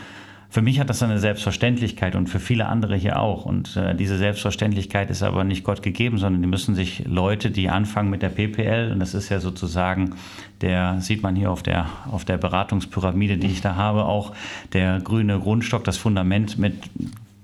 für 0.51 0.63
mich 0.63 0.81
hat 0.81 0.89
das 0.89 1.03
eine 1.03 1.19
Selbstverständlichkeit 1.19 2.17
und 2.17 2.29
für 2.29 2.41
viele 2.41 2.67
andere 2.67 2.97
hier 2.97 3.21
auch. 3.21 3.45
Und 3.45 3.77
äh, 3.77 3.95
diese 3.95 4.17
Selbstverständlichkeit 4.17 5.11
ist 5.11 5.23
aber 5.23 5.45
nicht 5.45 5.63
Gott 5.63 5.83
gegeben, 5.83 6.17
sondern 6.17 6.41
die 6.41 6.49
müssen 6.49 6.75
sich 6.75 7.05
Leute, 7.07 7.51
die 7.51 7.69
anfangen 7.69 8.09
mit 8.09 8.23
der 8.23 8.31
PPL, 8.31 8.91
und 8.93 9.01
das 9.01 9.13
ist 9.13 9.29
ja 9.29 9.41
sozusagen 9.41 10.15
der, 10.63 11.01
sieht 11.01 11.23
man 11.23 11.37
hier 11.37 11.51
auf 11.51 11.63
der, 11.63 11.87
auf 12.11 12.25
der 12.25 12.39
Beratungspyramide, 12.39 13.37
die 13.37 13.49
ich 13.49 13.61
da 13.61 13.77
habe, 13.77 14.07
auch 14.07 14.33
der 14.73 15.01
grüne 15.01 15.39
Grundstock, 15.39 15.85
das 15.85 15.99
Fundament 15.99 16.59
mit 16.59 16.75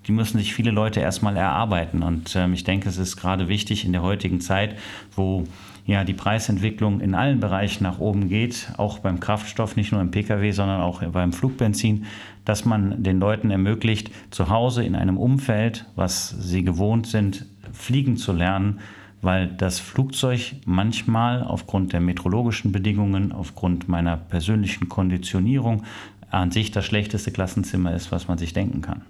die 0.07 0.13
müssen 0.13 0.37
sich 0.37 0.53
viele 0.53 0.71
Leute 0.71 1.01
erstmal 1.01 1.37
erarbeiten. 1.37 2.03
Und 2.03 2.37
ähm, 2.37 2.53
ich 2.53 2.65
denke, 2.65 2.91
es 2.91 2.99
ist 2.99 3.17
gerade 3.17 3.49
wichtig 3.49 3.87
in 3.87 3.93
der 3.93 4.03
heutigen 4.03 4.41
Zeit, 4.43 4.77
wo 5.17 5.47
ja 5.87 6.05
die 6.05 6.15
Preisentwicklung 6.15 7.01
in 7.01 7.15
allen 7.15 7.41
Bereichen 7.41 7.85
nach 7.85 7.99
oben 7.99 8.29
geht, 8.29 8.69
auch 8.79 8.99
beim 8.99 9.21
Kraftstoff, 9.21 9.77
nicht 9.77 9.93
nur 9.93 10.01
im 10.01 10.11
Pkw, 10.11 10.51
sondern 10.51 10.81
auch 10.81 11.03
beim 11.03 11.33
Flugbenzin, 11.33 12.07
dass 12.45 12.65
man 12.65 13.03
den 13.03 13.21
Leuten 13.21 13.51
ermöglicht, 13.51 14.11
zu 14.31 14.49
Hause 14.49 14.85
in 14.85 14.95
einem 14.95 15.19
Umfeld, 15.19 15.87
was 15.95 16.31
sie 16.31 16.65
gewohnt 16.65 17.07
sind, 17.07 17.47
fliegen 17.73 18.17
zu 18.17 18.33
lernen, 18.33 18.81
weil 19.21 19.49
das 19.49 19.79
Flugzeug 19.79 20.57
manchmal 20.67 21.43
aufgrund 21.43 21.93
der 21.93 22.01
meteorologischen 22.01 22.73
Bedingungen, 22.73 23.33
aufgrund 23.33 23.89
meiner 23.89 24.17
persönlichen 24.17 24.89
Konditionierung 24.89 25.85
an 26.31 26.51
sich 26.51 26.71
das 26.71 26.85
schlechteste 26.85 27.31
Klassenzimmer 27.31 27.95
ist, 27.95 28.13
was 28.13 28.29
man 28.29 28.39
sich 28.39 28.53
denken 28.53 28.81
kann. 28.83 29.03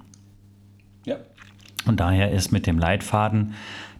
Ja. 1.05 1.17
Und 1.87 2.01
daher 2.01 2.31
ist 2.31 2.53
mit 2.53 2.67
dem 2.67 2.79
Leitfaden 2.79 3.55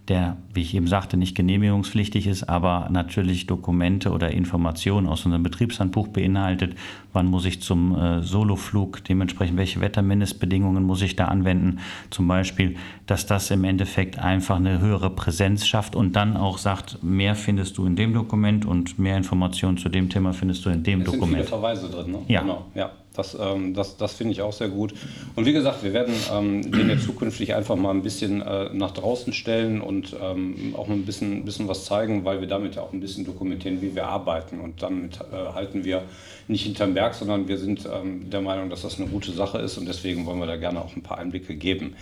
der, 0.07 0.37
wie 0.53 0.61
ich 0.61 0.75
eben 0.75 0.87
sagte, 0.87 1.17
nicht 1.17 1.35
genehmigungspflichtig 1.35 2.27
ist, 2.27 2.43
aber 2.43 2.87
natürlich 2.91 3.47
Dokumente 3.47 4.11
oder 4.11 4.31
Informationen 4.31 5.07
aus 5.07 5.25
unserem 5.25 5.43
Betriebshandbuch 5.43 6.09
beinhaltet. 6.09 6.75
Wann 7.13 7.27
muss 7.27 7.45
ich 7.45 7.61
zum 7.61 7.95
äh, 7.97 8.21
Soloflug, 8.21 9.03
dementsprechend 9.03 9.57
welche 9.57 9.81
Wettermindestbedingungen 9.81 10.83
muss 10.83 11.01
ich 11.01 11.15
da 11.15 11.25
anwenden? 11.25 11.79
Zum 12.11 12.27
Beispiel, 12.27 12.75
dass 13.07 13.25
das 13.25 13.49
im 13.51 13.63
Endeffekt 13.63 14.19
einfach 14.19 14.57
eine 14.57 14.79
höhere 14.79 15.09
Präsenz 15.09 15.65
schafft 15.65 15.95
und 15.95 16.15
dann 16.15 16.37
auch 16.37 16.57
sagt, 16.57 17.03
mehr 17.03 17.35
findest 17.35 17.77
du 17.77 17.85
in 17.85 17.95
dem 17.95 18.13
Dokument 18.13 18.65
und 18.65 18.99
mehr 18.99 19.17
Informationen 19.17 19.77
zu 19.77 19.89
dem 19.89 20.09
Thema 20.09 20.33
findest 20.33 20.65
du 20.65 20.69
in 20.69 20.83
dem 20.83 21.01
es 21.01 21.05
Dokument. 21.05 21.31
Sind 21.31 21.37
viele 21.37 21.49
Verweise 21.49 21.89
drin, 21.89 22.11
ne? 22.11 22.19
Ja. 22.27 22.41
Genau, 22.41 22.65
ja. 22.75 22.91
Das, 23.15 23.37
ähm, 23.39 23.73
das, 23.73 23.97
das 23.97 24.13
finde 24.13 24.33
ich 24.33 24.41
auch 24.41 24.53
sehr 24.53 24.69
gut. 24.69 24.93
Und 25.35 25.45
wie 25.45 25.53
gesagt, 25.53 25.83
wir 25.83 25.93
werden 25.93 26.13
ähm, 26.33 26.71
den 26.71 26.89
ja 26.89 26.97
zukünftig 26.99 27.55
einfach 27.55 27.75
mal 27.75 27.91
ein 27.91 28.01
bisschen 28.01 28.41
äh, 28.41 28.69
nach 28.73 28.91
draußen 28.91 29.33
stellen 29.33 29.81
und 29.81 30.15
ähm, 30.21 30.73
auch 30.77 30.87
mal 30.87 30.95
ein 30.95 31.05
bisschen, 31.05 31.45
bisschen 31.45 31.67
was 31.67 31.85
zeigen, 31.85 32.25
weil 32.25 32.41
wir 32.41 32.47
damit 32.47 32.75
ja 32.75 32.81
auch 32.81 32.93
ein 32.93 32.99
bisschen 32.99 33.25
dokumentieren, 33.25 33.81
wie 33.81 33.95
wir 33.95 34.07
arbeiten. 34.07 34.59
Und 34.59 34.81
damit 34.81 35.19
äh, 35.31 35.53
halten 35.53 35.83
wir 35.83 36.03
nicht 36.47 36.63
hinterm 36.63 36.93
Berg, 36.93 37.15
sondern 37.15 37.47
wir 37.47 37.57
sind 37.57 37.87
ähm, 37.91 38.29
der 38.29 38.41
Meinung, 38.41 38.69
dass 38.69 38.81
das 38.83 38.99
eine 38.99 39.09
gute 39.09 39.31
Sache 39.31 39.57
ist 39.59 39.77
und 39.77 39.87
deswegen 39.87 40.25
wollen 40.25 40.39
wir 40.39 40.47
da 40.47 40.57
gerne 40.57 40.81
auch 40.81 40.95
ein 40.95 41.01
paar 41.01 41.17
Einblicke 41.17 41.55
geben. 41.55 41.95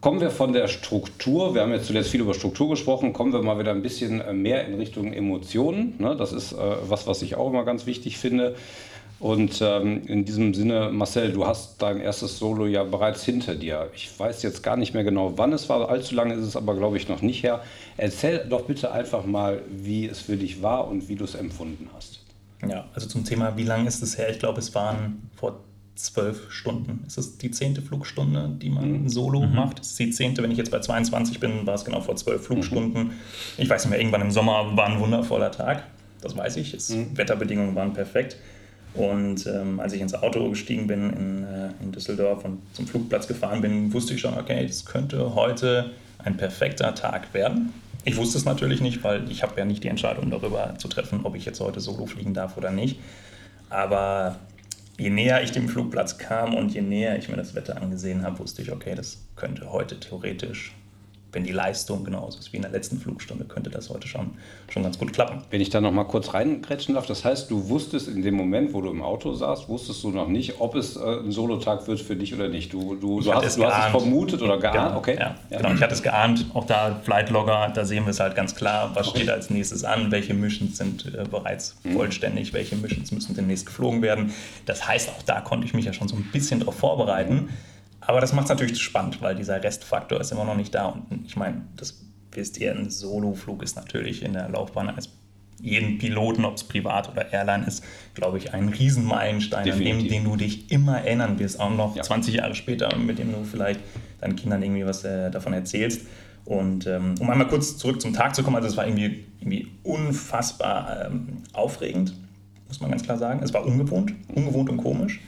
Kommen 0.00 0.20
wir 0.20 0.30
von 0.30 0.52
der 0.52 0.68
Struktur, 0.68 1.54
wir 1.54 1.62
haben 1.62 1.72
jetzt 1.72 1.86
zuletzt 1.86 2.10
viel 2.10 2.20
über 2.20 2.34
Struktur 2.34 2.68
gesprochen, 2.68 3.12
kommen 3.12 3.32
wir 3.32 3.42
mal 3.42 3.58
wieder 3.58 3.70
ein 3.70 3.82
bisschen 3.82 4.20
äh, 4.20 4.32
mehr 4.32 4.66
in 4.66 4.74
Richtung 4.74 5.12
Emotionen. 5.12 5.94
Ne? 5.98 6.14
Das 6.16 6.32
ist 6.32 6.52
äh, 6.52 6.56
was, 6.86 7.06
was 7.06 7.22
ich 7.22 7.34
auch 7.36 7.48
immer 7.48 7.64
ganz 7.64 7.86
wichtig 7.86 8.18
finde. 8.18 8.54
Und 9.18 9.62
ähm, 9.62 10.06
in 10.06 10.26
diesem 10.26 10.52
Sinne, 10.52 10.90
Marcel, 10.92 11.32
du 11.32 11.46
hast 11.46 11.80
dein 11.80 12.00
erstes 12.00 12.38
Solo 12.38 12.66
ja 12.66 12.84
bereits 12.84 13.24
hinter 13.24 13.54
dir. 13.54 13.88
Ich 13.94 14.18
weiß 14.18 14.42
jetzt 14.42 14.62
gar 14.62 14.76
nicht 14.76 14.92
mehr 14.92 15.04
genau, 15.04 15.32
wann 15.36 15.54
es 15.54 15.68
war. 15.70 15.88
Allzu 15.88 16.14
lange 16.14 16.34
ist 16.34 16.44
es 16.44 16.54
aber, 16.54 16.74
glaube 16.76 16.98
ich, 16.98 17.08
noch 17.08 17.22
nicht 17.22 17.42
her. 17.42 17.62
Erzähl 17.96 18.44
doch 18.46 18.66
bitte 18.66 18.92
einfach 18.92 19.24
mal, 19.24 19.62
wie 19.70 20.06
es 20.06 20.20
für 20.20 20.36
dich 20.36 20.62
war 20.62 20.86
und 20.88 21.08
wie 21.08 21.14
du 21.14 21.24
es 21.24 21.34
empfunden 21.34 21.88
hast. 21.94 22.20
Ja, 22.66 22.86
also 22.94 23.08
zum 23.08 23.24
Thema, 23.24 23.56
wie 23.56 23.64
lange 23.64 23.88
ist 23.88 24.02
es 24.02 24.18
her? 24.18 24.28
Ich 24.30 24.38
glaube, 24.38 24.58
es 24.58 24.74
waren 24.74 25.30
vor 25.34 25.60
zwölf 25.94 26.52
Stunden. 26.52 27.04
Ist 27.06 27.16
das 27.16 27.38
die 27.38 27.50
zehnte 27.50 27.80
Flugstunde, 27.80 28.50
die 28.60 28.68
man 28.68 29.02
mhm. 29.02 29.08
solo 29.08 29.40
mhm. 29.40 29.54
macht? 29.54 29.78
Das 29.78 29.88
ist 29.88 29.98
die 29.98 30.10
zehnte, 30.10 30.42
wenn 30.42 30.50
ich 30.50 30.58
jetzt 30.58 30.70
bei 30.70 30.80
22 30.80 31.40
bin, 31.40 31.66
war 31.66 31.74
es 31.74 31.84
genau 31.84 32.02
vor 32.02 32.16
zwölf 32.16 32.42
mhm. 32.42 32.44
Flugstunden. 32.44 33.04
Mhm. 33.04 33.12
Ich 33.56 33.68
weiß 33.68 33.84
nicht 33.84 33.90
mehr, 33.90 33.98
irgendwann 33.98 34.20
im 34.20 34.30
Sommer 34.30 34.76
war 34.76 34.86
ein 34.86 35.00
wundervoller 35.00 35.50
Tag. 35.50 35.84
Das 36.20 36.36
weiß 36.36 36.56
ich. 36.58 36.74
Es, 36.74 36.90
mhm. 36.90 37.16
Wetterbedingungen 37.16 37.74
waren 37.74 37.92
perfekt. 37.92 38.36
Und 38.96 39.46
ähm, 39.46 39.80
als 39.80 39.92
ich 39.92 40.00
ins 40.00 40.14
Auto 40.14 40.48
gestiegen 40.48 40.86
bin 40.86 41.10
in, 41.10 41.44
äh, 41.44 41.70
in 41.82 41.92
Düsseldorf 41.92 42.44
und 42.44 42.60
zum 42.72 42.86
Flugplatz 42.86 43.26
gefahren 43.26 43.60
bin, 43.60 43.92
wusste 43.92 44.14
ich 44.14 44.20
schon, 44.20 44.38
okay, 44.38 44.66
das 44.66 44.84
könnte 44.84 45.34
heute 45.34 45.90
ein 46.18 46.36
perfekter 46.36 46.94
Tag 46.94 47.34
werden. 47.34 47.72
Ich 48.04 48.16
wusste 48.16 48.38
es 48.38 48.44
natürlich 48.44 48.80
nicht, 48.80 49.02
weil 49.04 49.30
ich 49.30 49.42
habe 49.42 49.58
ja 49.58 49.64
nicht 49.64 49.84
die 49.84 49.88
Entscheidung 49.88 50.30
darüber 50.30 50.74
zu 50.78 50.88
treffen, 50.88 51.20
ob 51.24 51.34
ich 51.34 51.44
jetzt 51.44 51.60
heute 51.60 51.80
solo 51.80 52.06
fliegen 52.06 52.34
darf 52.34 52.56
oder 52.56 52.70
nicht. 52.70 52.98
Aber 53.68 54.38
je 54.96 55.10
näher 55.10 55.42
ich 55.42 55.52
dem 55.52 55.68
Flugplatz 55.68 56.16
kam 56.16 56.54
und 56.54 56.72
je 56.72 56.82
näher 56.82 57.18
ich 57.18 57.28
mir 57.28 57.36
das 57.36 57.54
Wetter 57.54 57.80
angesehen 57.80 58.22
habe, 58.22 58.38
wusste 58.38 58.62
ich, 58.62 58.72
okay, 58.72 58.94
das 58.94 59.18
könnte 59.34 59.72
heute 59.72 59.98
theoretisch 60.00 60.72
wenn 61.36 61.44
die 61.44 61.52
Leistung 61.52 62.02
genauso 62.02 62.38
ist 62.38 62.50
wie 62.54 62.56
in 62.56 62.62
der 62.62 62.70
letzten 62.70 62.98
Flugstunde, 62.98 63.44
könnte 63.44 63.68
das 63.68 63.90
heute 63.90 64.08
schon, 64.08 64.30
schon 64.70 64.82
ganz 64.82 64.98
gut 64.98 65.12
klappen. 65.12 65.42
Wenn 65.50 65.60
ich 65.60 65.68
da 65.68 65.82
noch 65.82 65.92
mal 65.92 66.04
kurz 66.04 66.32
reingrätschen 66.32 66.94
darf, 66.94 67.04
das 67.04 67.26
heißt, 67.26 67.50
du 67.50 67.68
wusstest 67.68 68.08
in 68.08 68.22
dem 68.22 68.34
Moment, 68.34 68.72
wo 68.72 68.80
du 68.80 68.90
im 68.90 69.02
Auto 69.02 69.34
saßt, 69.34 69.68
wusstest 69.68 70.02
du 70.02 70.10
noch 70.12 70.28
nicht, 70.28 70.60
ob 70.60 70.74
es 70.74 70.96
äh, 70.96 71.00
ein 71.00 71.30
Solotag 71.32 71.86
wird 71.88 72.00
für 72.00 72.16
dich 72.16 72.32
oder 72.32 72.48
nicht. 72.48 72.72
Du, 72.72 72.94
du, 72.94 73.20
du, 73.20 73.34
hast, 73.34 73.44
es, 73.44 73.56
du 73.56 73.66
hast, 73.66 73.84
es 73.84 73.90
vermutet 73.90 74.40
oder 74.40 74.56
geahnt, 74.58 74.88
genau, 74.88 74.98
okay? 74.98 75.16
Ja, 75.20 75.34
ja. 75.50 75.58
Genau, 75.58 75.74
ich 75.74 75.82
hatte 75.82 75.92
es 75.92 76.02
geahnt. 76.02 76.46
Auch 76.54 76.64
da 76.64 76.98
Flightlogger, 77.04 77.70
da 77.74 77.84
sehen 77.84 78.06
wir 78.06 78.12
es 78.12 78.20
halt 78.20 78.34
ganz 78.34 78.54
klar, 78.54 78.92
was 78.94 79.08
okay. 79.08 79.18
steht 79.18 79.30
als 79.30 79.50
nächstes 79.50 79.84
an, 79.84 80.10
welche 80.10 80.32
Missions 80.32 80.78
sind 80.78 81.04
äh, 81.04 81.24
bereits 81.30 81.76
mhm. 81.84 81.92
vollständig, 81.92 82.54
welche 82.54 82.76
Missions 82.76 83.12
müssen 83.12 83.36
demnächst 83.36 83.66
geflogen 83.66 84.00
werden. 84.00 84.32
Das 84.64 84.88
heißt, 84.88 85.10
auch 85.10 85.22
da 85.26 85.42
konnte 85.42 85.66
ich 85.66 85.74
mich 85.74 85.84
ja 85.84 85.92
schon 85.92 86.08
so 86.08 86.16
ein 86.16 86.30
bisschen 86.32 86.60
darauf 86.60 86.76
vorbereiten. 86.76 87.34
Mhm 87.34 87.48
aber 88.06 88.20
das 88.20 88.32
macht 88.32 88.44
es 88.44 88.50
natürlich 88.50 88.80
spannend, 88.80 89.20
weil 89.20 89.34
dieser 89.34 89.62
Restfaktor 89.62 90.20
ist 90.20 90.32
immer 90.32 90.44
noch 90.44 90.56
nicht 90.56 90.74
da. 90.74 90.86
Und 90.86 91.26
ich 91.26 91.36
meine, 91.36 91.62
das 91.76 92.02
wisst 92.32 92.58
ihr, 92.58 92.72
ein 92.72 92.90
Soloflug 92.90 93.62
ist 93.62 93.76
natürlich 93.76 94.22
in 94.22 94.34
der 94.34 94.48
Laufbahn 94.48 94.88
eines 94.88 95.10
jeden 95.60 95.98
Piloten, 95.98 96.44
ob 96.44 96.56
es 96.56 96.64
privat 96.64 97.10
oder 97.10 97.32
Airline 97.32 97.66
ist, 97.66 97.82
glaube 98.14 98.38
ich, 98.38 98.52
ein 98.52 98.68
Riesenmeilenstein, 98.68 99.70
an 99.70 99.78
dem 99.78 100.06
den 100.06 100.24
du 100.24 100.36
dich 100.36 100.70
immer 100.70 101.00
erinnern 101.00 101.38
wirst, 101.38 101.58
auch 101.60 101.70
noch 101.70 101.96
ja. 101.96 102.02
20 102.02 102.34
Jahre 102.34 102.54
später, 102.54 102.94
mit 102.96 103.18
dem 103.18 103.32
du 103.32 103.42
vielleicht 103.44 103.80
deinen 104.20 104.36
Kindern 104.36 104.62
irgendwie 104.62 104.84
was 104.84 105.04
äh, 105.04 105.30
davon 105.30 105.54
erzählst. 105.54 106.02
Und 106.44 106.86
ähm, 106.86 107.14
um 107.18 107.28
einmal 107.30 107.48
kurz 107.48 107.76
zurück 107.76 108.00
zum 108.00 108.12
Tag 108.12 108.34
zu 108.34 108.42
kommen, 108.42 108.56
also 108.56 108.68
es 108.68 108.76
war 108.76 108.86
irgendwie, 108.86 109.24
irgendwie 109.40 109.68
unfassbar 109.82 111.06
ähm, 111.06 111.42
aufregend, 111.52 112.14
muss 112.68 112.80
man 112.80 112.90
ganz 112.90 113.02
klar 113.02 113.18
sagen. 113.18 113.40
Es 113.42 113.52
war 113.52 113.64
ungewohnt, 113.64 114.12
ungewohnt 114.28 114.70
und 114.70 114.76
komisch. 114.76 115.20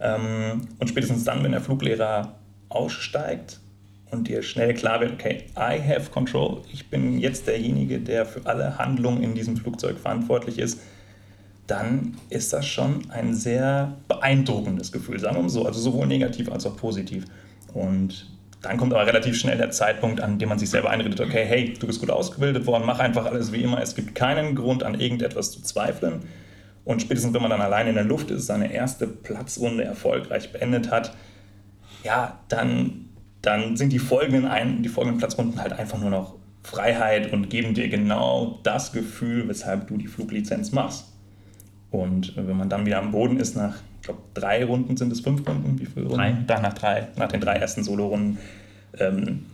Ähm, 0.00 0.68
und 0.78 0.88
spätestens 0.88 1.24
dann, 1.24 1.42
wenn 1.42 1.52
der 1.52 1.60
Fluglehrer 1.60 2.34
aussteigt 2.68 3.60
und 4.10 4.28
dir 4.28 4.42
schnell 4.42 4.74
klar 4.74 5.00
wird, 5.00 5.12
okay, 5.12 5.44
I 5.56 5.80
have 5.80 6.10
control, 6.10 6.62
ich 6.72 6.88
bin 6.88 7.18
jetzt 7.18 7.46
derjenige, 7.46 7.98
der 7.98 8.26
für 8.26 8.46
alle 8.46 8.78
Handlungen 8.78 9.22
in 9.22 9.34
diesem 9.34 9.56
Flugzeug 9.56 9.98
verantwortlich 9.98 10.58
ist, 10.58 10.80
dann 11.66 12.16
ist 12.30 12.52
das 12.52 12.66
schon 12.66 13.10
ein 13.10 13.34
sehr 13.34 13.96
beeindruckendes 14.08 14.90
Gefühl, 14.90 15.20
sagen 15.20 15.36
wir 15.36 15.42
mal 15.42 15.48
so, 15.48 15.66
also 15.66 15.78
sowohl 15.78 16.06
negativ 16.06 16.50
als 16.50 16.64
auch 16.64 16.76
positiv. 16.76 17.26
Und 17.74 18.26
dann 18.62 18.76
kommt 18.76 18.92
aber 18.92 19.06
relativ 19.06 19.38
schnell 19.38 19.58
der 19.58 19.70
Zeitpunkt, 19.70 20.20
an 20.20 20.38
dem 20.38 20.48
man 20.48 20.58
sich 20.58 20.70
selber 20.70 20.90
einredet, 20.90 21.20
okay, 21.20 21.44
hey, 21.44 21.74
du 21.78 21.86
bist 21.86 22.00
gut 22.00 22.10
ausgebildet 22.10 22.66
worden, 22.66 22.84
mach 22.86 22.98
einfach 22.98 23.26
alles 23.26 23.52
wie 23.52 23.62
immer, 23.62 23.80
es 23.80 23.94
gibt 23.94 24.14
keinen 24.14 24.54
Grund 24.54 24.82
an 24.82 24.98
irgendetwas 24.98 25.52
zu 25.52 25.62
zweifeln. 25.62 26.22
Und 26.88 27.02
spätestens, 27.02 27.34
wenn 27.34 27.42
man 27.42 27.50
dann 27.50 27.60
allein 27.60 27.86
in 27.86 27.96
der 27.96 28.04
Luft 28.04 28.30
ist, 28.30 28.46
seine 28.46 28.72
erste 28.72 29.06
Platzrunde 29.06 29.84
erfolgreich 29.84 30.52
beendet 30.52 30.90
hat, 30.90 31.12
ja, 32.02 32.40
dann, 32.48 33.10
dann 33.42 33.76
sind 33.76 33.92
die 33.92 33.98
folgenden, 33.98 34.46
ein, 34.46 34.82
die 34.82 34.88
folgenden 34.88 35.18
Platzrunden 35.18 35.60
halt 35.60 35.74
einfach 35.74 35.98
nur 36.00 36.08
noch 36.08 36.36
Freiheit 36.62 37.30
und 37.30 37.50
geben 37.50 37.74
dir 37.74 37.90
genau 37.90 38.60
das 38.62 38.92
Gefühl, 38.92 39.46
weshalb 39.48 39.88
du 39.88 39.98
die 39.98 40.06
Fluglizenz 40.06 40.72
machst. 40.72 41.12
Und 41.90 42.34
wenn 42.38 42.56
man 42.56 42.70
dann 42.70 42.86
wieder 42.86 43.00
am 43.00 43.10
Boden 43.10 43.38
ist, 43.38 43.54
nach, 43.54 43.76
ich 44.00 44.06
glaube, 44.06 44.22
drei 44.32 44.64
Runden 44.64 44.96
sind 44.96 45.12
es 45.12 45.20
fünf 45.20 45.46
Runden, 45.46 45.78
wie 45.78 45.84
viele 45.84 46.06
Runden? 46.06 46.16
Drei. 46.16 46.36
Dann 46.46 46.62
nach 46.62 46.72
drei, 46.72 47.08
nach 47.16 47.28
den 47.28 47.42
drei 47.42 47.56
ersten 47.56 47.84
Solo-Runden, 47.84 48.38
ähm, 48.98 49.44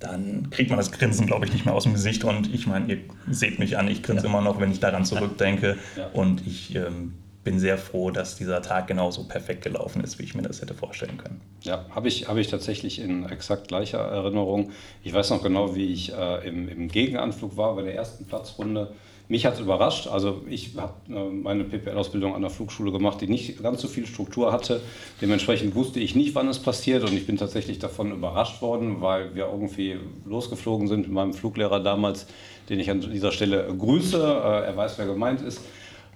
dann 0.00 0.48
kriegt 0.50 0.70
man 0.70 0.78
das 0.78 0.90
Grinsen, 0.90 1.26
glaube 1.26 1.44
ich, 1.44 1.52
nicht 1.52 1.66
mehr 1.66 1.74
aus 1.74 1.84
dem 1.84 1.92
Gesicht. 1.92 2.24
Und 2.24 2.52
ich 2.52 2.66
meine, 2.66 2.86
ihr 2.92 2.98
seht 3.30 3.58
mich 3.58 3.78
an, 3.78 3.86
ich 3.86 4.02
grinse 4.02 4.24
ja. 4.24 4.30
immer 4.30 4.40
noch, 4.40 4.58
wenn 4.58 4.72
ich 4.72 4.80
daran 4.80 5.04
zurückdenke. 5.04 5.76
Ja. 5.96 6.08
Und 6.12 6.46
ich 6.46 6.74
ähm, 6.74 7.12
bin 7.44 7.58
sehr 7.58 7.78
froh, 7.78 8.10
dass 8.10 8.36
dieser 8.36 8.62
Tag 8.62 8.86
genauso 8.86 9.28
perfekt 9.28 9.62
gelaufen 9.62 10.02
ist, 10.02 10.18
wie 10.18 10.24
ich 10.24 10.34
mir 10.34 10.42
das 10.42 10.62
hätte 10.62 10.74
vorstellen 10.74 11.18
können. 11.18 11.40
Ja, 11.62 11.84
habe 11.90 12.08
ich, 12.08 12.28
hab 12.28 12.38
ich 12.38 12.48
tatsächlich 12.48 12.98
in 12.98 13.26
exakt 13.26 13.68
gleicher 13.68 13.98
Erinnerung. 13.98 14.72
Ich 15.02 15.12
weiß 15.12 15.30
noch 15.30 15.42
genau, 15.42 15.74
wie 15.74 15.92
ich 15.92 16.12
äh, 16.12 16.48
im, 16.48 16.68
im 16.68 16.88
Gegenanflug 16.88 17.56
war 17.58 17.76
bei 17.76 17.82
der 17.82 17.94
ersten 17.94 18.24
Platzrunde 18.24 18.92
mich 19.30 19.46
hat 19.46 19.54
es 19.54 19.60
überrascht. 19.60 20.08
Also 20.08 20.42
ich 20.48 20.72
habe 20.76 20.94
äh, 21.08 21.30
meine 21.30 21.62
PPL-Ausbildung 21.62 22.34
an 22.34 22.42
der 22.42 22.50
Flugschule 22.50 22.90
gemacht, 22.90 23.20
die 23.20 23.28
nicht 23.28 23.62
ganz 23.62 23.80
so 23.80 23.86
viel 23.86 24.04
Struktur 24.04 24.52
hatte. 24.52 24.80
Dementsprechend 25.22 25.76
wusste 25.76 26.00
ich 26.00 26.16
nicht, 26.16 26.34
wann 26.34 26.48
es 26.48 26.58
passiert 26.58 27.04
und 27.04 27.12
ich 27.12 27.26
bin 27.26 27.36
tatsächlich 27.36 27.78
davon 27.78 28.10
überrascht 28.10 28.60
worden, 28.60 29.00
weil 29.00 29.34
wir 29.36 29.46
irgendwie 29.46 29.96
losgeflogen 30.26 30.88
sind 30.88 31.02
mit 31.02 31.12
meinem 31.12 31.32
Fluglehrer 31.32 31.78
damals, 31.78 32.26
den 32.68 32.80
ich 32.80 32.90
an 32.90 33.00
dieser 33.00 33.30
Stelle 33.30 33.72
grüße. 33.78 34.18
Äh, 34.18 34.66
er 34.66 34.76
weiß, 34.76 34.98
wer 34.98 35.06
gemeint 35.06 35.42
ist. 35.42 35.60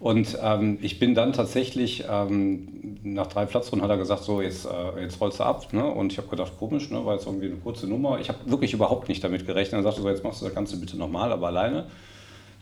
Und 0.01 0.37
ähm, 0.43 0.79
ich 0.83 0.99
bin 0.99 1.15
dann 1.15 1.33
tatsächlich, 1.33 2.05
ähm, 2.11 2.99
nach 3.05 3.29
drei 3.29 3.47
Platzrunden 3.47 3.85
hat 3.85 3.91
er 3.91 3.97
gesagt, 3.97 4.25
so 4.25 4.43
jetzt, 4.43 4.67
äh, 4.67 5.01
jetzt 5.01 5.21
rollst 5.21 5.39
du 5.39 5.45
ab. 5.45 5.73
Ne? 5.73 5.87
Und 5.87 6.11
ich 6.11 6.19
habe 6.19 6.27
gedacht, 6.27 6.55
komisch, 6.59 6.91
ne? 6.91 7.07
war 7.07 7.15
jetzt 7.15 7.27
irgendwie 7.27 7.47
eine 7.47 7.57
kurze 7.57 7.87
Nummer. 7.87 8.19
Ich 8.19 8.29
habe 8.29 8.39
wirklich 8.47 8.73
überhaupt 8.73 9.09
nicht 9.09 9.23
damit 9.23 9.47
gerechnet. 9.47 9.81
Er 9.81 9.85
sagte 9.85 10.03
so, 10.03 10.09
jetzt 10.09 10.25
machst 10.25 10.41
du 10.41 10.47
das 10.47 10.55
Ganze 10.55 10.79
bitte 10.81 10.99
nochmal, 10.99 11.31
aber 11.31 11.47
alleine. 11.47 11.87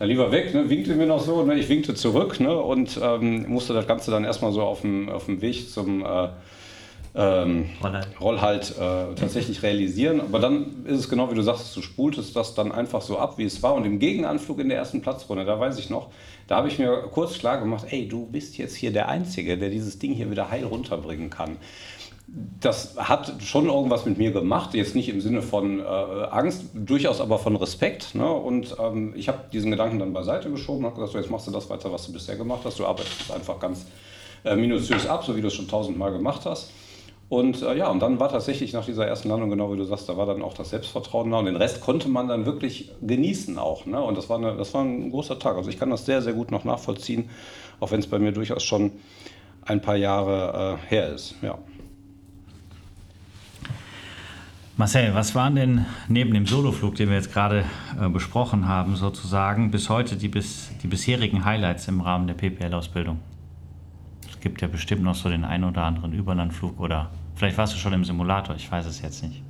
Dann 0.03 0.09
lieber 0.09 0.33
weg, 0.33 0.53
ne? 0.53 0.69
winkte 0.69 0.97
mir 0.97 1.07
noch 1.07 1.23
so, 1.23 1.45
ne? 1.45 1.55
ich 1.55 1.69
winkte 1.69 1.95
zurück 1.95 2.41
ne? 2.41 2.59
und 2.59 2.99
ähm, 3.01 3.49
musste 3.49 3.73
das 3.73 3.87
Ganze 3.87 4.11
dann 4.11 4.25
erstmal 4.25 4.51
so 4.51 4.63
auf 4.63 4.81
dem, 4.81 5.09
auf 5.09 5.27
dem 5.27 5.41
Weg 5.41 5.71
zum 5.71 6.05
äh, 6.05 6.29
ähm, 7.15 7.67
Roll 8.21 8.41
halt 8.41 8.75
äh, 8.77 9.15
tatsächlich 9.15 9.63
realisieren. 9.63 10.21
Aber 10.21 10.41
dann 10.41 10.85
ist 10.87 10.99
es 10.99 11.09
genau 11.09 11.31
wie 11.31 11.37
du 11.37 11.43
sagst, 11.43 11.77
du 11.77 11.83
spultest 11.83 12.35
das 12.35 12.57
dann 12.57 12.73
einfach 12.73 13.01
so 13.01 13.17
ab, 13.17 13.39
wie 13.39 13.45
es 13.45 13.63
war. 13.63 13.75
Und 13.75 13.85
im 13.85 14.01
Gegenanflug 14.01 14.59
in 14.59 14.71
der 14.71 14.79
ersten 14.79 15.03
Platzrunde, 15.03 15.45
da 15.45 15.61
weiß 15.61 15.79
ich 15.79 15.89
noch, 15.89 16.11
da 16.49 16.57
habe 16.57 16.67
ich 16.67 16.81
mir 16.81 17.09
kurz 17.13 17.39
klar 17.39 17.61
gemacht, 17.61 17.87
ey, 17.91 18.09
du 18.09 18.27
bist 18.27 18.59
jetzt 18.59 18.75
hier 18.75 18.93
der 18.93 19.09
Einzige, 19.09 19.57
der 19.57 19.71
dieses 19.71 20.01
Ding 20.01 20.15
hier 20.15 20.33
wieder 20.33 20.51
heil 20.51 20.65
runterbringen 20.65 21.31
kann. 21.31 21.59
Das 22.61 22.97
hat 22.97 23.35
schon 23.43 23.67
irgendwas 23.67 24.07
mit 24.07 24.17
mir 24.17 24.33
gemacht, 24.33 24.73
jetzt 24.75 24.95
nicht 24.95 25.09
im 25.11 25.21
Sinne 25.21 25.43
von 25.43 25.81
äh, 25.81 25.83
Angst, 25.83 26.65
durchaus 26.75 27.21
aber 27.21 27.39
von 27.39 27.57
Respekt. 27.57 28.15
Ne? 28.15 28.31
Und 28.31 28.77
ähm, 28.81 29.13
ich 29.17 29.29
habe 29.29 29.41
diesen 29.53 29.71
Gedanken 29.71 29.99
dann 29.99 30.13
beiseite 30.13 30.51
geschoben, 30.51 30.87
habe 30.87 30.95
gesagt, 30.95 31.13
so, 31.13 31.19
jetzt 31.19 31.31
machst 31.31 31.47
du 31.47 31.51
das 31.51 31.69
weiter, 31.69 31.93
was 31.93 32.07
du 32.07 32.13
bisher 32.13 32.37
gemacht 32.37 32.61
hast. 32.65 32.79
Du 32.79 32.87
arbeitest 32.87 33.31
einfach 33.31 33.59
ganz 33.59 33.85
äh, 34.45 34.57
minutiös 34.57 35.07
ab, 35.07 35.25
so 35.25 35.37
wie 35.37 35.43
du 35.43 35.49
es 35.49 35.55
schon 35.55 35.69
tausendmal 35.69 36.13
gemacht 36.13 36.47
hast. 36.47 36.71
Und 37.33 37.63
äh, 37.63 37.75
ja, 37.77 37.89
und 37.89 38.01
dann 38.01 38.21
war 38.21 38.29
tatsächlich 38.29 38.75
nach 38.75 38.85
dieser 38.85 39.07
ersten 39.07 39.31
Landung, 39.31 39.49
genau 39.49 39.73
wie 39.73 39.79
du 39.79 39.85
sagst, 39.85 40.07
da 40.07 40.19
war 40.19 40.27
dann 40.27 40.43
auch 40.43 40.53
das 40.53 40.69
Selbstvertrauen 40.69 41.31
da 41.31 41.39
und 41.39 41.47
den 41.47 41.57
Rest 41.57 41.81
konnte 41.81 42.11
man 42.11 42.29
dann 42.29 42.45
wirklich 42.45 42.91
genießen 43.01 43.59
auch. 43.59 43.87
Ne? 43.87 44.03
Und 44.03 44.19
das 44.19 44.29
war, 44.29 44.37
eine, 44.37 44.55
das 44.55 44.75
war 44.75 44.83
ein 44.85 45.11
großer 45.11 45.39
Tag. 45.39 45.57
Also 45.57 45.71
ich 45.71 45.79
kann 45.79 45.89
das 45.89 46.05
sehr, 46.05 46.21
sehr 46.21 46.35
gut 46.35 46.51
noch 46.51 46.65
nachvollziehen, 46.65 47.31
auch 47.81 47.91
wenn 47.91 48.01
es 48.01 48.07
bei 48.07 48.19
mir 48.19 48.33
durchaus 48.33 48.63
schon 48.63 48.93
ein 49.65 49.81
paar 49.81 49.97
Jahre 49.97 50.79
äh, 50.85 50.91
her 50.91 51.15
ist. 51.15 51.35
Ja. 51.41 51.57
Marcel, 54.83 55.15
was 55.15 55.37
waren 55.37 55.55
denn 55.55 55.87
neben 56.09 56.35
dem 56.35 56.45
Soloflug, 56.45 56.97
den 56.97 57.09
wir 57.09 57.15
jetzt 57.15 57.33
gerade 57.33 57.65
äh, 58.01 58.09
besprochen 58.09 58.67
haben, 58.67 58.97
sozusagen 58.97 59.71
bis 59.71 59.89
heute 59.89 60.17
die, 60.17 60.27
bis, 60.27 60.71
die 60.83 60.89
bisherigen 60.89 61.45
Highlights 61.45 61.87
im 61.87 62.01
Rahmen 62.01 62.27
der 62.27 62.35
PPL-Ausbildung? 62.35 63.21
Es 64.29 64.41
gibt 64.41 64.61
ja 64.61 64.67
bestimmt 64.67 65.05
noch 65.05 65.15
so 65.15 65.29
den 65.29 65.45
einen 65.45 65.63
oder 65.63 65.85
anderen 65.85 66.13
Überlandflug 66.13 66.81
oder 66.81 67.11
Vielleicht 67.35 67.59
warst 67.59 67.75
du 67.75 67.79
schon 67.79 67.93
im 67.93 68.05
Simulator, 68.05 68.57
ich 68.57 68.71
weiß 68.71 68.87
es 68.87 69.01
jetzt 69.03 69.23
nicht. 69.23 69.43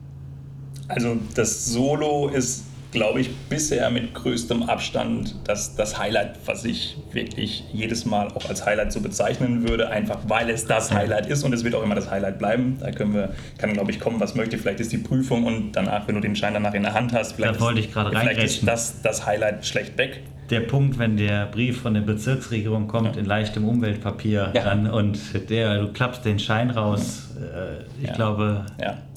Also 0.89 1.17
das 1.35 1.67
Solo 1.67 2.29
ist, 2.29 2.65
glaube 2.93 3.21
ich, 3.21 3.35
bisher 3.49 3.91
mit 3.91 4.15
größtem 4.15 4.65
Abstand 4.65 5.35
das, 5.45 5.75
das 5.75 5.99
Highlight, 5.99 6.39
was 6.47 6.65
ich 6.65 6.99
wirklich 7.13 7.65
jedes 7.73 8.05
Mal 8.05 8.29
auch 8.29 8.49
als 8.49 8.65
Highlight 8.65 8.93
so 8.93 9.01
bezeichnen 9.01 9.67
würde, 9.67 9.89
einfach 9.89 10.19
weil 10.29 10.51
es 10.51 10.67
das 10.67 10.93
Highlight 10.93 11.27
ist 11.27 11.43
und 11.43 11.53
es 11.53 11.65
wird 11.65 11.75
auch 11.75 11.83
immer 11.83 11.95
das 11.95 12.11
Highlight 12.11 12.39
bleiben. 12.39 12.77
Da 12.81 12.91
können 12.93 13.15
wir, 13.15 13.35
kann 13.59 13.73
glaube 13.73 13.91
ich 13.91 13.99
kommen, 13.99 14.21
was 14.21 14.35
möchte. 14.35 14.59
Vielleicht 14.59 14.81
ist 14.81 14.93
die 14.93 14.99
Prüfung 14.99 15.45
und 15.45 15.73
danach, 15.73 16.07
wenn 16.07 16.15
du 16.15 16.21
den 16.21 16.37
Schein 16.37 16.55
danach 16.55 16.75
in 16.75 16.83
der 16.83 16.93
Hand 16.93 17.13
hast, 17.13 17.33
vielleicht, 17.33 17.57
da 17.57 17.61
wollte 17.61 17.81
ich 17.81 17.93
gerade 17.93 18.11
vielleicht 18.11 18.43
ist 18.43 18.69
das, 18.69 19.01
das 19.03 19.27
Highlight 19.27 19.67
schlecht 19.67 19.97
weg 19.97 20.23
der 20.51 20.61
Punkt, 20.61 20.99
wenn 20.99 21.17
der 21.17 21.47
Brief 21.47 21.81
von 21.81 21.95
der 21.95 22.03
Bezirksregierung 22.03 22.87
kommt 22.87 23.17
ja. 23.17 23.21
in 23.23 23.27
leichtem 23.27 23.67
Umweltpapier 23.67 24.53
ja. 24.55 24.63
dann, 24.63 24.87
und 24.87 25.19
der, 25.49 25.79
du 25.79 25.93
klappst 25.93 26.27
den 26.27 26.39
Schein 26.39 26.71
raus. 26.71 27.31
Äh, 27.41 27.85
ich 28.03 28.09
ja. 28.09 28.15
glaube. 28.15 28.67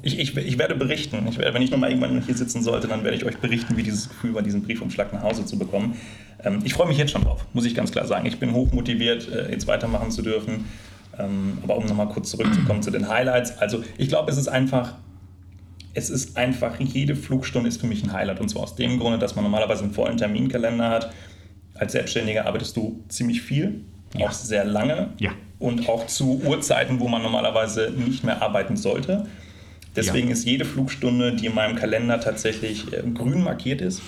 Ich, 0.06 0.20
ich, 0.20 0.38
ich 0.38 0.58
werde 0.60 0.76
berichten. 0.76 1.26
Ich 1.28 1.38
werde, 1.38 1.54
wenn 1.54 1.64
ich 1.64 1.72
nochmal 1.72 1.90
irgendwann 1.90 2.22
hier 2.22 2.38
sitzen 2.38 2.62
sollte, 2.62 2.88
dann 2.88 3.04
werde 3.04 3.18
ich 3.18 3.26
euch 3.26 3.38
berichten, 3.40 3.76
wie 3.76 3.84
dieses 3.84 4.08
Gefühl 4.08 4.36
war, 4.36 4.44
diesen 4.44 4.62
Briefumschlag 4.62 5.12
nach 5.12 5.24
Hause 5.24 5.46
zu 5.46 5.58
bekommen. 5.58 5.98
Ähm, 6.44 6.62
ich 6.64 6.76
freue 6.76 6.88
mich 6.88 6.98
jetzt 6.98 7.12
schon 7.12 7.24
drauf, 7.24 7.44
muss 7.54 7.66
ich 7.66 7.74
ganz 7.74 7.92
klar 7.92 8.06
sagen. 8.06 8.28
Ich 8.28 8.40
bin 8.40 8.54
hochmotiviert, 8.54 9.28
äh, 9.28 9.52
jetzt 9.52 9.66
weitermachen 9.68 10.12
zu 10.12 10.22
dürfen. 10.22 10.66
Ähm, 11.18 11.58
aber 11.64 11.78
um 11.78 11.86
nochmal 11.86 12.08
kurz 12.08 12.30
zurückzukommen 12.30 12.84
zu 12.84 12.92
den 12.92 13.10
Highlights. 13.10 13.58
Also, 13.58 13.84
ich 13.98 14.08
glaube, 14.08 14.32
es 14.32 14.38
ist 14.38 14.48
einfach 14.48 14.94
es 15.96 16.10
ist 16.10 16.38
einfach, 16.38 16.80
jede 16.80 17.16
Flugstunde 17.16 17.70
ist 17.70 17.80
für 17.80 17.88
mich 17.88 18.04
ein 18.04 18.12
Highlight. 18.12 18.42
Und 18.42 18.50
zwar 18.50 18.64
aus 18.64 18.76
dem 18.76 19.00
Grunde, 19.00 19.18
dass 19.18 19.36
man 19.36 19.44
normalerweise 19.44 19.84
einen 19.84 19.94
vollen 19.94 20.18
Terminkalender 20.18 20.90
hat. 20.90 21.12
Als 21.74 21.94
Selbstständiger 21.94 22.46
arbeitest 22.46 22.76
du 22.78 23.04
ziemlich 23.08 23.42
viel, 23.42 23.82
ja. 24.16 24.28
auch 24.28 24.32
sehr 24.32 24.66
lange 24.66 25.10
ja. 25.20 25.32
und 25.58 25.90
auch 25.90 26.06
zu 26.06 26.42
Uhrzeiten, 26.46 27.00
wo 27.00 27.08
man 27.08 27.22
normalerweise 27.22 27.92
nicht 27.96 28.24
mehr 28.24 28.42
arbeiten 28.42 28.78
sollte. 28.78 29.26
Deswegen 29.96 30.28
ja. 30.28 30.34
ist 30.34 30.46
jede 30.46 30.66
Flugstunde, 30.66 31.34
die 31.34 31.46
in 31.46 31.56
meinem 31.56 31.76
Kalender 31.76 32.20
tatsächlich 32.20 32.92
äh, 32.94 33.02
grün 33.14 33.44
markiert 33.44 33.82
ist, 33.82 34.02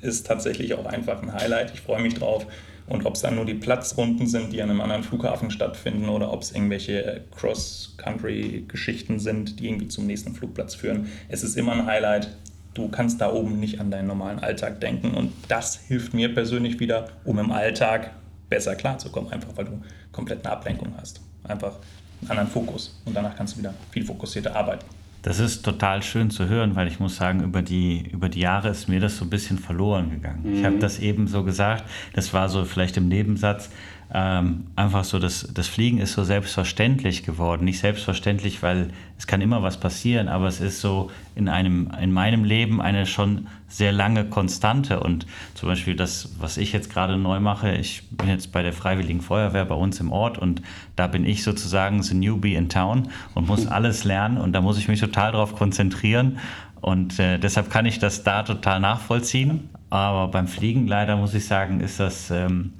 ist 0.00 0.26
tatsächlich 0.26 0.74
auch 0.74 0.86
einfach 0.86 1.22
ein 1.22 1.32
Highlight. 1.32 1.72
Ich 1.74 1.80
freue 1.82 2.00
mich 2.00 2.14
drauf. 2.14 2.46
Und 2.86 3.06
ob 3.06 3.14
es 3.14 3.20
dann 3.20 3.36
nur 3.36 3.44
die 3.44 3.54
Platzrunden 3.54 4.26
sind, 4.26 4.52
die 4.52 4.60
an 4.62 4.70
einem 4.70 4.80
anderen 4.80 5.04
Flughafen 5.04 5.50
stattfinden 5.50 6.08
oder 6.08 6.32
ob 6.32 6.42
es 6.42 6.52
irgendwelche 6.52 7.04
äh, 7.04 7.20
Cross-Country-Geschichten 7.36 9.20
sind, 9.20 9.60
die 9.60 9.68
irgendwie 9.68 9.88
zum 9.88 10.06
nächsten 10.06 10.34
Flugplatz 10.34 10.74
führen. 10.74 11.08
Es 11.28 11.44
ist 11.44 11.56
immer 11.56 11.72
ein 11.72 11.86
Highlight. 11.86 12.30
Du 12.74 12.88
kannst 12.88 13.20
da 13.20 13.32
oben 13.32 13.60
nicht 13.60 13.78
an 13.78 13.90
deinen 13.90 14.08
normalen 14.08 14.38
Alltag 14.40 14.80
denken. 14.80 15.12
Und 15.12 15.32
das 15.48 15.76
hilft 15.76 16.14
mir 16.14 16.34
persönlich 16.34 16.80
wieder, 16.80 17.08
um 17.24 17.38
im 17.38 17.52
Alltag 17.52 18.10
besser 18.48 18.74
klarzukommen. 18.74 19.30
Einfach 19.30 19.56
weil 19.56 19.66
du 19.66 19.82
komplett 20.10 20.44
eine 20.44 20.52
Ablenkung 20.52 20.92
hast. 20.98 21.20
Einfach 21.44 21.76
einen 22.22 22.30
anderen 22.30 22.50
Fokus. 22.50 23.00
Und 23.04 23.14
danach 23.14 23.36
kannst 23.36 23.54
du 23.54 23.58
wieder 23.58 23.74
viel 23.92 24.04
fokussierter 24.04 24.56
arbeiten. 24.56 24.84
Das 25.22 25.38
ist 25.38 25.62
total 25.62 26.02
schön 26.02 26.30
zu 26.30 26.48
hören, 26.48 26.76
weil 26.76 26.88
ich 26.88 26.98
muss 26.98 27.16
sagen, 27.16 27.42
über 27.42 27.62
die, 27.62 28.08
über 28.10 28.28
die 28.28 28.40
Jahre 28.40 28.70
ist 28.70 28.88
mir 28.88 29.00
das 29.00 29.18
so 29.18 29.24
ein 29.24 29.30
bisschen 29.30 29.58
verloren 29.58 30.10
gegangen. 30.10 30.42
Mhm. 30.44 30.54
Ich 30.54 30.64
habe 30.64 30.78
das 30.78 30.98
eben 30.98 31.26
so 31.26 31.44
gesagt, 31.44 31.84
das 32.14 32.32
war 32.32 32.48
so 32.48 32.64
vielleicht 32.64 32.96
im 32.96 33.08
Nebensatz, 33.08 33.70
ähm, 34.12 34.66
einfach 34.74 35.04
so, 35.04 35.20
das, 35.20 35.48
das 35.54 35.68
Fliegen 35.68 35.98
ist 35.98 36.14
so 36.14 36.24
selbstverständlich 36.24 37.22
geworden. 37.22 37.64
Nicht 37.64 37.78
selbstverständlich, 37.78 38.60
weil 38.60 38.90
es 39.16 39.28
kann 39.28 39.40
immer 39.40 39.62
was 39.62 39.78
passieren, 39.78 40.26
aber 40.26 40.48
es 40.48 40.60
ist 40.60 40.80
so 40.80 41.12
in, 41.36 41.48
einem, 41.48 41.92
in 42.00 42.10
meinem 42.10 42.42
Leben 42.42 42.82
eine 42.82 43.06
schon 43.06 43.46
sehr 43.68 43.92
lange 43.92 44.24
Konstante. 44.24 44.98
Und 44.98 45.26
zum 45.54 45.68
Beispiel 45.68 45.94
das, 45.94 46.30
was 46.40 46.56
ich 46.56 46.72
jetzt 46.72 46.92
gerade 46.92 47.16
neu 47.18 47.38
mache, 47.38 47.72
ich 47.76 48.02
bin 48.10 48.28
jetzt 48.28 48.50
bei 48.50 48.62
der 48.62 48.72
Freiwilligen 48.72 49.20
Feuerwehr 49.20 49.64
bei 49.64 49.76
uns 49.76 50.00
im 50.00 50.10
Ort 50.10 50.38
und 50.38 50.60
da 50.96 51.06
bin 51.06 51.24
ich 51.24 51.44
sozusagen 51.44 52.02
the 52.02 52.14
newbie 52.14 52.56
in 52.56 52.68
town 52.68 53.10
und 53.34 53.46
muss 53.46 53.66
alles 53.68 54.02
lernen 54.02 54.38
und 54.38 54.52
da 54.54 54.60
muss 54.60 54.76
ich 54.78 54.88
mich 54.88 54.98
total 54.98 55.32
darauf 55.32 55.54
konzentrieren. 55.54 56.38
Und 56.80 57.20
äh, 57.20 57.38
deshalb 57.38 57.70
kann 57.70 57.86
ich 57.86 58.00
das 58.00 58.24
da 58.24 58.42
total 58.42 58.80
nachvollziehen. 58.80 59.68
Aber 59.88 60.28
beim 60.28 60.48
Fliegen 60.48 60.88
leider 60.88 61.16
muss 61.16 61.32
ich 61.32 61.44
sagen, 61.44 61.78
ist 61.78 62.00
das... 62.00 62.32
Ähm, 62.32 62.72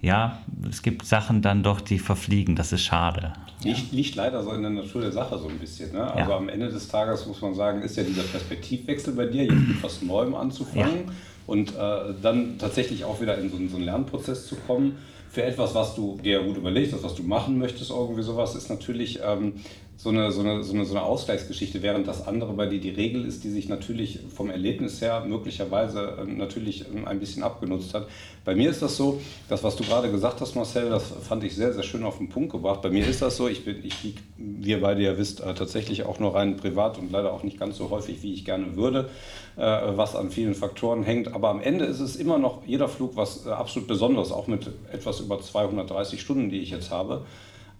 ja, 0.00 0.38
es 0.68 0.82
gibt 0.82 1.06
Sachen 1.06 1.42
dann 1.42 1.62
doch, 1.62 1.80
die 1.80 1.98
verfliegen. 1.98 2.54
Das 2.54 2.72
ist 2.72 2.82
schade. 2.82 3.32
Liegt, 3.62 3.92
liegt 3.92 4.14
leider 4.14 4.42
so 4.42 4.52
in 4.52 4.62
der 4.62 4.70
Natur 4.70 5.00
der 5.00 5.12
Sache 5.12 5.38
so 5.38 5.48
ein 5.48 5.58
bisschen. 5.58 5.92
Ne? 5.92 6.02
Also 6.02 6.30
ja. 6.30 6.36
am 6.36 6.48
Ende 6.48 6.68
des 6.68 6.88
Tages 6.88 7.26
muss 7.26 7.40
man 7.40 7.54
sagen, 7.54 7.82
ist 7.82 7.96
ja 7.96 8.02
dieser 8.02 8.22
Perspektivwechsel 8.22 9.14
bei 9.14 9.26
dir, 9.26 9.44
jetzt 9.44 9.54
mit 9.54 9.82
was 9.82 10.02
Neuem 10.02 10.34
anzufangen 10.34 11.06
ja. 11.06 11.12
und 11.46 11.74
äh, 11.74 12.14
dann 12.20 12.58
tatsächlich 12.58 13.04
auch 13.04 13.20
wieder 13.20 13.38
in 13.38 13.50
so, 13.50 13.56
so 13.68 13.76
einen 13.76 13.84
Lernprozess 13.84 14.46
zu 14.46 14.56
kommen 14.56 14.96
für 15.30 15.42
etwas, 15.42 15.74
was 15.74 15.94
du 15.94 16.18
dir 16.22 16.42
gut 16.42 16.56
überlegst 16.56 16.94
hast, 16.94 17.02
was 17.02 17.14
du 17.14 17.22
machen 17.22 17.58
möchtest, 17.58 17.90
irgendwie 17.90 18.22
sowas, 18.22 18.54
ist 18.54 18.70
natürlich 18.70 19.20
ähm, 19.22 19.54
so, 19.98 20.10
eine, 20.10 20.30
so, 20.30 20.42
eine, 20.42 20.62
so, 20.62 20.74
eine, 20.74 20.84
so 20.84 20.94
eine 20.94 21.04
Ausgleichsgeschichte, 21.04 21.82
während 21.82 22.06
das 22.06 22.26
andere 22.26 22.52
bei 22.52 22.66
dir 22.66 22.80
die 22.80 22.90
Regel 22.90 23.24
ist, 23.24 23.44
die 23.44 23.50
sich 23.50 23.68
natürlich 23.68 24.20
vom 24.34 24.50
Erlebnis 24.50 25.00
her 25.00 25.24
möglicherweise 25.26 26.18
ähm, 26.20 26.36
natürlich 26.36 26.84
ähm, 26.94 27.06
ein 27.06 27.18
bisschen 27.18 27.42
abgenutzt 27.42 27.94
hat. 27.94 28.06
Bei 28.44 28.54
mir 28.54 28.70
ist 28.70 28.82
das 28.82 28.96
so, 28.96 29.20
das, 29.48 29.64
was 29.64 29.74
du 29.76 29.84
gerade 29.84 30.10
gesagt 30.10 30.40
hast, 30.40 30.54
Marcel, 30.54 30.90
das 30.90 31.12
fand 31.26 31.42
ich 31.44 31.56
sehr, 31.56 31.72
sehr 31.72 31.82
schön 31.82 32.04
auf 32.04 32.18
den 32.18 32.28
Punkt 32.28 32.52
gebracht. 32.52 32.82
Bei 32.82 32.90
mir 32.90 33.06
ist 33.06 33.22
das 33.22 33.36
so, 33.36 33.48
ich 33.48 33.64
bin, 33.64 33.82
ich 33.84 34.14
wie 34.36 34.70
ihr 34.70 34.80
beide 34.80 35.02
ja 35.02 35.16
wisst, 35.16 35.40
äh, 35.40 35.54
tatsächlich 35.54 36.04
auch 36.04 36.18
nur 36.18 36.34
rein 36.34 36.56
privat 36.56 36.98
und 36.98 37.10
leider 37.10 37.32
auch 37.32 37.42
nicht 37.42 37.58
ganz 37.58 37.78
so 37.78 37.90
häufig, 37.90 38.22
wie 38.22 38.34
ich 38.34 38.44
gerne 38.44 38.76
würde, 38.76 39.08
äh, 39.56 39.62
was 39.62 40.14
an 40.14 40.30
vielen 40.30 40.54
Faktoren 40.54 41.04
hängt. 41.04 41.32
Aber 41.34 41.48
am 41.48 41.60
Ende 41.60 41.86
ist 41.86 42.00
es 42.00 42.16
immer 42.16 42.38
noch 42.38 42.66
jeder 42.66 42.88
Flug 42.88 43.16
was 43.16 43.46
äh, 43.46 43.50
absolut 43.50 43.88
Besonderes, 43.88 44.30
auch 44.30 44.46
mit 44.46 44.70
etwas 44.92 45.20
über 45.20 45.40
230 45.40 46.20
Stunden, 46.20 46.50
die 46.50 46.60
ich 46.60 46.70
jetzt 46.70 46.90
habe. 46.90 47.24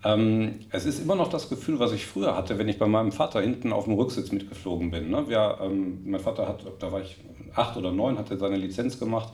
Ähm, 0.05 0.61
es 0.71 0.87
ist 0.87 1.01
immer 1.01 1.15
noch 1.15 1.29
das 1.29 1.49
Gefühl, 1.49 1.79
was 1.79 1.93
ich 1.93 2.07
früher 2.07 2.37
hatte, 2.37 2.59
wenn 2.59 2.69
ich 2.69 2.79
bei 2.79 2.87
meinem 2.87 3.13
Vater 3.13 3.41
hinten 3.41 3.73
auf 3.73 3.85
dem 3.85 3.95
Rücksitz 3.95 4.31
mitgeflogen 4.33 4.91
bin. 4.91 5.11
Ne? 5.11 5.29
Wir, 5.29 5.59
ähm, 5.63 6.03
mein 6.05 6.21
Vater 6.21 6.47
hat, 6.47 6.61
da 6.79 6.93
war 6.93 7.01
ich 7.01 7.17
acht 7.55 7.77
oder 7.77 7.93
neun, 7.93 8.19
hat 8.19 8.31
er 8.31 8.37
seine 8.37 8.57
Lizenz 8.57 8.99
gemacht 8.99 9.33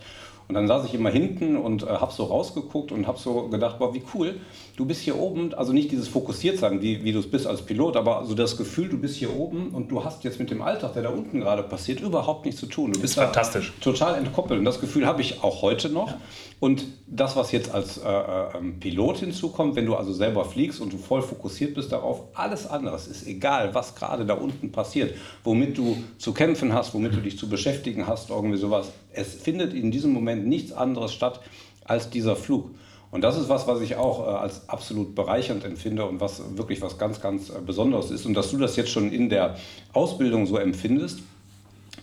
und 0.48 0.54
dann 0.54 0.66
saß 0.66 0.84
ich 0.84 0.94
immer 0.94 1.10
hinten 1.10 1.56
und 1.56 1.82
äh, 1.82 1.86
habe 1.86 2.12
so 2.12 2.24
rausgeguckt 2.24 2.92
und 2.92 3.06
habe 3.06 3.18
so 3.18 3.48
gedacht, 3.48 3.78
boah, 3.78 3.94
wie 3.94 4.02
cool, 4.14 4.40
du 4.76 4.86
bist 4.86 5.02
hier 5.02 5.18
oben, 5.18 5.52
also 5.54 5.72
nicht 5.72 5.90
dieses 5.90 6.08
Fokussiertsein, 6.08 6.80
wie, 6.80 7.04
wie 7.04 7.12
du 7.12 7.18
es 7.18 7.30
bist 7.30 7.46
als 7.46 7.62
Pilot, 7.62 7.96
aber 7.96 8.24
so 8.24 8.34
das 8.34 8.56
Gefühl, 8.56 8.88
du 8.88 8.98
bist 8.98 9.16
hier 9.16 9.34
oben 9.36 9.68
und 9.68 9.90
du 9.90 10.04
hast 10.04 10.24
jetzt 10.24 10.38
mit 10.38 10.50
dem 10.50 10.62
Alltag, 10.62 10.94
der 10.94 11.02
da 11.02 11.10
unten 11.10 11.40
gerade 11.40 11.62
passiert, 11.62 12.00
überhaupt 12.00 12.44
nichts 12.46 12.60
zu 12.60 12.66
tun. 12.66 12.92
Du 12.92 13.00
bist 13.00 13.14
fantastisch. 13.14 13.72
total 13.80 14.16
entkoppelt 14.16 14.58
und 14.58 14.64
das 14.64 14.80
Gefühl 14.80 15.06
habe 15.06 15.20
ich 15.20 15.42
auch 15.42 15.62
heute 15.62 15.88
noch. 15.88 16.08
Ja. 16.08 16.20
Und 16.60 16.84
das, 17.06 17.36
was 17.36 17.52
jetzt 17.52 17.74
als 17.74 17.98
äh, 17.98 18.08
äh, 18.08 18.58
ähm, 18.58 18.78
Pilot 18.80 19.18
hinzukommt, 19.18 19.76
wenn 19.76 19.86
du 19.86 19.96
also 19.96 20.12
selber 20.12 20.44
fliegst 20.44 20.80
und 20.80 20.92
du 20.92 20.96
voll 20.96 21.22
fokussiert 21.22 21.74
bist 21.74 21.92
darauf, 21.92 22.22
alles 22.34 22.66
andere 22.66 22.96
ist 22.96 23.26
egal, 23.26 23.74
was 23.74 23.94
gerade 23.94 24.24
da 24.24 24.34
unten 24.34 24.72
passiert, 24.72 25.14
womit 25.44 25.76
du 25.76 25.96
zu 26.18 26.32
kämpfen 26.32 26.72
hast, 26.72 26.94
womit 26.94 27.14
du 27.14 27.20
dich 27.20 27.36
zu 27.36 27.48
beschäftigen 27.48 28.06
hast, 28.06 28.30
irgendwie 28.30 28.58
sowas. 28.58 28.92
Es 29.12 29.34
findet 29.34 29.74
in 29.74 29.90
diesem 29.90 30.12
Moment 30.12 30.46
nichts 30.46 30.72
anderes 30.72 31.12
statt 31.12 31.40
als 31.84 32.10
dieser 32.10 32.36
Flug. 32.36 32.70
Und 33.12 33.20
das 33.20 33.36
ist 33.36 33.50
was, 33.50 33.68
was 33.68 33.82
ich 33.82 33.96
auch 33.96 34.26
äh, 34.26 34.30
als 34.30 34.68
absolut 34.70 35.14
bereichernd 35.14 35.64
empfinde 35.64 36.06
und 36.06 36.20
was 36.20 36.42
wirklich 36.56 36.80
was 36.80 36.98
ganz, 36.98 37.20
ganz 37.20 37.50
äh, 37.50 37.52
Besonderes 37.64 38.10
ist. 38.10 38.24
Und 38.24 38.34
dass 38.34 38.50
du 38.50 38.56
das 38.56 38.74
jetzt 38.76 38.90
schon 38.90 39.12
in 39.12 39.28
der 39.28 39.56
Ausbildung 39.92 40.46
so 40.46 40.56
empfindest, 40.56 41.20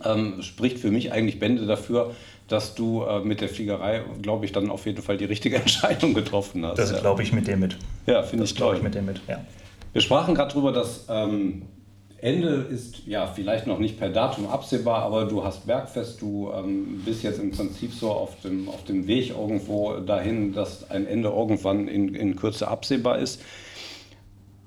ähm, 0.05 0.41
spricht 0.43 0.77
für 0.77 0.91
mich 0.91 1.11
eigentlich 1.11 1.39
Bände 1.39 1.65
dafür, 1.65 2.11
dass 2.47 2.75
du 2.75 3.03
äh, 3.03 3.21
mit 3.21 3.41
der 3.41 3.49
Fliegerei, 3.49 4.03
glaube 4.21 4.45
ich, 4.45 4.51
dann 4.51 4.69
auf 4.69 4.85
jeden 4.85 5.01
Fall 5.01 5.17
die 5.17 5.25
richtige 5.25 5.55
Entscheidung 5.61 6.13
getroffen 6.13 6.63
hast. 6.63 6.77
Das 6.77 6.99
glaube 6.99 7.23
ich 7.23 7.33
mit 7.33 7.47
dir 7.47 7.57
mit. 7.57 7.75
Ja, 8.05 8.21
finde 8.21 8.45
ich 8.45 8.55
glaube 8.55 8.77
ich 8.77 8.83
mit 8.83 8.93
dir 8.93 9.01
mit, 9.01 9.19
ja. 9.27 9.43
Wir 9.93 10.01
sprachen 10.01 10.35
gerade 10.35 10.53
darüber, 10.53 10.71
dass 10.71 11.05
ähm, 11.09 11.63
Ende 12.21 12.67
ist 12.69 13.05
ja 13.05 13.27
vielleicht 13.27 13.67
noch 13.67 13.79
nicht 13.79 13.97
per 13.97 14.09
Datum 14.09 14.47
absehbar, 14.47 15.03
aber 15.03 15.25
du 15.25 15.43
hast 15.43 15.65
Bergfest, 15.65 16.21
du 16.21 16.51
ähm, 16.53 17.01
bist 17.05 17.23
jetzt 17.23 17.39
im 17.39 17.51
Prinzip 17.51 17.93
so 17.93 18.11
auf 18.11 18.39
dem, 18.41 18.67
auf 18.67 18.83
dem 18.83 19.07
Weg 19.07 19.29
irgendwo 19.29 19.95
dahin, 19.95 20.53
dass 20.53 20.89
ein 20.89 21.07
Ende 21.07 21.29
irgendwann 21.29 21.87
in, 21.87 22.13
in 22.15 22.35
Kürze 22.35 22.67
absehbar 22.67 23.19
ist. 23.19 23.41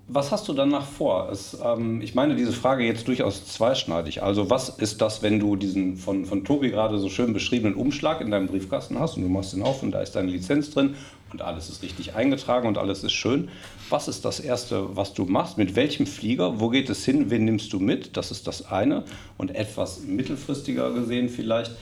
Was 0.09 0.33
hast 0.33 0.49
du 0.49 0.53
danach 0.53 0.85
vor? 0.85 1.31
Es, 1.31 1.57
ähm, 1.65 2.01
ich 2.03 2.15
meine 2.15 2.37
diese 2.37 2.53
Frage 2.53 2.85
jetzt 2.85 3.09
durchaus 3.09 3.47
zweischneidig. 3.47 4.23
Also 4.23 4.51
was 4.51 4.69
ist 4.69 5.01
das, 5.01 5.23
wenn 5.23 5.39
du 5.39 5.57
diesen 5.57 5.97
von, 5.97 6.25
von 6.25 6.45
Tobi 6.45 6.71
gerade 6.71 6.99
so 6.99 7.09
schön 7.09 7.33
beschriebenen 7.33 7.75
Umschlag 7.75 8.21
in 8.21 8.31
deinem 8.31 8.49
Briefkasten 8.49 8.99
hast 8.99 9.17
und 9.17 9.23
du 9.23 9.29
machst 9.29 9.55
ihn 9.55 9.63
auf 9.63 9.83
und 9.83 9.93
da 9.93 10.01
ist 10.01 10.17
deine 10.17 10.31
Lizenz 10.31 10.71
drin 10.71 10.97
und 11.33 11.43
alles 11.43 11.69
ist 11.69 11.83
richtig 11.83 12.15
eingetragen 12.15 12.69
und 12.69 12.79
alles 12.79 13.03
ist 13.05 13.13
schön. 13.13 13.49
Was 13.89 14.09
ist 14.09 14.25
das 14.25 14.41
Erste, 14.41 14.97
was 14.97 15.15
du 15.15 15.25
machst? 15.25 15.59
Mit 15.59 15.77
welchem 15.77 16.07
Flieger? 16.07 16.61
Wo 16.61 16.69
geht 16.69 16.91
es 16.91 17.05
hin? 17.05 17.31
Wen 17.31 17.45
nimmst 17.45 17.73
du 17.73 17.81
mit? 17.81 18.17
Das 18.17 18.31
ist 18.31 18.47
das 18.47 18.71
eine. 18.71 19.05
Und 19.39 19.55
etwas 19.55 20.01
mittelfristiger 20.01 20.93
gesehen 20.93 21.29
vielleicht, 21.29 21.73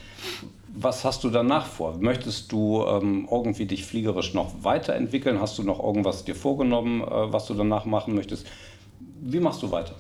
was 0.73 1.05
hast 1.05 1.25
du 1.25 1.31
danach 1.31 1.67
vor? 1.67 1.97
Möchtest 1.99 2.53
du 2.53 2.85
ähm, 2.87 3.27
irgendwie 3.31 3.67
dich 3.67 3.85
fliegerisch 3.85 4.35
noch 4.35 4.63
weiterentwickeln? 4.63 5.41
Hast 5.41 5.59
du 5.59 5.63
noch 5.63 5.83
irgendwas 5.83 6.25
dir 6.25 6.37
vorgenommen, 6.37 7.03
äh, 7.03 7.33
was 7.33 7.47
du 7.47 7.55
danach 7.55 7.85
machen 7.85 8.15
möchtest? 8.15 8.47
Wie 9.21 9.41
machst 9.41 9.63
du 9.63 9.71
weiter? 9.71 9.95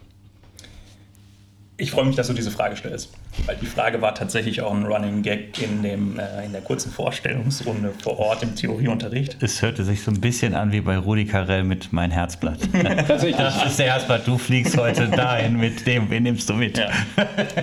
Ich 1.80 1.92
freue 1.92 2.04
mich, 2.04 2.14
dass 2.14 2.26
du 2.26 2.34
diese 2.34 2.50
Frage 2.50 2.76
stellst, 2.76 3.10
weil 3.46 3.56
die 3.56 3.66
Frage 3.66 4.02
war 4.02 4.14
tatsächlich 4.14 4.60
auch 4.60 4.74
ein 4.74 4.84
Running 4.84 5.22
Gag 5.22 5.62
in, 5.62 5.82
dem, 5.82 6.18
äh, 6.18 6.44
in 6.44 6.52
der 6.52 6.60
kurzen 6.60 6.92
Vorstellungsrunde 6.92 7.94
vor 8.02 8.18
Ort 8.18 8.42
im 8.42 8.54
Theorieunterricht. 8.54 9.38
Es 9.40 9.62
hörte 9.62 9.82
sich 9.84 10.02
so 10.02 10.10
ein 10.10 10.20
bisschen 10.20 10.54
an 10.54 10.72
wie 10.72 10.82
bei 10.82 10.98
Rudi 10.98 11.24
Carell 11.24 11.64
mit 11.64 11.90
Mein 11.90 12.10
Herzblatt. 12.10 12.58
das 13.08 13.24
ist 13.24 13.78
der 13.78 13.94
Herzblatt, 13.94 14.26
du 14.26 14.36
fliegst 14.36 14.76
heute 14.76 15.08
dahin 15.08 15.56
mit 15.56 15.86
dem, 15.86 16.10
wen 16.10 16.24
nimmst 16.24 16.50
du 16.50 16.54
mit? 16.54 16.76
Ja. 16.76 16.90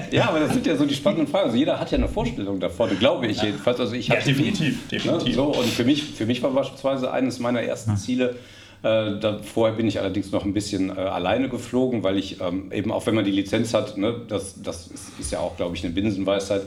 ja, 0.09 0.30
aber 0.30 0.39
das 0.39 0.53
sind 0.53 0.65
ja 0.65 0.76
so 0.76 0.88
die 0.88 0.95
spannenden 0.95 1.28
Fragen. 1.28 1.45
Also 1.45 1.57
jeder 1.57 1.80
hat 1.80 1.91
ja 1.91 1.99
eine 1.99 2.07
Vorstellung 2.07 2.59
davon, 2.59 2.97
glaube 2.97 3.28
ich 3.28 3.38
ja. 3.38 3.45
jedenfalls. 3.45 3.80
Also 3.80 3.93
ich 3.93 4.07
ja, 4.07 4.15
definitiv, 4.15 4.88
definitiv. 4.88 5.28
Ne, 5.28 5.34
so, 5.34 5.45
und 5.53 5.70
für 5.70 5.84
mich, 5.84 6.03
für 6.03 6.26
mich 6.26 6.41
war 6.41 6.49
beispielsweise 6.49 7.11
eines 7.11 7.38
meiner 7.38 7.61
ersten 7.61 7.91
hm. 7.91 7.97
Ziele, 7.97 8.36
äh, 8.84 9.19
vorher 9.43 9.75
bin 9.75 9.88
ich 9.88 9.99
allerdings 9.99 10.32
noch 10.32 10.45
ein 10.45 10.53
bisschen 10.53 10.89
äh, 10.89 10.99
alleine 10.99 11.49
geflogen, 11.49 12.03
weil 12.03 12.17
ich 12.17 12.39
ähm, 12.41 12.71
eben 12.71 12.91
auch 12.91 13.05
wenn 13.05 13.15
man 13.15 13.25
die 13.25 13.32
Lizenz 13.32 13.73
hat, 13.73 13.97
ne, 13.97 14.21
das, 14.28 14.61
das 14.61 14.89
ist, 15.19 15.32
ja 15.32 15.39
auch, 15.39 15.57
glaube 15.57 15.75
ich, 15.75 15.84
eine 15.84 15.93
Binsenweisheit, 15.93 16.61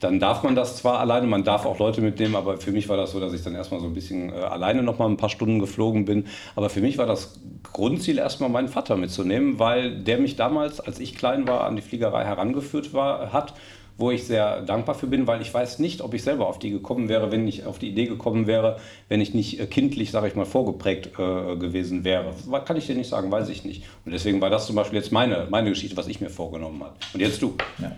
dann 0.00 0.20
darf 0.20 0.42
man 0.42 0.54
das 0.54 0.76
zwar 0.76 0.98
alleine, 0.98 1.26
man 1.26 1.44
darf 1.44 1.64
auch 1.64 1.78
Leute 1.78 2.02
mitnehmen, 2.02 2.36
aber 2.36 2.58
für 2.58 2.72
mich 2.72 2.88
war 2.88 2.96
das 2.96 3.12
so, 3.12 3.20
dass 3.20 3.32
ich 3.32 3.42
dann 3.42 3.54
erstmal 3.54 3.80
so 3.80 3.86
ein 3.86 3.94
bisschen 3.94 4.30
äh, 4.30 4.34
alleine 4.36 4.82
noch 4.82 4.98
mal 4.98 5.08
ein 5.08 5.16
paar 5.16 5.30
Stunden 5.30 5.58
geflogen 5.58 6.04
bin. 6.04 6.26
Aber 6.56 6.68
für 6.68 6.80
mich 6.80 6.98
war 6.98 7.06
das 7.06 7.40
Grundziel 7.72 8.18
erstmal 8.18 8.50
meinen 8.50 8.68
Vater 8.68 8.96
mitzunehmen, 8.96 9.58
weil 9.58 10.02
der 10.02 10.18
mich 10.18 10.36
damals, 10.36 10.80
als 10.80 10.98
ich 10.98 11.14
klein 11.14 11.48
war, 11.48 11.64
an 11.64 11.76
die 11.76 11.82
Fliegerei 11.82 12.24
herangeführt 12.24 12.92
war, 12.92 13.32
hat 13.32 13.54
wo 13.96 14.10
ich 14.10 14.24
sehr 14.24 14.62
dankbar 14.62 14.94
für 14.94 15.06
bin, 15.06 15.26
weil 15.26 15.40
ich 15.40 15.54
weiß 15.54 15.78
nicht, 15.78 16.00
ob 16.00 16.14
ich 16.14 16.22
selber 16.24 16.48
auf 16.48 16.58
die 16.58 16.70
gekommen 16.70 17.08
wäre, 17.08 17.30
wenn 17.30 17.46
ich 17.46 17.64
auf 17.64 17.78
die 17.78 17.88
Idee 17.88 18.06
gekommen 18.06 18.46
wäre, 18.46 18.78
wenn 19.08 19.20
ich 19.20 19.34
nicht 19.34 19.60
äh, 19.60 19.66
kindlich, 19.66 20.10
sage 20.10 20.26
ich 20.26 20.34
mal, 20.34 20.46
vorgeprägt 20.46 21.10
äh, 21.18 21.56
gewesen 21.56 22.02
wäre. 22.02 22.34
Kann 22.64 22.76
ich 22.76 22.86
dir 22.86 22.96
nicht 22.96 23.08
sagen, 23.08 23.30
weiß 23.30 23.48
ich 23.50 23.64
nicht. 23.64 23.84
Und 24.04 24.12
deswegen 24.12 24.40
war 24.40 24.50
das 24.50 24.66
zum 24.66 24.74
Beispiel 24.74 24.98
jetzt 24.98 25.12
meine, 25.12 25.46
meine 25.48 25.70
Geschichte, 25.70 25.96
was 25.96 26.08
ich 26.08 26.20
mir 26.20 26.30
vorgenommen 26.30 26.82
habe. 26.82 26.94
Und 27.12 27.20
jetzt 27.20 27.40
du. 27.40 27.54
Ja. 27.78 27.92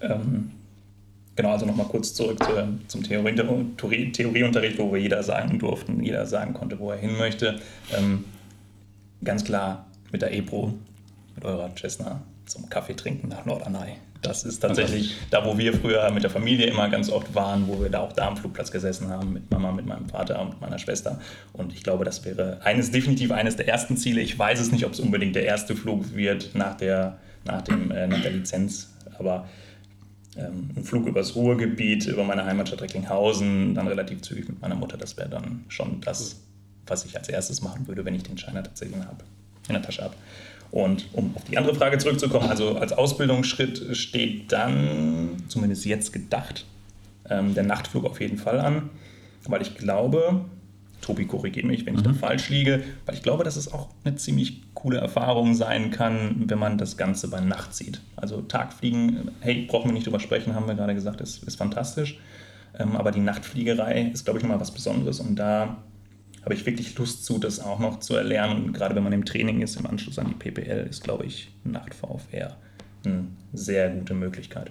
Ähm, 0.00 0.50
genau, 1.36 1.50
also 1.50 1.66
nochmal 1.66 1.86
kurz 1.86 2.14
zurück 2.14 2.42
zu, 2.42 2.50
zum 2.88 3.02
Theorie, 3.02 4.12
Theorieunterricht, 4.12 4.78
wo 4.78 4.92
wir 4.92 5.00
jeder 5.00 5.22
sagen 5.22 5.58
durften, 5.58 6.02
jeder 6.02 6.24
sagen 6.24 6.54
konnte, 6.54 6.78
wo 6.78 6.90
er 6.90 6.96
hin 6.96 7.18
möchte. 7.18 7.60
Ähm, 7.96 8.24
ganz 9.22 9.44
klar 9.44 9.86
mit 10.10 10.22
der 10.22 10.32
EPRO, 10.32 10.72
mit 11.34 11.44
eurer 11.44 11.70
Cessna 11.76 12.22
zum 12.46 12.68
Kaffee 12.70 12.94
trinken 12.94 13.28
nach 13.28 13.44
Norderney. 13.44 13.96
Das 14.22 14.44
ist 14.44 14.60
tatsächlich 14.60 15.16
da, 15.30 15.44
wo 15.44 15.58
wir 15.58 15.74
früher 15.74 16.08
mit 16.12 16.22
der 16.22 16.30
Familie 16.30 16.66
immer 16.66 16.88
ganz 16.88 17.10
oft 17.10 17.34
waren, 17.34 17.66
wo 17.66 17.82
wir 17.82 17.90
da 17.90 18.00
auch 18.00 18.12
da 18.12 18.28
am 18.28 18.36
Flugplatz 18.36 18.70
gesessen 18.70 19.08
haben, 19.08 19.32
mit 19.32 19.50
Mama, 19.50 19.72
mit 19.72 19.84
meinem 19.84 20.08
Vater 20.08 20.40
und 20.40 20.60
meiner 20.60 20.78
Schwester. 20.78 21.18
Und 21.52 21.72
ich 21.72 21.82
glaube, 21.82 22.04
das 22.04 22.24
wäre 22.24 22.60
eines, 22.62 22.92
definitiv 22.92 23.32
eines 23.32 23.56
der 23.56 23.66
ersten 23.66 23.96
Ziele. 23.96 24.20
Ich 24.20 24.38
weiß 24.38 24.60
es 24.60 24.70
nicht, 24.70 24.86
ob 24.86 24.92
es 24.92 25.00
unbedingt 25.00 25.34
der 25.34 25.44
erste 25.44 25.74
Flug 25.74 26.14
wird 26.14 26.54
nach 26.54 26.76
der, 26.76 27.18
nach 27.44 27.62
dem, 27.62 27.90
äh, 27.90 28.06
nach 28.06 28.22
der 28.22 28.30
Lizenz, 28.30 28.94
aber 29.18 29.48
ähm, 30.36 30.70
ein 30.76 30.84
Flug 30.84 31.06
übers 31.06 31.34
Ruhrgebiet, 31.34 32.06
über 32.06 32.22
meine 32.22 32.44
Heimatstadt 32.44 32.80
Recklinghausen, 32.80 33.74
dann 33.74 33.88
relativ 33.88 34.22
zügig 34.22 34.48
mit 34.48 34.62
meiner 34.62 34.76
Mutter, 34.76 34.96
das 34.96 35.16
wäre 35.16 35.28
dann 35.28 35.64
schon 35.68 36.00
das, 36.00 36.40
was 36.86 37.04
ich 37.04 37.16
als 37.16 37.28
erstes 37.28 37.60
machen 37.60 37.88
würde, 37.88 38.04
wenn 38.04 38.14
ich 38.14 38.22
den 38.22 38.38
Schein 38.38 38.54
tatsächlich 38.54 38.96
in 38.96 39.74
der 39.74 39.82
Tasche 39.82 40.02
habe. 40.02 40.14
Und 40.72 41.06
um 41.12 41.36
auf 41.36 41.44
die 41.44 41.58
andere 41.58 41.74
Frage 41.74 41.98
zurückzukommen, 41.98 42.48
also 42.48 42.76
als 42.76 42.94
Ausbildungsschritt 42.94 43.94
steht 43.94 44.50
dann, 44.50 45.36
zumindest 45.48 45.84
jetzt 45.84 46.14
gedacht, 46.14 46.64
ähm, 47.28 47.54
der 47.54 47.62
Nachtflug 47.62 48.06
auf 48.06 48.20
jeden 48.20 48.38
Fall 48.38 48.58
an, 48.58 48.88
weil 49.46 49.60
ich 49.60 49.74
glaube, 49.76 50.46
Tobi 51.02 51.26
korrigiert 51.26 51.66
mich, 51.66 51.84
wenn 51.84 51.94
ich 51.94 52.00
mhm. 52.00 52.04
da 52.04 52.12
falsch 52.14 52.48
liege, 52.48 52.82
weil 53.04 53.14
ich 53.14 53.22
glaube, 53.22 53.44
dass 53.44 53.56
es 53.56 53.70
auch 53.70 53.88
eine 54.02 54.16
ziemlich 54.16 54.62
coole 54.72 54.96
Erfahrung 54.96 55.54
sein 55.54 55.90
kann, 55.90 56.44
wenn 56.46 56.58
man 56.58 56.78
das 56.78 56.96
Ganze 56.96 57.28
bei 57.28 57.40
Nacht 57.40 57.74
sieht. 57.74 58.00
Also 58.16 58.40
Tagfliegen, 58.40 59.30
hey, 59.40 59.66
brauchen 59.68 59.90
wir 59.90 59.92
nicht 59.92 60.06
drüber 60.06 60.20
sprechen, 60.20 60.54
haben 60.54 60.66
wir 60.66 60.74
gerade 60.74 60.94
gesagt, 60.94 61.20
ist, 61.20 61.42
ist 61.42 61.56
fantastisch. 61.56 62.18
Ähm, 62.78 62.96
aber 62.96 63.10
die 63.10 63.20
Nachtfliegerei 63.20 64.10
ist, 64.12 64.24
glaube 64.24 64.38
ich, 64.38 64.42
nochmal 64.42 64.60
was 64.60 64.70
Besonderes 64.70 65.20
und 65.20 65.36
da 65.36 65.76
habe 66.44 66.54
ich 66.54 66.66
wirklich 66.66 66.96
Lust 66.98 67.24
zu, 67.24 67.38
das 67.38 67.60
auch 67.60 67.78
noch 67.78 68.00
zu 68.00 68.14
erlernen. 68.14 68.64
Und 68.64 68.72
gerade 68.72 68.94
wenn 68.94 69.04
man 69.04 69.12
im 69.12 69.24
Training 69.24 69.62
ist, 69.62 69.76
im 69.76 69.86
Anschluss 69.86 70.18
an 70.18 70.28
die 70.28 70.34
PPL, 70.34 70.86
ist, 70.88 71.04
glaube 71.04 71.24
ich, 71.24 71.52
Nacht-VFR 71.64 72.56
eine 73.04 73.26
sehr 73.52 73.90
gute 73.90 74.14
Möglichkeit. 74.14 74.70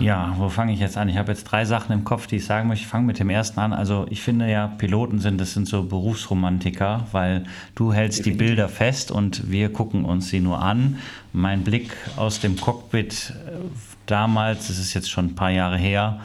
Ja, 0.00 0.34
wo 0.38 0.48
fange 0.48 0.72
ich 0.72 0.78
jetzt 0.78 0.96
an? 0.96 1.08
Ich 1.08 1.16
habe 1.16 1.32
jetzt 1.32 1.44
drei 1.44 1.64
Sachen 1.64 1.92
im 1.92 2.04
Kopf, 2.04 2.28
die 2.28 2.36
ich 2.36 2.44
sagen 2.44 2.68
möchte. 2.68 2.84
Ich 2.84 2.88
fange 2.88 3.04
mit 3.04 3.18
dem 3.18 3.30
ersten 3.30 3.58
an. 3.58 3.72
Also 3.72 4.06
ich 4.10 4.22
finde 4.22 4.48
ja, 4.48 4.68
Piloten 4.68 5.18
sind, 5.18 5.40
das 5.40 5.54
sind 5.54 5.66
so 5.66 5.82
Berufsromantiker, 5.82 7.06
weil 7.10 7.44
du 7.74 7.92
hältst 7.92 8.20
Definitiv. 8.20 8.38
die 8.38 8.46
Bilder 8.46 8.68
fest 8.68 9.10
und 9.10 9.50
wir 9.50 9.72
gucken 9.72 10.04
uns 10.04 10.28
sie 10.28 10.38
nur 10.38 10.62
an. 10.62 10.98
Mein 11.32 11.64
Blick 11.64 11.96
aus 12.16 12.38
dem 12.38 12.56
Cockpit 12.56 13.34
äh, 13.44 13.58
damals, 14.06 14.68
das 14.68 14.78
ist 14.78 14.94
jetzt 14.94 15.10
schon 15.10 15.26
ein 15.26 15.34
paar 15.34 15.50
Jahre 15.50 15.76
her, 15.76 16.20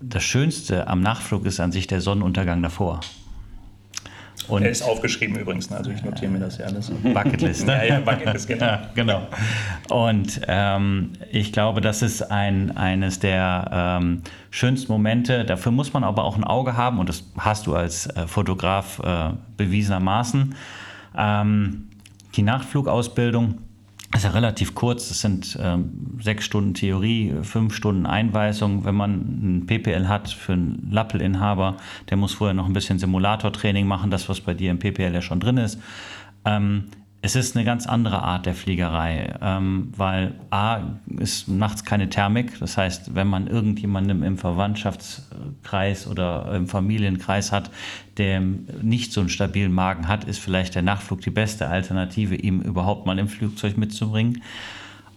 das 0.00 0.22
Schönste 0.22 0.86
am 0.86 1.00
Nachtflug 1.00 1.44
ist 1.46 1.58
an 1.58 1.72
sich 1.72 1.88
der 1.88 2.00
Sonnenuntergang 2.00 2.62
davor. 2.62 3.00
Und 4.48 4.62
er 4.62 4.70
ist 4.70 4.82
aufgeschrieben 4.82 5.36
übrigens, 5.36 5.70
ne? 5.70 5.76
also 5.76 5.90
ich 5.90 6.02
notiere 6.02 6.30
mir 6.30 6.38
das 6.38 6.58
ja 6.58 6.66
alles. 6.66 6.90
Bucketlist, 6.90 7.66
ne? 7.66 7.72
ja, 7.72 7.94
ja, 7.94 8.00
Bucketlist, 8.00 8.48
genau. 8.48 8.66
Ja, 8.66 8.90
genau. 8.94 9.26
Und 9.90 10.40
ähm, 10.48 11.12
ich 11.30 11.52
glaube, 11.52 11.80
das 11.80 12.02
ist 12.02 12.22
ein, 12.30 12.76
eines 12.76 13.18
der 13.18 13.98
ähm, 14.00 14.22
schönsten 14.50 14.90
Momente. 14.90 15.44
Dafür 15.44 15.72
muss 15.72 15.92
man 15.92 16.04
aber 16.04 16.24
auch 16.24 16.36
ein 16.36 16.44
Auge 16.44 16.76
haben 16.76 16.98
und 16.98 17.08
das 17.08 17.24
hast 17.38 17.66
du 17.66 17.74
als 17.74 18.06
äh, 18.06 18.26
Fotograf 18.26 19.00
äh, 19.04 19.30
bewiesenermaßen. 19.56 20.54
Ähm, 21.16 21.88
die 22.34 22.42
Nachtflugausbildung 22.42 23.58
ist 24.16 24.24
ja 24.24 24.30
relativ 24.30 24.74
kurz. 24.74 25.08
Das 25.08 25.20
sind 25.20 25.58
ähm, 25.60 26.18
sechs 26.20 26.44
Stunden 26.44 26.74
Theorie, 26.74 27.34
fünf 27.42 27.74
Stunden 27.74 28.06
Einweisung. 28.06 28.84
Wenn 28.84 28.94
man 28.94 29.12
ein 29.12 29.66
PPL 29.66 30.08
hat 30.08 30.28
für 30.30 30.52
einen 30.52 30.88
Lappel-Inhaber, 30.90 31.76
der 32.10 32.16
muss 32.16 32.34
vorher 32.34 32.54
noch 32.54 32.66
ein 32.66 32.72
bisschen 32.72 32.98
Simulatortraining 32.98 33.86
machen, 33.86 34.10
das, 34.10 34.28
was 34.28 34.40
bei 34.40 34.54
dir 34.54 34.70
im 34.70 34.78
PPL 34.78 35.14
ja 35.14 35.22
schon 35.22 35.40
drin 35.40 35.58
ist. 35.58 35.80
Ähm, 36.44 36.84
es 37.26 37.34
ist 37.34 37.56
eine 37.56 37.64
ganz 37.64 37.88
andere 37.88 38.22
Art 38.22 38.46
der 38.46 38.54
Fliegerei, 38.54 39.34
ähm, 39.42 39.92
weil 39.96 40.34
A 40.50 40.78
ist 41.18 41.48
nachts 41.48 41.84
keine 41.84 42.08
Thermik. 42.08 42.56
Das 42.60 42.76
heißt, 42.76 43.16
wenn 43.16 43.26
man 43.26 43.48
irgendjemanden 43.48 44.22
im 44.22 44.38
Verwandtschaftskreis 44.38 46.06
oder 46.06 46.54
im 46.54 46.68
Familienkreis 46.68 47.50
hat, 47.50 47.72
der 48.16 48.40
nicht 48.80 49.12
so 49.12 49.22
einen 49.22 49.28
stabilen 49.28 49.72
Magen 49.72 50.06
hat, 50.06 50.22
ist 50.22 50.38
vielleicht 50.38 50.76
der 50.76 50.82
Nachtflug 50.82 51.20
die 51.20 51.30
beste 51.30 51.66
Alternative, 51.66 52.36
ihm 52.36 52.60
überhaupt 52.60 53.06
mal 53.06 53.18
im 53.18 53.26
Flugzeug 53.26 53.76
mitzubringen. 53.76 54.44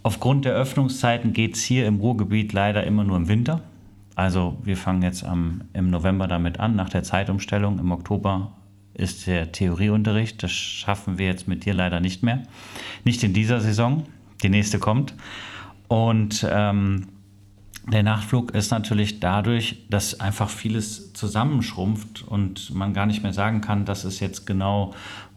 Aufgrund 0.01 0.45
der 0.45 0.53
Öffnungszeiten 0.53 1.31
geht 1.33 1.57
es 1.57 1.61
hier 1.61 1.85
im 1.85 1.97
Ruhrgebiet 1.97 2.53
leider 2.53 2.85
immer 2.85 3.03
nur 3.03 3.17
im 3.17 3.27
Winter. 3.27 3.61
Also 4.15 4.57
wir 4.63 4.77
fangen 4.77 5.03
jetzt 5.03 5.23
am, 5.23 5.61
im 5.73 5.91
November 5.91 6.27
damit 6.27 6.59
an, 6.59 6.75
nach 6.75 6.89
der 6.89 7.03
Zeitumstellung. 7.03 7.77
Im 7.77 7.91
Oktober 7.91 8.53
ist 8.99 9.27
der 9.27 9.51
Theorieunterricht. 9.51 10.43
Das 10.43 10.51
schaffen 10.51 11.17
wir 11.17 11.27
jetzt 11.27 11.47
mit 11.47 11.65
dir 11.65 11.73
leider 11.73 11.99
nicht 11.99 12.23
mehr. 12.23 12.43
Nicht 13.03 13.23
in 13.23 13.33
dieser 13.33 13.61
Saison. 13.61 14.05
Die 14.43 14.49
nächste 14.49 14.79
kommt. 14.79 15.13
Und 15.87 16.45
ähm, 16.49 17.07
der 17.91 18.03
Nachtflug 18.03 18.51
ist 18.51 18.71
natürlich 18.71 19.19
dadurch, 19.19 19.87
dass 19.89 20.19
einfach 20.19 20.49
vieles 20.49 21.13
zusammenschrumpft 21.13 22.21
und 22.21 22.73
man 22.73 22.93
gar 22.93 23.05
nicht 23.05 23.23
mehr 23.23 23.33
sagen 23.33 23.61
kann, 23.61 23.85
das 23.85 24.05
ist 24.05 24.19
jetzt 24.19 24.45
genau 24.45 24.93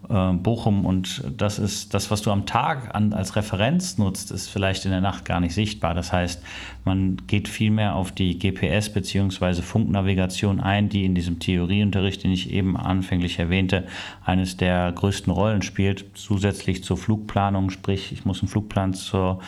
äh, 0.09 0.33
Bochum 0.33 0.85
und 0.85 1.25
das 1.37 1.59
ist 1.59 1.95
das, 1.95 2.11
was 2.11 2.23
du 2.23 2.31
am 2.31 2.47
Tag 2.47 2.95
an, 2.95 3.13
als 3.13 3.37
Referenz 3.37 3.99
nutzt, 3.99 4.31
ist 4.31 4.49
vielleicht 4.49 4.85
in 4.85 4.91
der 4.91 5.01
Nacht 5.01 5.25
gar 5.25 5.41
nicht 5.41 5.55
sichtbar. 5.55 5.95
Das 5.95 6.13
heißt, 6.13 6.43
man 6.85 7.19
geht 7.27 7.49
viel 7.49 7.71
mehr 7.71 7.95
auf 7.95 8.13
die 8.13 8.39
GPS- 8.39 8.93
bzw. 8.93 9.63
Funknavigation 9.63 10.61
ein, 10.61 10.89
die 10.89 11.05
in 11.05 11.15
diesem 11.15 11.39
Theorieunterricht, 11.39 12.25
den 12.25 12.33
ich 12.33 12.51
eben 12.53 12.77
anfänglich 12.77 13.39
erwähnte, 13.39 13.85
eines 14.25 14.57
der 14.57 14.93
größten 14.93 15.33
Rollen 15.33 15.63
spielt, 15.63 16.05
zusätzlich 16.15 16.83
zur 16.83 16.97
Flugplanung, 16.97 17.71
sprich, 17.71 18.13
ich 18.13 18.25
muss 18.25 18.41
einen 18.41 18.49
Flugplan 18.49 18.95
zur 18.95 19.41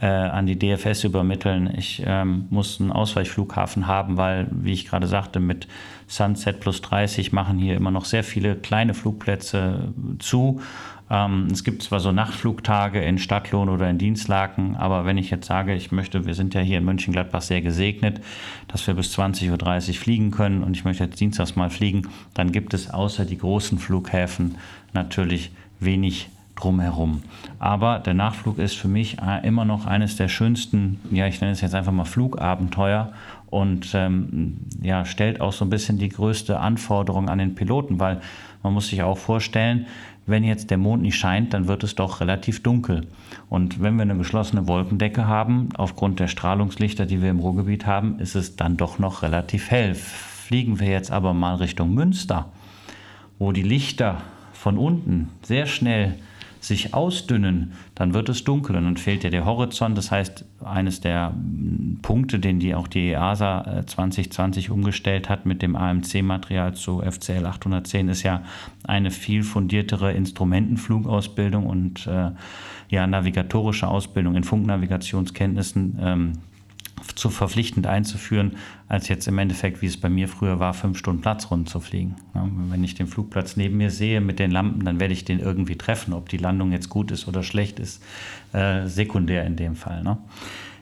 äh, 0.00 0.06
an 0.06 0.46
die 0.46 0.58
DFS 0.58 1.04
übermitteln. 1.04 1.72
Ich 1.76 2.02
ähm, 2.06 2.46
muss 2.50 2.80
einen 2.80 2.90
Ausweichflughafen 2.90 3.86
haben, 3.86 4.16
weil, 4.16 4.46
wie 4.50 4.72
ich 4.72 4.86
gerade 4.86 5.06
sagte, 5.06 5.40
mit 5.40 5.68
Sunset 6.10 6.58
plus 6.58 6.82
30 6.82 7.32
machen 7.32 7.58
hier 7.58 7.76
immer 7.76 7.92
noch 7.92 8.04
sehr 8.04 8.24
viele 8.24 8.56
kleine 8.56 8.94
Flugplätze 8.94 9.94
zu. 10.18 10.60
Ähm, 11.08 11.46
es 11.52 11.62
gibt 11.62 11.84
zwar 11.84 12.00
so 12.00 12.10
Nachtflugtage 12.10 13.00
in 13.00 13.18
Stadtlohn 13.18 13.68
oder 13.68 13.88
in 13.88 13.96
Dienstlaken, 13.96 14.74
aber 14.74 15.04
wenn 15.06 15.18
ich 15.18 15.30
jetzt 15.30 15.46
sage, 15.46 15.72
ich 15.72 15.92
möchte, 15.92 16.26
wir 16.26 16.34
sind 16.34 16.52
ja 16.54 16.62
hier 16.62 16.78
in 16.78 16.84
Mönchengladbach 16.84 17.42
sehr 17.42 17.62
gesegnet, 17.62 18.20
dass 18.66 18.84
wir 18.88 18.94
bis 18.94 19.16
20.30 19.16 19.88
Uhr 19.88 19.94
fliegen 19.94 20.30
können 20.32 20.64
und 20.64 20.76
ich 20.76 20.84
möchte 20.84 21.04
jetzt 21.04 21.20
dienstags 21.20 21.54
mal 21.54 21.70
fliegen, 21.70 22.08
dann 22.34 22.50
gibt 22.50 22.74
es 22.74 22.90
außer 22.90 23.24
die 23.24 23.38
großen 23.38 23.78
Flughäfen 23.78 24.56
natürlich 24.92 25.52
wenig 25.78 26.28
drumherum. 26.56 27.22
Aber 27.58 28.00
der 28.00 28.14
Nachflug 28.14 28.58
ist 28.58 28.76
für 28.76 28.88
mich 28.88 29.18
äh, 29.20 29.46
immer 29.46 29.64
noch 29.64 29.86
eines 29.86 30.16
der 30.16 30.28
schönsten, 30.28 31.00
ja, 31.10 31.26
ich 31.26 31.40
nenne 31.40 31.52
es 31.52 31.60
jetzt 31.60 31.74
einfach 31.74 31.92
mal 31.92 32.04
Flugabenteuer 32.04 33.12
und 33.50 33.90
ähm, 33.94 34.58
ja, 34.80 35.04
stellt 35.04 35.40
auch 35.40 35.52
so 35.52 35.64
ein 35.64 35.70
bisschen 35.70 35.98
die 35.98 36.08
größte 36.08 36.58
Anforderung 36.58 37.28
an 37.28 37.38
den 37.38 37.54
Piloten, 37.54 37.98
weil 38.00 38.20
man 38.62 38.72
muss 38.72 38.88
sich 38.88 39.02
auch 39.02 39.18
vorstellen, 39.18 39.86
wenn 40.26 40.44
jetzt 40.44 40.70
der 40.70 40.78
Mond 40.78 41.02
nicht 41.02 41.16
scheint, 41.16 41.52
dann 41.54 41.66
wird 41.66 41.82
es 41.82 41.96
doch 41.96 42.20
relativ 42.20 42.62
dunkel. 42.62 43.08
Und 43.48 43.82
wenn 43.82 43.96
wir 43.96 44.02
eine 44.02 44.16
geschlossene 44.16 44.68
Wolkendecke 44.68 45.26
haben, 45.26 45.70
aufgrund 45.76 46.20
der 46.20 46.28
Strahlungslichter, 46.28 47.06
die 47.06 47.20
wir 47.20 47.30
im 47.30 47.40
Ruhrgebiet 47.40 47.86
haben, 47.86 48.20
ist 48.20 48.36
es 48.36 48.54
dann 48.54 48.76
doch 48.76 48.98
noch 48.98 49.22
relativ 49.22 49.70
hell. 49.70 49.94
Fliegen 49.94 50.78
wir 50.78 50.88
jetzt 50.88 51.10
aber 51.10 51.34
mal 51.34 51.56
Richtung 51.56 51.94
Münster, 51.94 52.52
wo 53.38 53.50
die 53.50 53.62
Lichter 53.62 54.18
von 54.52 54.78
unten 54.78 55.30
sehr 55.42 55.66
schnell 55.66 56.16
sich 56.60 56.94
ausdünnen, 56.94 57.72
dann 57.94 58.14
wird 58.14 58.28
es 58.28 58.44
dunkel 58.44 58.76
und 58.76 58.84
dann 58.84 58.96
fehlt 58.96 59.24
ja 59.24 59.30
der 59.30 59.44
Horizont. 59.44 59.96
Das 59.96 60.10
heißt, 60.10 60.44
eines 60.62 61.00
der 61.00 61.34
Punkte, 62.02 62.38
den 62.38 62.60
die 62.60 62.74
auch 62.74 62.86
die 62.86 63.10
EASA 63.10 63.82
2020 63.86 64.68
äh, 64.68 64.70
umgestellt 64.70 65.28
hat 65.28 65.46
mit 65.46 65.62
dem 65.62 65.74
AMC-Material 65.74 66.74
zu 66.74 67.00
FCL 67.00 67.46
810, 67.46 68.08
ist 68.08 68.22
ja 68.22 68.42
eine 68.84 69.10
viel 69.10 69.42
fundiertere 69.42 70.12
Instrumentenflugausbildung 70.12 71.66
und 71.66 72.06
äh, 72.06 72.30
ja, 72.90 73.06
navigatorische 73.06 73.88
Ausbildung 73.88 74.36
in 74.36 74.44
Funknavigationskenntnissen. 74.44 75.98
Ähm, 76.00 76.32
zu 77.14 77.30
verpflichtend 77.30 77.86
einzuführen, 77.86 78.56
als 78.88 79.08
jetzt 79.08 79.26
im 79.28 79.38
Endeffekt, 79.38 79.82
wie 79.82 79.86
es 79.86 79.98
bei 79.98 80.08
mir 80.08 80.28
früher 80.28 80.58
war, 80.58 80.74
fünf 80.74 80.98
Stunden 80.98 81.20
Platzrunden 81.20 81.66
zu 81.66 81.80
fliegen. 81.80 82.16
Wenn 82.34 82.84
ich 82.84 82.94
den 82.94 83.06
Flugplatz 83.06 83.56
neben 83.56 83.76
mir 83.76 83.90
sehe 83.90 84.20
mit 84.20 84.38
den 84.38 84.50
Lampen, 84.50 84.84
dann 84.84 85.00
werde 85.00 85.14
ich 85.14 85.24
den 85.24 85.40
irgendwie 85.40 85.76
treffen. 85.76 86.12
Ob 86.12 86.28
die 86.28 86.36
Landung 86.36 86.72
jetzt 86.72 86.88
gut 86.88 87.10
ist 87.10 87.28
oder 87.28 87.42
schlecht 87.42 87.78
ist, 87.78 88.02
äh, 88.52 88.86
sekundär 88.86 89.44
in 89.44 89.56
dem 89.56 89.76
Fall. 89.76 90.02
Ne? 90.02 90.18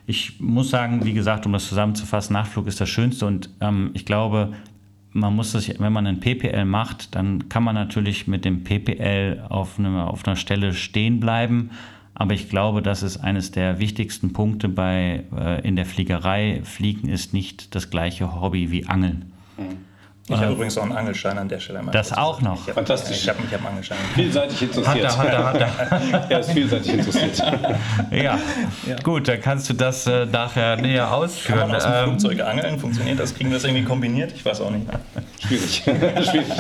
Ich 0.07 0.41
muss 0.41 0.71
sagen, 0.71 1.05
wie 1.05 1.13
gesagt, 1.13 1.45
um 1.47 1.53
das 1.53 1.69
zusammenzufassen, 1.69 2.33
Nachflug 2.33 2.67
ist 2.67 2.81
das 2.81 2.89
Schönste 2.89 3.27
und 3.27 3.51
ähm, 3.61 3.91
ich 3.95 4.07
glaube, 4.07 4.53
man 5.13 5.35
muss 5.35 5.53
das, 5.53 5.69
wenn 5.79 5.93
man 5.93 6.07
einen 6.07 6.21
PPL 6.21 6.65
macht, 6.65 7.15
dann 7.15 7.49
kann 7.49 7.65
man 7.65 7.75
natürlich 7.75 8.27
mit 8.27 8.45
dem 8.45 8.65
PPL 8.65 9.45
auf 9.49 9.79
einer 9.79 10.37
Stelle 10.37 10.75
stehen 10.75 11.21
bleiben 11.21 11.71
aber 12.19 12.35
ich 12.35 12.49
glaube, 12.51 12.83
das 12.83 13.03
ist 13.03 13.19
eines 13.19 13.53
der 13.53 13.79
wichtigsten 13.79 14.33
Punkte 14.33 14.69
bei, 14.69 15.25
äh, 15.37 15.67
in 15.67 15.77
der 15.77 15.87
Fliegerei. 15.87 16.61
Fliegen 16.65 17.09
ist 17.09 17.33
nicht 17.33 17.75
das 17.77 17.91
gleiche 17.91 18.41
Hobby 18.41 18.71
wie 18.73 18.87
Angeln. 18.87 19.33
Mhm. 19.57 19.89
Ich 20.31 20.37
habe 20.37 20.47
äh, 20.47 20.53
übrigens 20.53 20.77
auch 20.77 20.83
einen 20.83 20.93
Angelschein 20.93 21.39
an 21.39 21.49
der 21.49 21.59
Stelle. 21.59 21.81
Das 21.91 22.13
auch 22.13 22.43
noch. 22.43 22.61
Ich 22.61 22.69
hab, 22.69 22.75
Fantastisch. 22.75 23.23
Ich 23.23 23.29
habe 23.29 23.41
mich 23.41 23.55
am 23.55 23.67
Angelschein. 23.67 23.97
Vielseitig 24.15 24.63
interessiert. 24.63 25.17
Hat 25.17 25.27
er, 25.27 25.47
hat 25.47 25.57
er, 25.57 25.79
hat 25.79 26.13
er. 26.13 26.31
er 26.31 26.41
ist 26.41 26.53
vielseitig 26.53 26.93
interessiert. 26.93 27.39
ja. 28.11 28.39
ja. 28.87 28.97
gut, 29.03 29.27
dann 29.29 29.41
kannst 29.41 29.71
du 29.71 29.75
das 29.75 30.07
äh, 30.07 30.27
nachher 30.27 30.77
näher 30.77 31.11
ausführen. 31.11 31.61
Kann 31.61 31.69
man 31.69 31.77
aus 31.77 31.85
dem 31.85 31.93
ähm, 31.93 32.05
Flugzeug 32.05 32.41
angeln? 32.41 32.79
Funktioniert 32.79 33.19
das? 33.19 33.35
Kriegen 33.35 33.49
wir 33.51 33.57
das 33.57 33.65
irgendwie 33.65 33.85
kombiniert? 33.85 34.33
Ich 34.33 34.45
weiß 34.45 34.61
auch 34.61 34.71
nicht. 34.71 34.87
Schwierig. 35.41 35.83
Schwierig. 36.31 36.53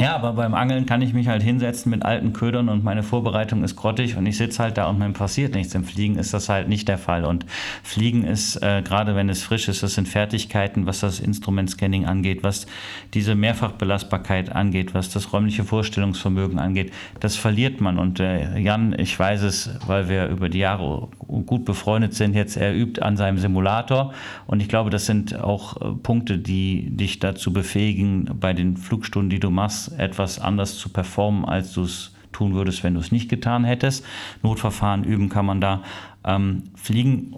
Ja, 0.00 0.14
aber 0.14 0.32
beim 0.32 0.54
Angeln 0.54 0.86
kann 0.86 1.02
ich 1.02 1.12
mich 1.12 1.26
halt 1.26 1.42
hinsetzen 1.42 1.90
mit 1.90 2.04
alten 2.04 2.32
Ködern 2.32 2.68
und 2.68 2.84
meine 2.84 3.02
Vorbereitung 3.02 3.64
ist 3.64 3.74
grottig 3.74 4.16
und 4.16 4.26
ich 4.26 4.36
sitze 4.36 4.62
halt 4.62 4.78
da 4.78 4.86
und 4.88 4.98
mir 5.00 5.10
passiert 5.10 5.56
nichts. 5.56 5.74
Im 5.74 5.82
Fliegen 5.82 6.18
ist 6.18 6.32
das 6.32 6.48
halt 6.48 6.68
nicht 6.68 6.86
der 6.86 6.98
Fall. 6.98 7.24
Und 7.24 7.44
Fliegen 7.82 8.22
ist, 8.22 8.62
äh, 8.62 8.82
gerade 8.82 9.16
wenn 9.16 9.28
es 9.28 9.42
frisch 9.42 9.66
ist, 9.66 9.82
das 9.82 9.94
sind 9.94 10.06
Fertigkeiten, 10.06 10.86
was 10.86 11.00
das 11.00 11.18
Instrumentscanning 11.18 12.06
angeht, 12.06 12.44
was 12.44 12.68
diese 13.12 13.34
Mehrfachbelastbarkeit 13.34 14.52
angeht, 14.54 14.94
was 14.94 15.10
das 15.10 15.32
räumliche 15.32 15.64
Vorstellungsvermögen 15.64 16.60
angeht. 16.60 16.92
Das 17.18 17.34
verliert 17.34 17.80
man. 17.80 17.98
Und 17.98 18.20
äh, 18.20 18.56
Jan, 18.56 18.94
ich 18.96 19.18
weiß 19.18 19.42
es, 19.42 19.70
weil 19.88 20.08
wir 20.08 20.28
über 20.28 20.48
die 20.48 20.58
Jahre 20.58 21.08
gut 21.46 21.64
befreundet 21.64 22.14
sind, 22.14 22.36
jetzt 22.36 22.56
er 22.56 22.72
übt 22.72 23.02
an 23.02 23.16
seinem 23.16 23.38
Simulator. 23.38 24.12
Und 24.46 24.60
ich 24.60 24.68
glaube, 24.68 24.90
das 24.90 25.06
sind 25.06 25.34
auch 25.40 25.80
äh, 25.80 25.92
Punkte, 25.94 26.38
die 26.38 26.88
dich 26.90 27.18
dazu 27.18 27.52
befähigen, 27.52 28.30
bei 28.38 28.52
den 28.52 28.76
Flugstunden, 28.76 29.30
die 29.30 29.40
du 29.40 29.50
machst, 29.50 29.87
etwas 29.92 30.40
anders 30.40 30.76
zu 30.76 30.88
performen, 30.88 31.44
als 31.44 31.72
du 31.72 31.82
es 31.82 32.12
tun 32.32 32.54
würdest, 32.54 32.84
wenn 32.84 32.94
du 32.94 33.00
es 33.00 33.12
nicht 33.12 33.28
getan 33.28 33.64
hättest. 33.64 34.04
Notverfahren 34.42 35.04
üben 35.04 35.28
kann 35.28 35.46
man 35.46 35.60
da. 35.60 35.82
Ähm, 36.24 36.64
fliegen, 36.74 37.36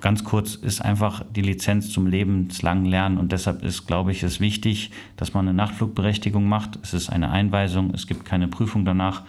ganz 0.00 0.24
kurz, 0.24 0.54
ist 0.54 0.80
einfach 0.80 1.24
die 1.34 1.42
Lizenz 1.42 1.90
zum 1.90 2.06
lebenslangen 2.06 2.86
Lernen 2.86 3.18
und 3.18 3.32
deshalb 3.32 3.62
ist, 3.62 3.86
glaube 3.86 4.12
ich, 4.12 4.22
es 4.22 4.40
wichtig, 4.40 4.90
dass 5.16 5.34
man 5.34 5.48
eine 5.48 5.56
Nachtflugberechtigung 5.56 6.48
macht. 6.48 6.78
Es 6.82 6.94
ist 6.94 7.08
eine 7.08 7.30
Einweisung, 7.30 7.92
es 7.94 8.06
gibt 8.06 8.24
keine 8.24 8.48
Prüfung 8.48 8.84
danach. 8.84 9.22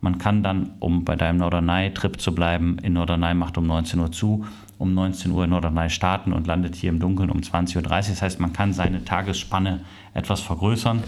Man 0.00 0.18
kann 0.18 0.42
dann, 0.44 0.70
um 0.78 1.04
bei 1.04 1.16
deinem 1.16 1.38
Norderney-Trip 1.38 2.20
zu 2.20 2.32
bleiben, 2.34 2.78
in 2.78 2.92
Norderney 2.92 3.34
macht 3.34 3.58
um 3.58 3.66
19 3.66 3.98
Uhr 3.98 4.12
zu, 4.12 4.44
um 4.78 4.94
19 4.94 5.32
Uhr 5.32 5.44
in 5.44 5.50
Norderney 5.50 5.90
starten 5.90 6.32
und 6.32 6.46
landet 6.46 6.76
hier 6.76 6.90
im 6.90 7.00
Dunkeln 7.00 7.30
um 7.30 7.40
20.30 7.40 7.76
Uhr. 7.76 7.82
Das 7.82 8.22
heißt, 8.22 8.38
man 8.38 8.52
kann 8.52 8.72
seine 8.72 9.04
Tagesspanne 9.04 9.80
etwas 10.14 10.40
vergrößern. 10.40 11.02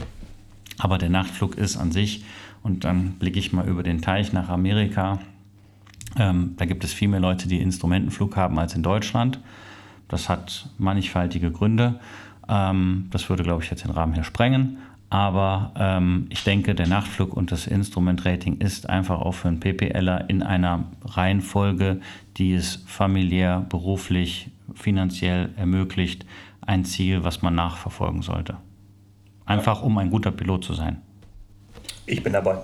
Aber 0.81 0.99
der 0.99 1.11
Nachtflug 1.11 1.57
ist 1.57 1.77
an 1.77 1.93
sich, 1.93 2.25
und 2.63 2.85
dann 2.85 3.13
blicke 3.13 3.39
ich 3.39 3.53
mal 3.53 3.67
über 3.67 3.83
den 3.83 4.03
Teich 4.03 4.33
nach 4.33 4.49
Amerika, 4.49 5.19
ähm, 6.19 6.55
da 6.57 6.65
gibt 6.65 6.85
es 6.85 6.93
viel 6.93 7.09
mehr 7.09 7.21
Leute, 7.21 7.49
die 7.49 7.61
Instrumentenflug 7.61 8.37
haben 8.37 8.59
als 8.59 8.75
in 8.75 8.83
Deutschland. 8.83 9.39
Das 10.09 10.29
hat 10.29 10.69
mannigfaltige 10.77 11.53
Gründe. 11.53 12.01
Ähm, 12.49 13.07
das 13.11 13.29
würde, 13.29 13.45
glaube 13.45 13.63
ich, 13.63 13.71
jetzt 13.71 13.85
den 13.85 13.93
Rahmen 13.93 14.15
hier 14.15 14.25
sprengen. 14.25 14.79
Aber 15.09 15.73
ähm, 15.77 16.27
ich 16.31 16.43
denke, 16.45 16.75
der 16.75 16.89
Nachtflug 16.89 17.35
und 17.35 17.53
das 17.53 17.67
Instrumentrating 17.67 18.59
ist 18.59 18.89
einfach 18.89 19.21
auch 19.21 19.33
für 19.33 19.49
einen 19.49 19.61
PPLer 19.61 20.29
in 20.29 20.43
einer 20.43 20.85
Reihenfolge, 21.05 22.01
die 22.37 22.55
es 22.55 22.83
familiär, 22.87 23.65
beruflich, 23.69 24.51
finanziell 24.75 25.51
ermöglicht, 25.57 26.27
ein 26.61 26.85
Ziel, 26.85 27.25
was 27.25 27.43
man 27.43 27.55
nachverfolgen 27.55 28.23
sollte. 28.23 28.57
Einfach 29.51 29.83
um 29.83 29.99
ein 29.99 30.11
guter 30.11 30.31
Pilot 30.31 30.63
zu 30.63 30.75
sein. 30.75 31.03
Ich 32.07 32.23
bin 32.23 32.33
dabei. 32.33 32.59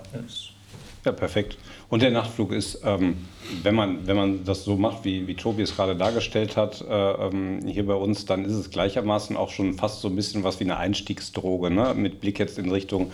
Ja, 1.05 1.11
perfekt. 1.11 1.59
Und 1.89 2.01
der 2.01 2.13
Nachtflug 2.13 2.53
ist, 2.53 2.81
ähm, 2.85 3.27
wenn, 3.65 3.75
man, 3.75 4.07
wenn 4.07 4.15
man 4.15 4.45
das 4.45 4.63
so 4.63 4.77
macht, 4.77 5.05
wie, 5.05 5.27
wie 5.27 5.35
Tobi 5.35 5.63
es 5.63 5.75
gerade 5.75 5.97
dargestellt 5.97 6.57
hat, 6.57 6.83
äh, 6.83 6.95
ähm, 6.95 7.67
hier 7.67 7.87
bei 7.87 7.95
uns, 7.95 8.25
dann 8.25 8.45
ist 8.45 8.53
es 8.53 8.71
gleichermaßen 8.71 9.37
auch 9.37 9.51
schon 9.51 9.75
fast 9.75 10.01
so 10.01 10.07
ein 10.07 10.15
bisschen 10.15 10.45
was 10.45 10.61
wie 10.61 10.65
eine 10.65 10.77
Einstiegsdroge, 10.77 11.73
ne? 11.73 11.93
mit 11.95 12.21
Blick 12.21 12.39
jetzt 12.39 12.57
in 12.57 12.71
Richtung 12.71 13.11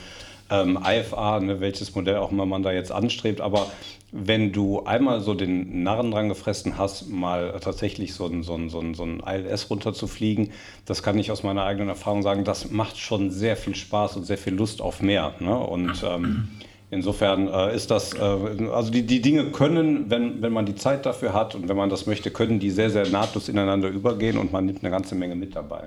ähm, 0.52 0.78
IFA, 0.84 1.40
ne, 1.40 1.60
welches 1.60 1.94
Modell 1.94 2.16
auch 2.16 2.30
immer 2.30 2.44
man 2.46 2.62
da 2.62 2.72
jetzt 2.72 2.92
anstrebt. 2.92 3.40
Aber 3.40 3.66
wenn 4.12 4.52
du 4.52 4.84
einmal 4.84 5.22
so 5.22 5.32
den 5.32 5.82
Narren 5.82 6.10
dran 6.10 6.28
gefressen 6.28 6.76
hast, 6.76 7.08
mal 7.08 7.58
tatsächlich 7.60 8.12
so 8.12 8.26
ein, 8.26 8.42
so 8.42 8.54
ein, 8.54 8.68
so 8.68 8.78
ein, 8.78 8.94
so 8.94 9.04
ein 9.04 9.22
ILS 9.26 9.70
runterzufliegen, 9.70 10.50
das 10.84 11.02
kann 11.02 11.18
ich 11.18 11.30
aus 11.30 11.42
meiner 11.42 11.64
eigenen 11.64 11.88
Erfahrung 11.88 12.22
sagen, 12.22 12.44
das 12.44 12.70
macht 12.70 12.98
schon 12.98 13.30
sehr 13.30 13.56
viel 13.56 13.74
Spaß 13.74 14.16
und 14.16 14.26
sehr 14.26 14.38
viel 14.38 14.54
Lust 14.54 14.82
auf 14.82 15.00
mehr. 15.00 15.32
Ne? 15.40 15.56
Und 15.56 16.04
ähm, 16.06 16.48
insofern 16.90 17.48
äh, 17.48 17.74
ist 17.74 17.90
das, 17.90 18.12
äh, 18.12 18.18
also 18.20 18.90
die, 18.90 19.06
die 19.06 19.22
Dinge 19.22 19.46
können, 19.46 20.10
wenn, 20.10 20.42
wenn 20.42 20.52
man 20.52 20.66
die 20.66 20.74
Zeit 20.74 21.06
dafür 21.06 21.32
hat 21.32 21.54
und 21.54 21.70
wenn 21.70 21.76
man 21.76 21.88
das 21.88 22.06
möchte, 22.06 22.30
können 22.30 22.60
die 22.60 22.70
sehr, 22.70 22.90
sehr 22.90 23.08
nahtlos 23.08 23.48
ineinander 23.48 23.88
übergehen 23.88 24.36
und 24.36 24.52
man 24.52 24.66
nimmt 24.66 24.82
eine 24.82 24.90
ganze 24.90 25.14
Menge 25.14 25.34
mit 25.34 25.56
dabei. 25.56 25.84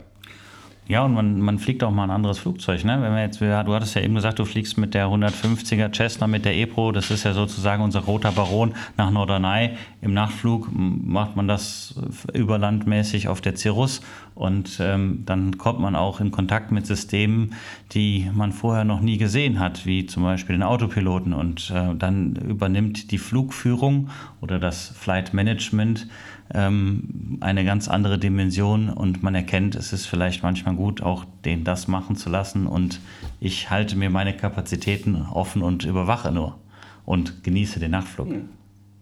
Ja, 0.88 1.04
und 1.04 1.14
man, 1.16 1.40
man 1.42 1.58
fliegt 1.58 1.84
auch 1.84 1.92
mal 1.92 2.04
ein 2.04 2.12
anderes 2.12 2.38
Flugzeug. 2.38 2.84
Ne? 2.84 3.02
Wenn 3.02 3.14
wir 3.14 3.22
jetzt, 3.22 3.42
du 3.42 3.74
hattest 3.74 3.96
ja 3.96 4.02
eben 4.02 4.14
gesagt, 4.14 4.38
du 4.38 4.46
fliegst 4.46 4.78
mit 4.78 4.94
der 4.94 5.08
150er 5.08 5.92
Cessna, 5.96 6.28
mit 6.28 6.46
der 6.46 6.56
EPRO. 6.56 6.92
Das 6.92 7.10
ist 7.10 7.24
ja 7.24 7.34
sozusagen 7.34 7.82
unser 7.82 8.02
roter 8.02 8.32
Baron 8.32 8.76
nach 8.96 9.10
Norderney. 9.10 9.72
Im 10.02 10.14
Nachtflug 10.14 10.70
macht 10.72 11.36
man 11.36 11.48
das 11.48 11.96
überlandmäßig 12.34 13.28
auf 13.28 13.42
der 13.42 13.56
Cirrus. 13.56 14.02
Und 14.36 14.80
ähm, 14.82 15.24
dann 15.26 15.58
kommt 15.58 15.80
man 15.80 15.96
auch 15.96 16.20
in 16.20 16.30
Kontakt 16.30 16.72
mit 16.72 16.86
Systemen, 16.86 17.56
die 17.94 18.30
man 18.34 18.52
vorher 18.52 18.84
noch 18.84 19.00
nie 19.00 19.18
gesehen 19.18 19.60
hat, 19.60 19.86
wie 19.86 20.06
zum 20.06 20.24
Beispiel 20.24 20.56
den 20.56 20.64
Autopiloten. 20.64 21.34
Und 21.34 21.72
äh, 21.72 21.96
dann 21.96 22.36
übernimmt 22.36 23.12
die 23.12 23.18
Flugführung 23.18 24.10
oder 24.42 24.60
das 24.60 24.90
Flight 24.90 25.34
Management 25.34 26.08
ähm, 26.54 27.38
eine 27.42 27.66
ganz 27.66 27.88
andere 27.88 28.20
Dimension 28.20 28.90
und 28.90 29.24
man 29.24 29.34
erkennt, 29.36 29.76
es 29.76 29.94
ist 29.94 30.06
vielleicht 30.06 30.44
manchmal 30.44 30.76
gut, 30.76 31.02
auch 31.02 31.26
den 31.44 31.64
das 31.64 31.88
machen 31.88 32.16
zu 32.16 32.30
lassen 32.30 32.68
und 32.68 33.00
ich 33.40 33.70
halte 33.70 33.96
mir 33.96 34.10
meine 34.10 34.36
Kapazitäten 34.36 35.24
offen 35.24 35.62
und 35.62 35.86
überwache 35.86 36.32
nur 36.32 36.58
und 37.06 37.44
genieße 37.44 37.80
den 37.80 37.92
Nachtflug. 37.92 38.30
Hm. 38.30 38.50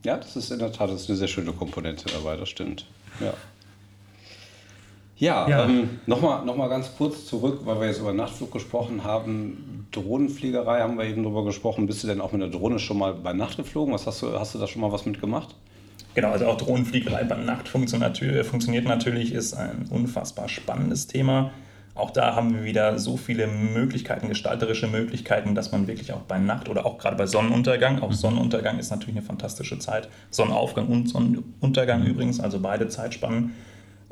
Ja, 0.05 0.17
das 0.17 0.35
ist 0.35 0.51
in 0.51 0.59
der 0.59 0.71
Tat 0.71 0.89
das 0.89 1.01
ist 1.01 1.09
eine 1.09 1.17
sehr 1.17 1.27
schöne 1.27 1.53
Komponente 1.53 2.05
dabei, 2.13 2.37
das 2.37 2.49
stimmt. 2.49 2.85
Ja. 3.19 3.33
Ja, 5.17 5.47
ja. 5.47 5.65
Ähm, 5.65 5.99
nochmal 6.05 6.43
noch 6.45 6.55
mal 6.55 6.69
ganz 6.69 6.95
kurz 6.97 7.25
zurück, 7.25 7.61
weil 7.65 7.79
wir 7.79 7.87
jetzt 7.87 7.99
über 7.99 8.13
Nachtflug 8.13 8.51
gesprochen 8.51 9.03
haben. 9.03 9.87
Drohnenfliegerei 9.91 10.81
haben 10.81 10.97
wir 10.97 11.05
eben 11.05 11.23
darüber 11.23 11.45
gesprochen. 11.45 11.85
Bist 11.85 12.03
du 12.03 12.07
denn 12.07 12.19
auch 12.19 12.31
mit 12.31 12.41
der 12.41 12.49
Drohne 12.49 12.79
schon 12.79 12.97
mal 12.97 13.13
bei 13.13 13.33
Nacht 13.33 13.57
geflogen? 13.57 13.93
Was 13.93 14.07
hast 14.07 14.21
du, 14.21 14.37
hast 14.39 14.55
du 14.55 14.59
da 14.59 14.67
schon 14.67 14.81
mal 14.81 14.91
was 14.91 15.05
mitgemacht? 15.05 15.55
Genau, 16.15 16.29
also 16.29 16.45
auch 16.45 16.57
Drohnenfliegerei 16.57 17.23
bei 17.23 17.37
Nacht 17.37 17.67
funktioniert 17.67 18.85
natürlich, 18.85 19.33
ist 19.33 19.53
ein 19.53 19.87
unfassbar 19.89 20.47
spannendes 20.47 21.07
Thema. 21.07 21.51
Auch 21.95 22.09
da 22.09 22.35
haben 22.35 22.55
wir 22.55 22.63
wieder 22.63 22.97
so 22.97 23.17
viele 23.17 23.45
Möglichkeiten, 23.45 24.27
gestalterische 24.27 24.87
Möglichkeiten, 24.87 25.53
dass 25.53 25.71
man 25.71 25.87
wirklich 25.87 26.11
auch 26.11 26.21
bei 26.21 26.39
Nacht 26.39 26.69
oder 26.69 26.85
auch 26.85 26.97
gerade 26.97 27.15
bei 27.15 27.27
Sonnenuntergang, 27.27 28.01
auch 28.01 28.09
mhm. 28.09 28.15
Sonnenuntergang 28.15 28.79
ist 28.79 28.89
natürlich 28.89 29.15
eine 29.15 29.25
fantastische 29.25 29.77
Zeit, 29.77 30.09
Sonnenaufgang 30.31 30.87
und 30.87 31.07
Sonnenuntergang 31.07 32.03
übrigens, 32.03 32.39
also 32.39 32.59
beide 32.59 32.87
Zeitspannen, 32.87 33.53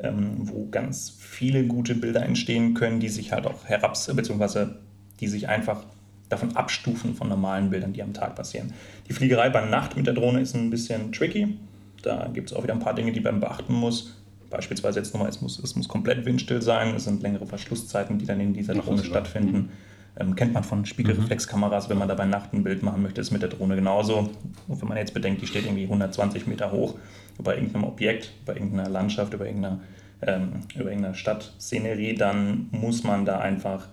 ähm, 0.02 0.36
wo 0.42 0.68
ganz 0.68 1.16
viele 1.18 1.64
gute 1.64 1.94
Bilder 1.94 2.22
entstehen 2.22 2.74
können, 2.74 3.00
die 3.00 3.08
sich 3.08 3.32
halt 3.32 3.46
auch 3.46 3.64
herabs, 3.64 4.12
beziehungsweise 4.14 4.80
die 5.20 5.28
sich 5.28 5.48
einfach 5.48 5.84
davon 6.28 6.56
abstufen 6.56 7.14
von 7.14 7.28
normalen 7.28 7.70
Bildern, 7.70 7.92
die 7.92 8.02
am 8.02 8.12
Tag 8.12 8.34
passieren. 8.34 8.72
Die 9.08 9.12
Fliegerei 9.12 9.50
bei 9.50 9.64
Nacht 9.64 9.96
mit 9.96 10.06
der 10.06 10.14
Drohne 10.14 10.40
ist 10.40 10.54
ein 10.54 10.70
bisschen 10.70 11.12
tricky. 11.12 11.58
Da 12.02 12.28
gibt 12.32 12.50
es 12.50 12.56
auch 12.56 12.62
wieder 12.64 12.72
ein 12.72 12.80
paar 12.80 12.94
Dinge, 12.94 13.12
die 13.12 13.20
man 13.20 13.38
beachten 13.38 13.74
muss. 13.74 14.16
Beispielsweise 14.50 14.98
jetzt 14.98 15.14
nochmal, 15.14 15.28
es 15.28 15.40
muss, 15.40 15.58
es 15.58 15.76
muss 15.76 15.88
komplett 15.88 16.24
windstill 16.24 16.60
sein, 16.60 16.94
es 16.94 17.04
sind 17.04 17.22
längere 17.22 17.46
Verschlusszeiten, 17.46 18.18
die 18.18 18.26
dann 18.26 18.40
in 18.40 18.52
dieser 18.52 18.74
Drohne 18.74 19.04
stattfinden. 19.04 19.70
Ähm, 20.18 20.34
kennt 20.34 20.52
man 20.52 20.62
von 20.62 20.84
Spiegelreflexkameras, 20.84 21.88
wenn 21.88 21.96
man 21.96 22.08
dabei 22.08 22.26
Nacht 22.26 22.52
ein 22.52 22.64
Bild 22.64 22.82
machen 22.82 23.02
möchte, 23.02 23.20
ist 23.20 23.30
mit 23.30 23.40
der 23.40 23.48
Drohne 23.48 23.76
genauso. 23.76 24.30
Und 24.68 24.80
wenn 24.80 24.88
man 24.88 24.98
jetzt 24.98 25.14
bedenkt, 25.14 25.40
die 25.40 25.46
steht 25.46 25.64
irgendwie 25.64 25.84
120 25.84 26.46
Meter 26.46 26.70
hoch 26.70 26.96
über 27.38 27.54
irgendeinem 27.54 27.84
Objekt, 27.84 28.32
über 28.42 28.54
irgendeiner 28.54 28.88
Landschaft, 28.88 29.34
über 29.34 29.46
irgendeiner, 29.46 29.80
ähm, 30.22 30.60
über 30.74 30.90
irgendeiner 30.90 31.14
Stadtszenerie, 31.14 32.14
dann 32.14 32.68
muss 32.70 33.04
man 33.04 33.24
da 33.24 33.38
einfach 33.38 33.88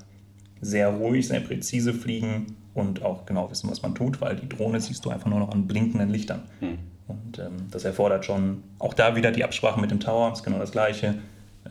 sehr 0.61 0.89
ruhig, 0.89 1.27
sehr 1.27 1.39
präzise 1.39 1.93
fliegen 1.93 2.57
und 2.73 3.03
auch 3.03 3.25
genau 3.25 3.49
wissen, 3.49 3.69
was 3.69 3.81
man 3.81 3.95
tut, 3.95 4.21
weil 4.21 4.35
die 4.35 4.47
Drohne 4.47 4.79
siehst 4.79 5.05
du 5.05 5.09
einfach 5.09 5.29
nur 5.29 5.39
noch 5.39 5.51
an 5.51 5.67
blinkenden 5.67 6.09
Lichtern. 6.09 6.43
Hm. 6.59 6.77
Und 7.07 7.39
ähm, 7.39 7.67
das 7.71 7.85
erfordert 7.85 8.25
schon, 8.25 8.63
auch 8.77 8.93
da 8.93 9.15
wieder 9.15 9.31
die 9.31 9.43
Absprache 9.43 9.81
mit 9.81 9.89
dem 9.89 9.99
Tower, 9.99 10.31
ist 10.31 10.43
genau 10.43 10.59
das 10.59 10.71
Gleiche, 10.71 11.15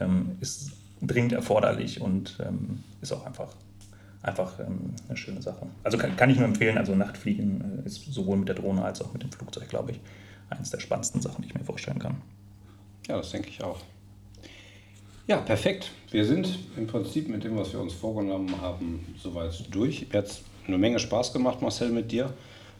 ähm, 0.00 0.36
ist 0.40 0.72
dringend 1.00 1.32
erforderlich 1.32 2.00
und 2.00 2.38
ähm, 2.44 2.82
ist 3.00 3.12
auch 3.12 3.24
einfach, 3.24 3.54
einfach 4.22 4.58
ähm, 4.58 4.94
eine 5.06 5.16
schöne 5.16 5.40
Sache. 5.40 5.66
Also 5.84 5.96
kann, 5.96 6.16
kann, 6.16 6.28
ich 6.30 6.38
nur 6.38 6.46
empfehlen, 6.46 6.76
also 6.76 6.94
Nachtfliegen 6.96 7.82
äh, 7.84 7.86
ist 7.86 8.12
sowohl 8.12 8.36
mit 8.36 8.48
der 8.48 8.56
Drohne 8.56 8.84
als 8.84 9.00
auch 9.00 9.12
mit 9.12 9.22
dem 9.22 9.30
Flugzeug, 9.30 9.68
glaube 9.68 9.92
ich, 9.92 10.00
eines 10.50 10.70
der 10.70 10.80
spannendsten 10.80 11.20
Sachen, 11.20 11.42
die 11.42 11.48
ich 11.48 11.54
mir 11.54 11.64
vorstellen 11.64 11.98
kann. 11.98 12.16
Ja, 13.06 13.16
das 13.16 13.30
denke 13.30 13.48
ich 13.48 13.62
auch. 13.62 13.78
Ja, 15.26 15.38
perfekt. 15.38 15.90
Wir 16.10 16.24
sind 16.24 16.58
im 16.76 16.86
Prinzip 16.86 17.28
mit 17.28 17.44
dem, 17.44 17.56
was 17.56 17.72
wir 17.72 17.80
uns 17.80 17.92
vorgenommen 17.92 18.60
haben, 18.60 19.06
soweit 19.22 19.62
durch. 19.70 20.06
Jetzt 20.12 20.42
eine 20.66 20.78
Menge 20.78 20.98
Spaß 20.98 21.32
gemacht, 21.32 21.60
Marcel, 21.60 21.90
mit 21.90 22.12
dir 22.12 22.32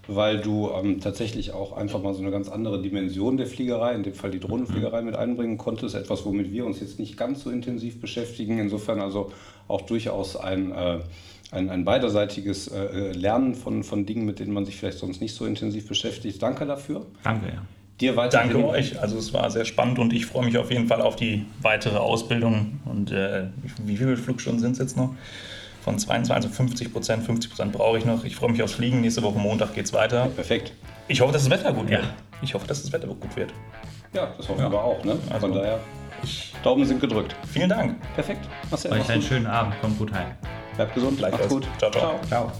weil 0.09 0.39
du 0.39 0.71
ähm, 0.71 1.01
tatsächlich 1.01 1.53
auch 1.53 1.77
einfach 1.77 2.03
mal 2.03 2.14
so 2.14 2.23
eine 2.23 2.31
ganz 2.31 2.49
andere 2.49 2.81
Dimension 2.81 3.37
der 3.37 3.47
Fliegerei, 3.47 3.95
in 3.95 4.03
dem 4.03 4.14
Fall 4.14 4.31
die 4.31 4.41
Drohnenfliegerei, 4.41 5.03
mit 5.03 5.14
einbringen 5.14 5.59
konntest. 5.59 5.95
Etwas, 5.95 6.25
womit 6.25 6.51
wir 6.51 6.64
uns 6.64 6.81
jetzt 6.81 6.99
nicht 6.99 7.19
ganz 7.19 7.43
so 7.43 7.51
intensiv 7.51 8.01
beschäftigen. 8.01 8.59
Insofern 8.59 9.03
also 9.03 9.33
auch 9.69 9.83
durchaus 9.83 10.35
ein, 10.37 10.73
äh, 10.73 11.01
ein, 11.51 11.71
ein, 11.71 11.85
beiderseitiges 11.85 12.69
äh, 12.69 13.13
Lernen 13.13 13.55
von, 13.55 13.83
von 13.83 14.07
Dingen, 14.07 14.25
mit 14.25 14.39
denen 14.39 14.53
man 14.53 14.67
sich 14.67 14.77
vielleicht 14.77 14.99
sonst 14.99 15.21
nicht 15.21 15.35
so 15.35 15.47
intensiv 15.47 15.89
beschäftigt. 15.89 16.43
Danke 16.43 16.67
dafür. 16.67 17.07
Danke, 17.25 17.47
ja. 17.47 17.63
Dir 18.01 18.17
weiterhin. 18.17 18.53
Danke 18.53 18.69
euch. 18.69 19.01
Also 19.01 19.19
es 19.19 19.33
war 19.33 19.51
sehr 19.51 19.65
spannend 19.65 19.99
und 19.99 20.13
ich 20.13 20.27
freue 20.27 20.45
mich 20.45 20.57
auf 20.57 20.71
jeden 20.71 20.87
Fall 20.87 21.01
auf 21.01 21.17
die 21.17 21.47
weitere 21.63 21.97
Ausbildung. 21.97 22.81
Und 22.85 23.11
äh, 23.11 23.47
wie 23.85 23.97
viele 23.97 24.17
Flugstunden 24.17 24.61
sind 24.61 24.73
es 24.73 24.79
jetzt 24.79 24.97
noch? 24.97 25.15
von 25.89 25.99
22, 25.99 26.35
also 26.35 26.49
50 26.49 26.93
Prozent, 26.93 27.25
50 27.25 27.51
Prozent 27.51 27.73
brauche 27.73 27.99
ich 27.99 28.05
noch. 28.05 28.25
Ich 28.25 28.37
freue 28.37 28.51
mich 28.51 28.63
aufs 28.63 28.75
Fliegen. 28.75 29.01
Nächste 29.01 29.23
Woche 29.23 29.39
Montag 29.39 29.75
geht 29.75 29.87
es 29.87 29.93
weiter. 29.93 30.27
Perfekt. 30.27 30.73
Ich 31.09 31.21
hoffe, 31.21 31.33
dass 31.33 31.45
das 31.45 31.51
Wetter 31.51 31.73
gut 31.73 31.89
ja. 31.89 31.99
wird. 31.99 32.09
Ich 32.43 32.53
hoffe, 32.55 32.67
dass 32.67 32.83
das 32.83 32.93
Wetter 32.93 33.09
gut 33.09 33.35
wird. 33.37 33.53
Ja, 34.13 34.33
das 34.37 34.49
hoffen 34.49 34.61
ja. 34.61 34.71
wir 34.71 34.83
auch. 34.83 35.03
Ne? 35.05 35.17
Also, 35.31 35.47
Von 35.47 35.55
daher, 35.55 35.81
Daumen 36.63 36.85
sind 36.85 37.01
gedrückt. 37.01 37.35
Vielen 37.51 37.71
Dank. 37.71 37.97
Perfekt. 38.15 38.47
Marcel, 38.71 38.93
Euch 38.93 39.09
einen 39.09 39.23
schönen 39.23 39.47
Abend. 39.47 39.81
Kommt 39.81 39.99
gut 39.99 40.13
heim. 40.13 40.29
Bleibt 40.79 40.95
gesund. 40.95 41.20
Macht's 41.20 41.49
gut. 41.49 41.66
Ciao, 41.79 41.91
ciao. 41.91 42.01
ciao. 42.01 42.20
ciao. 42.29 42.53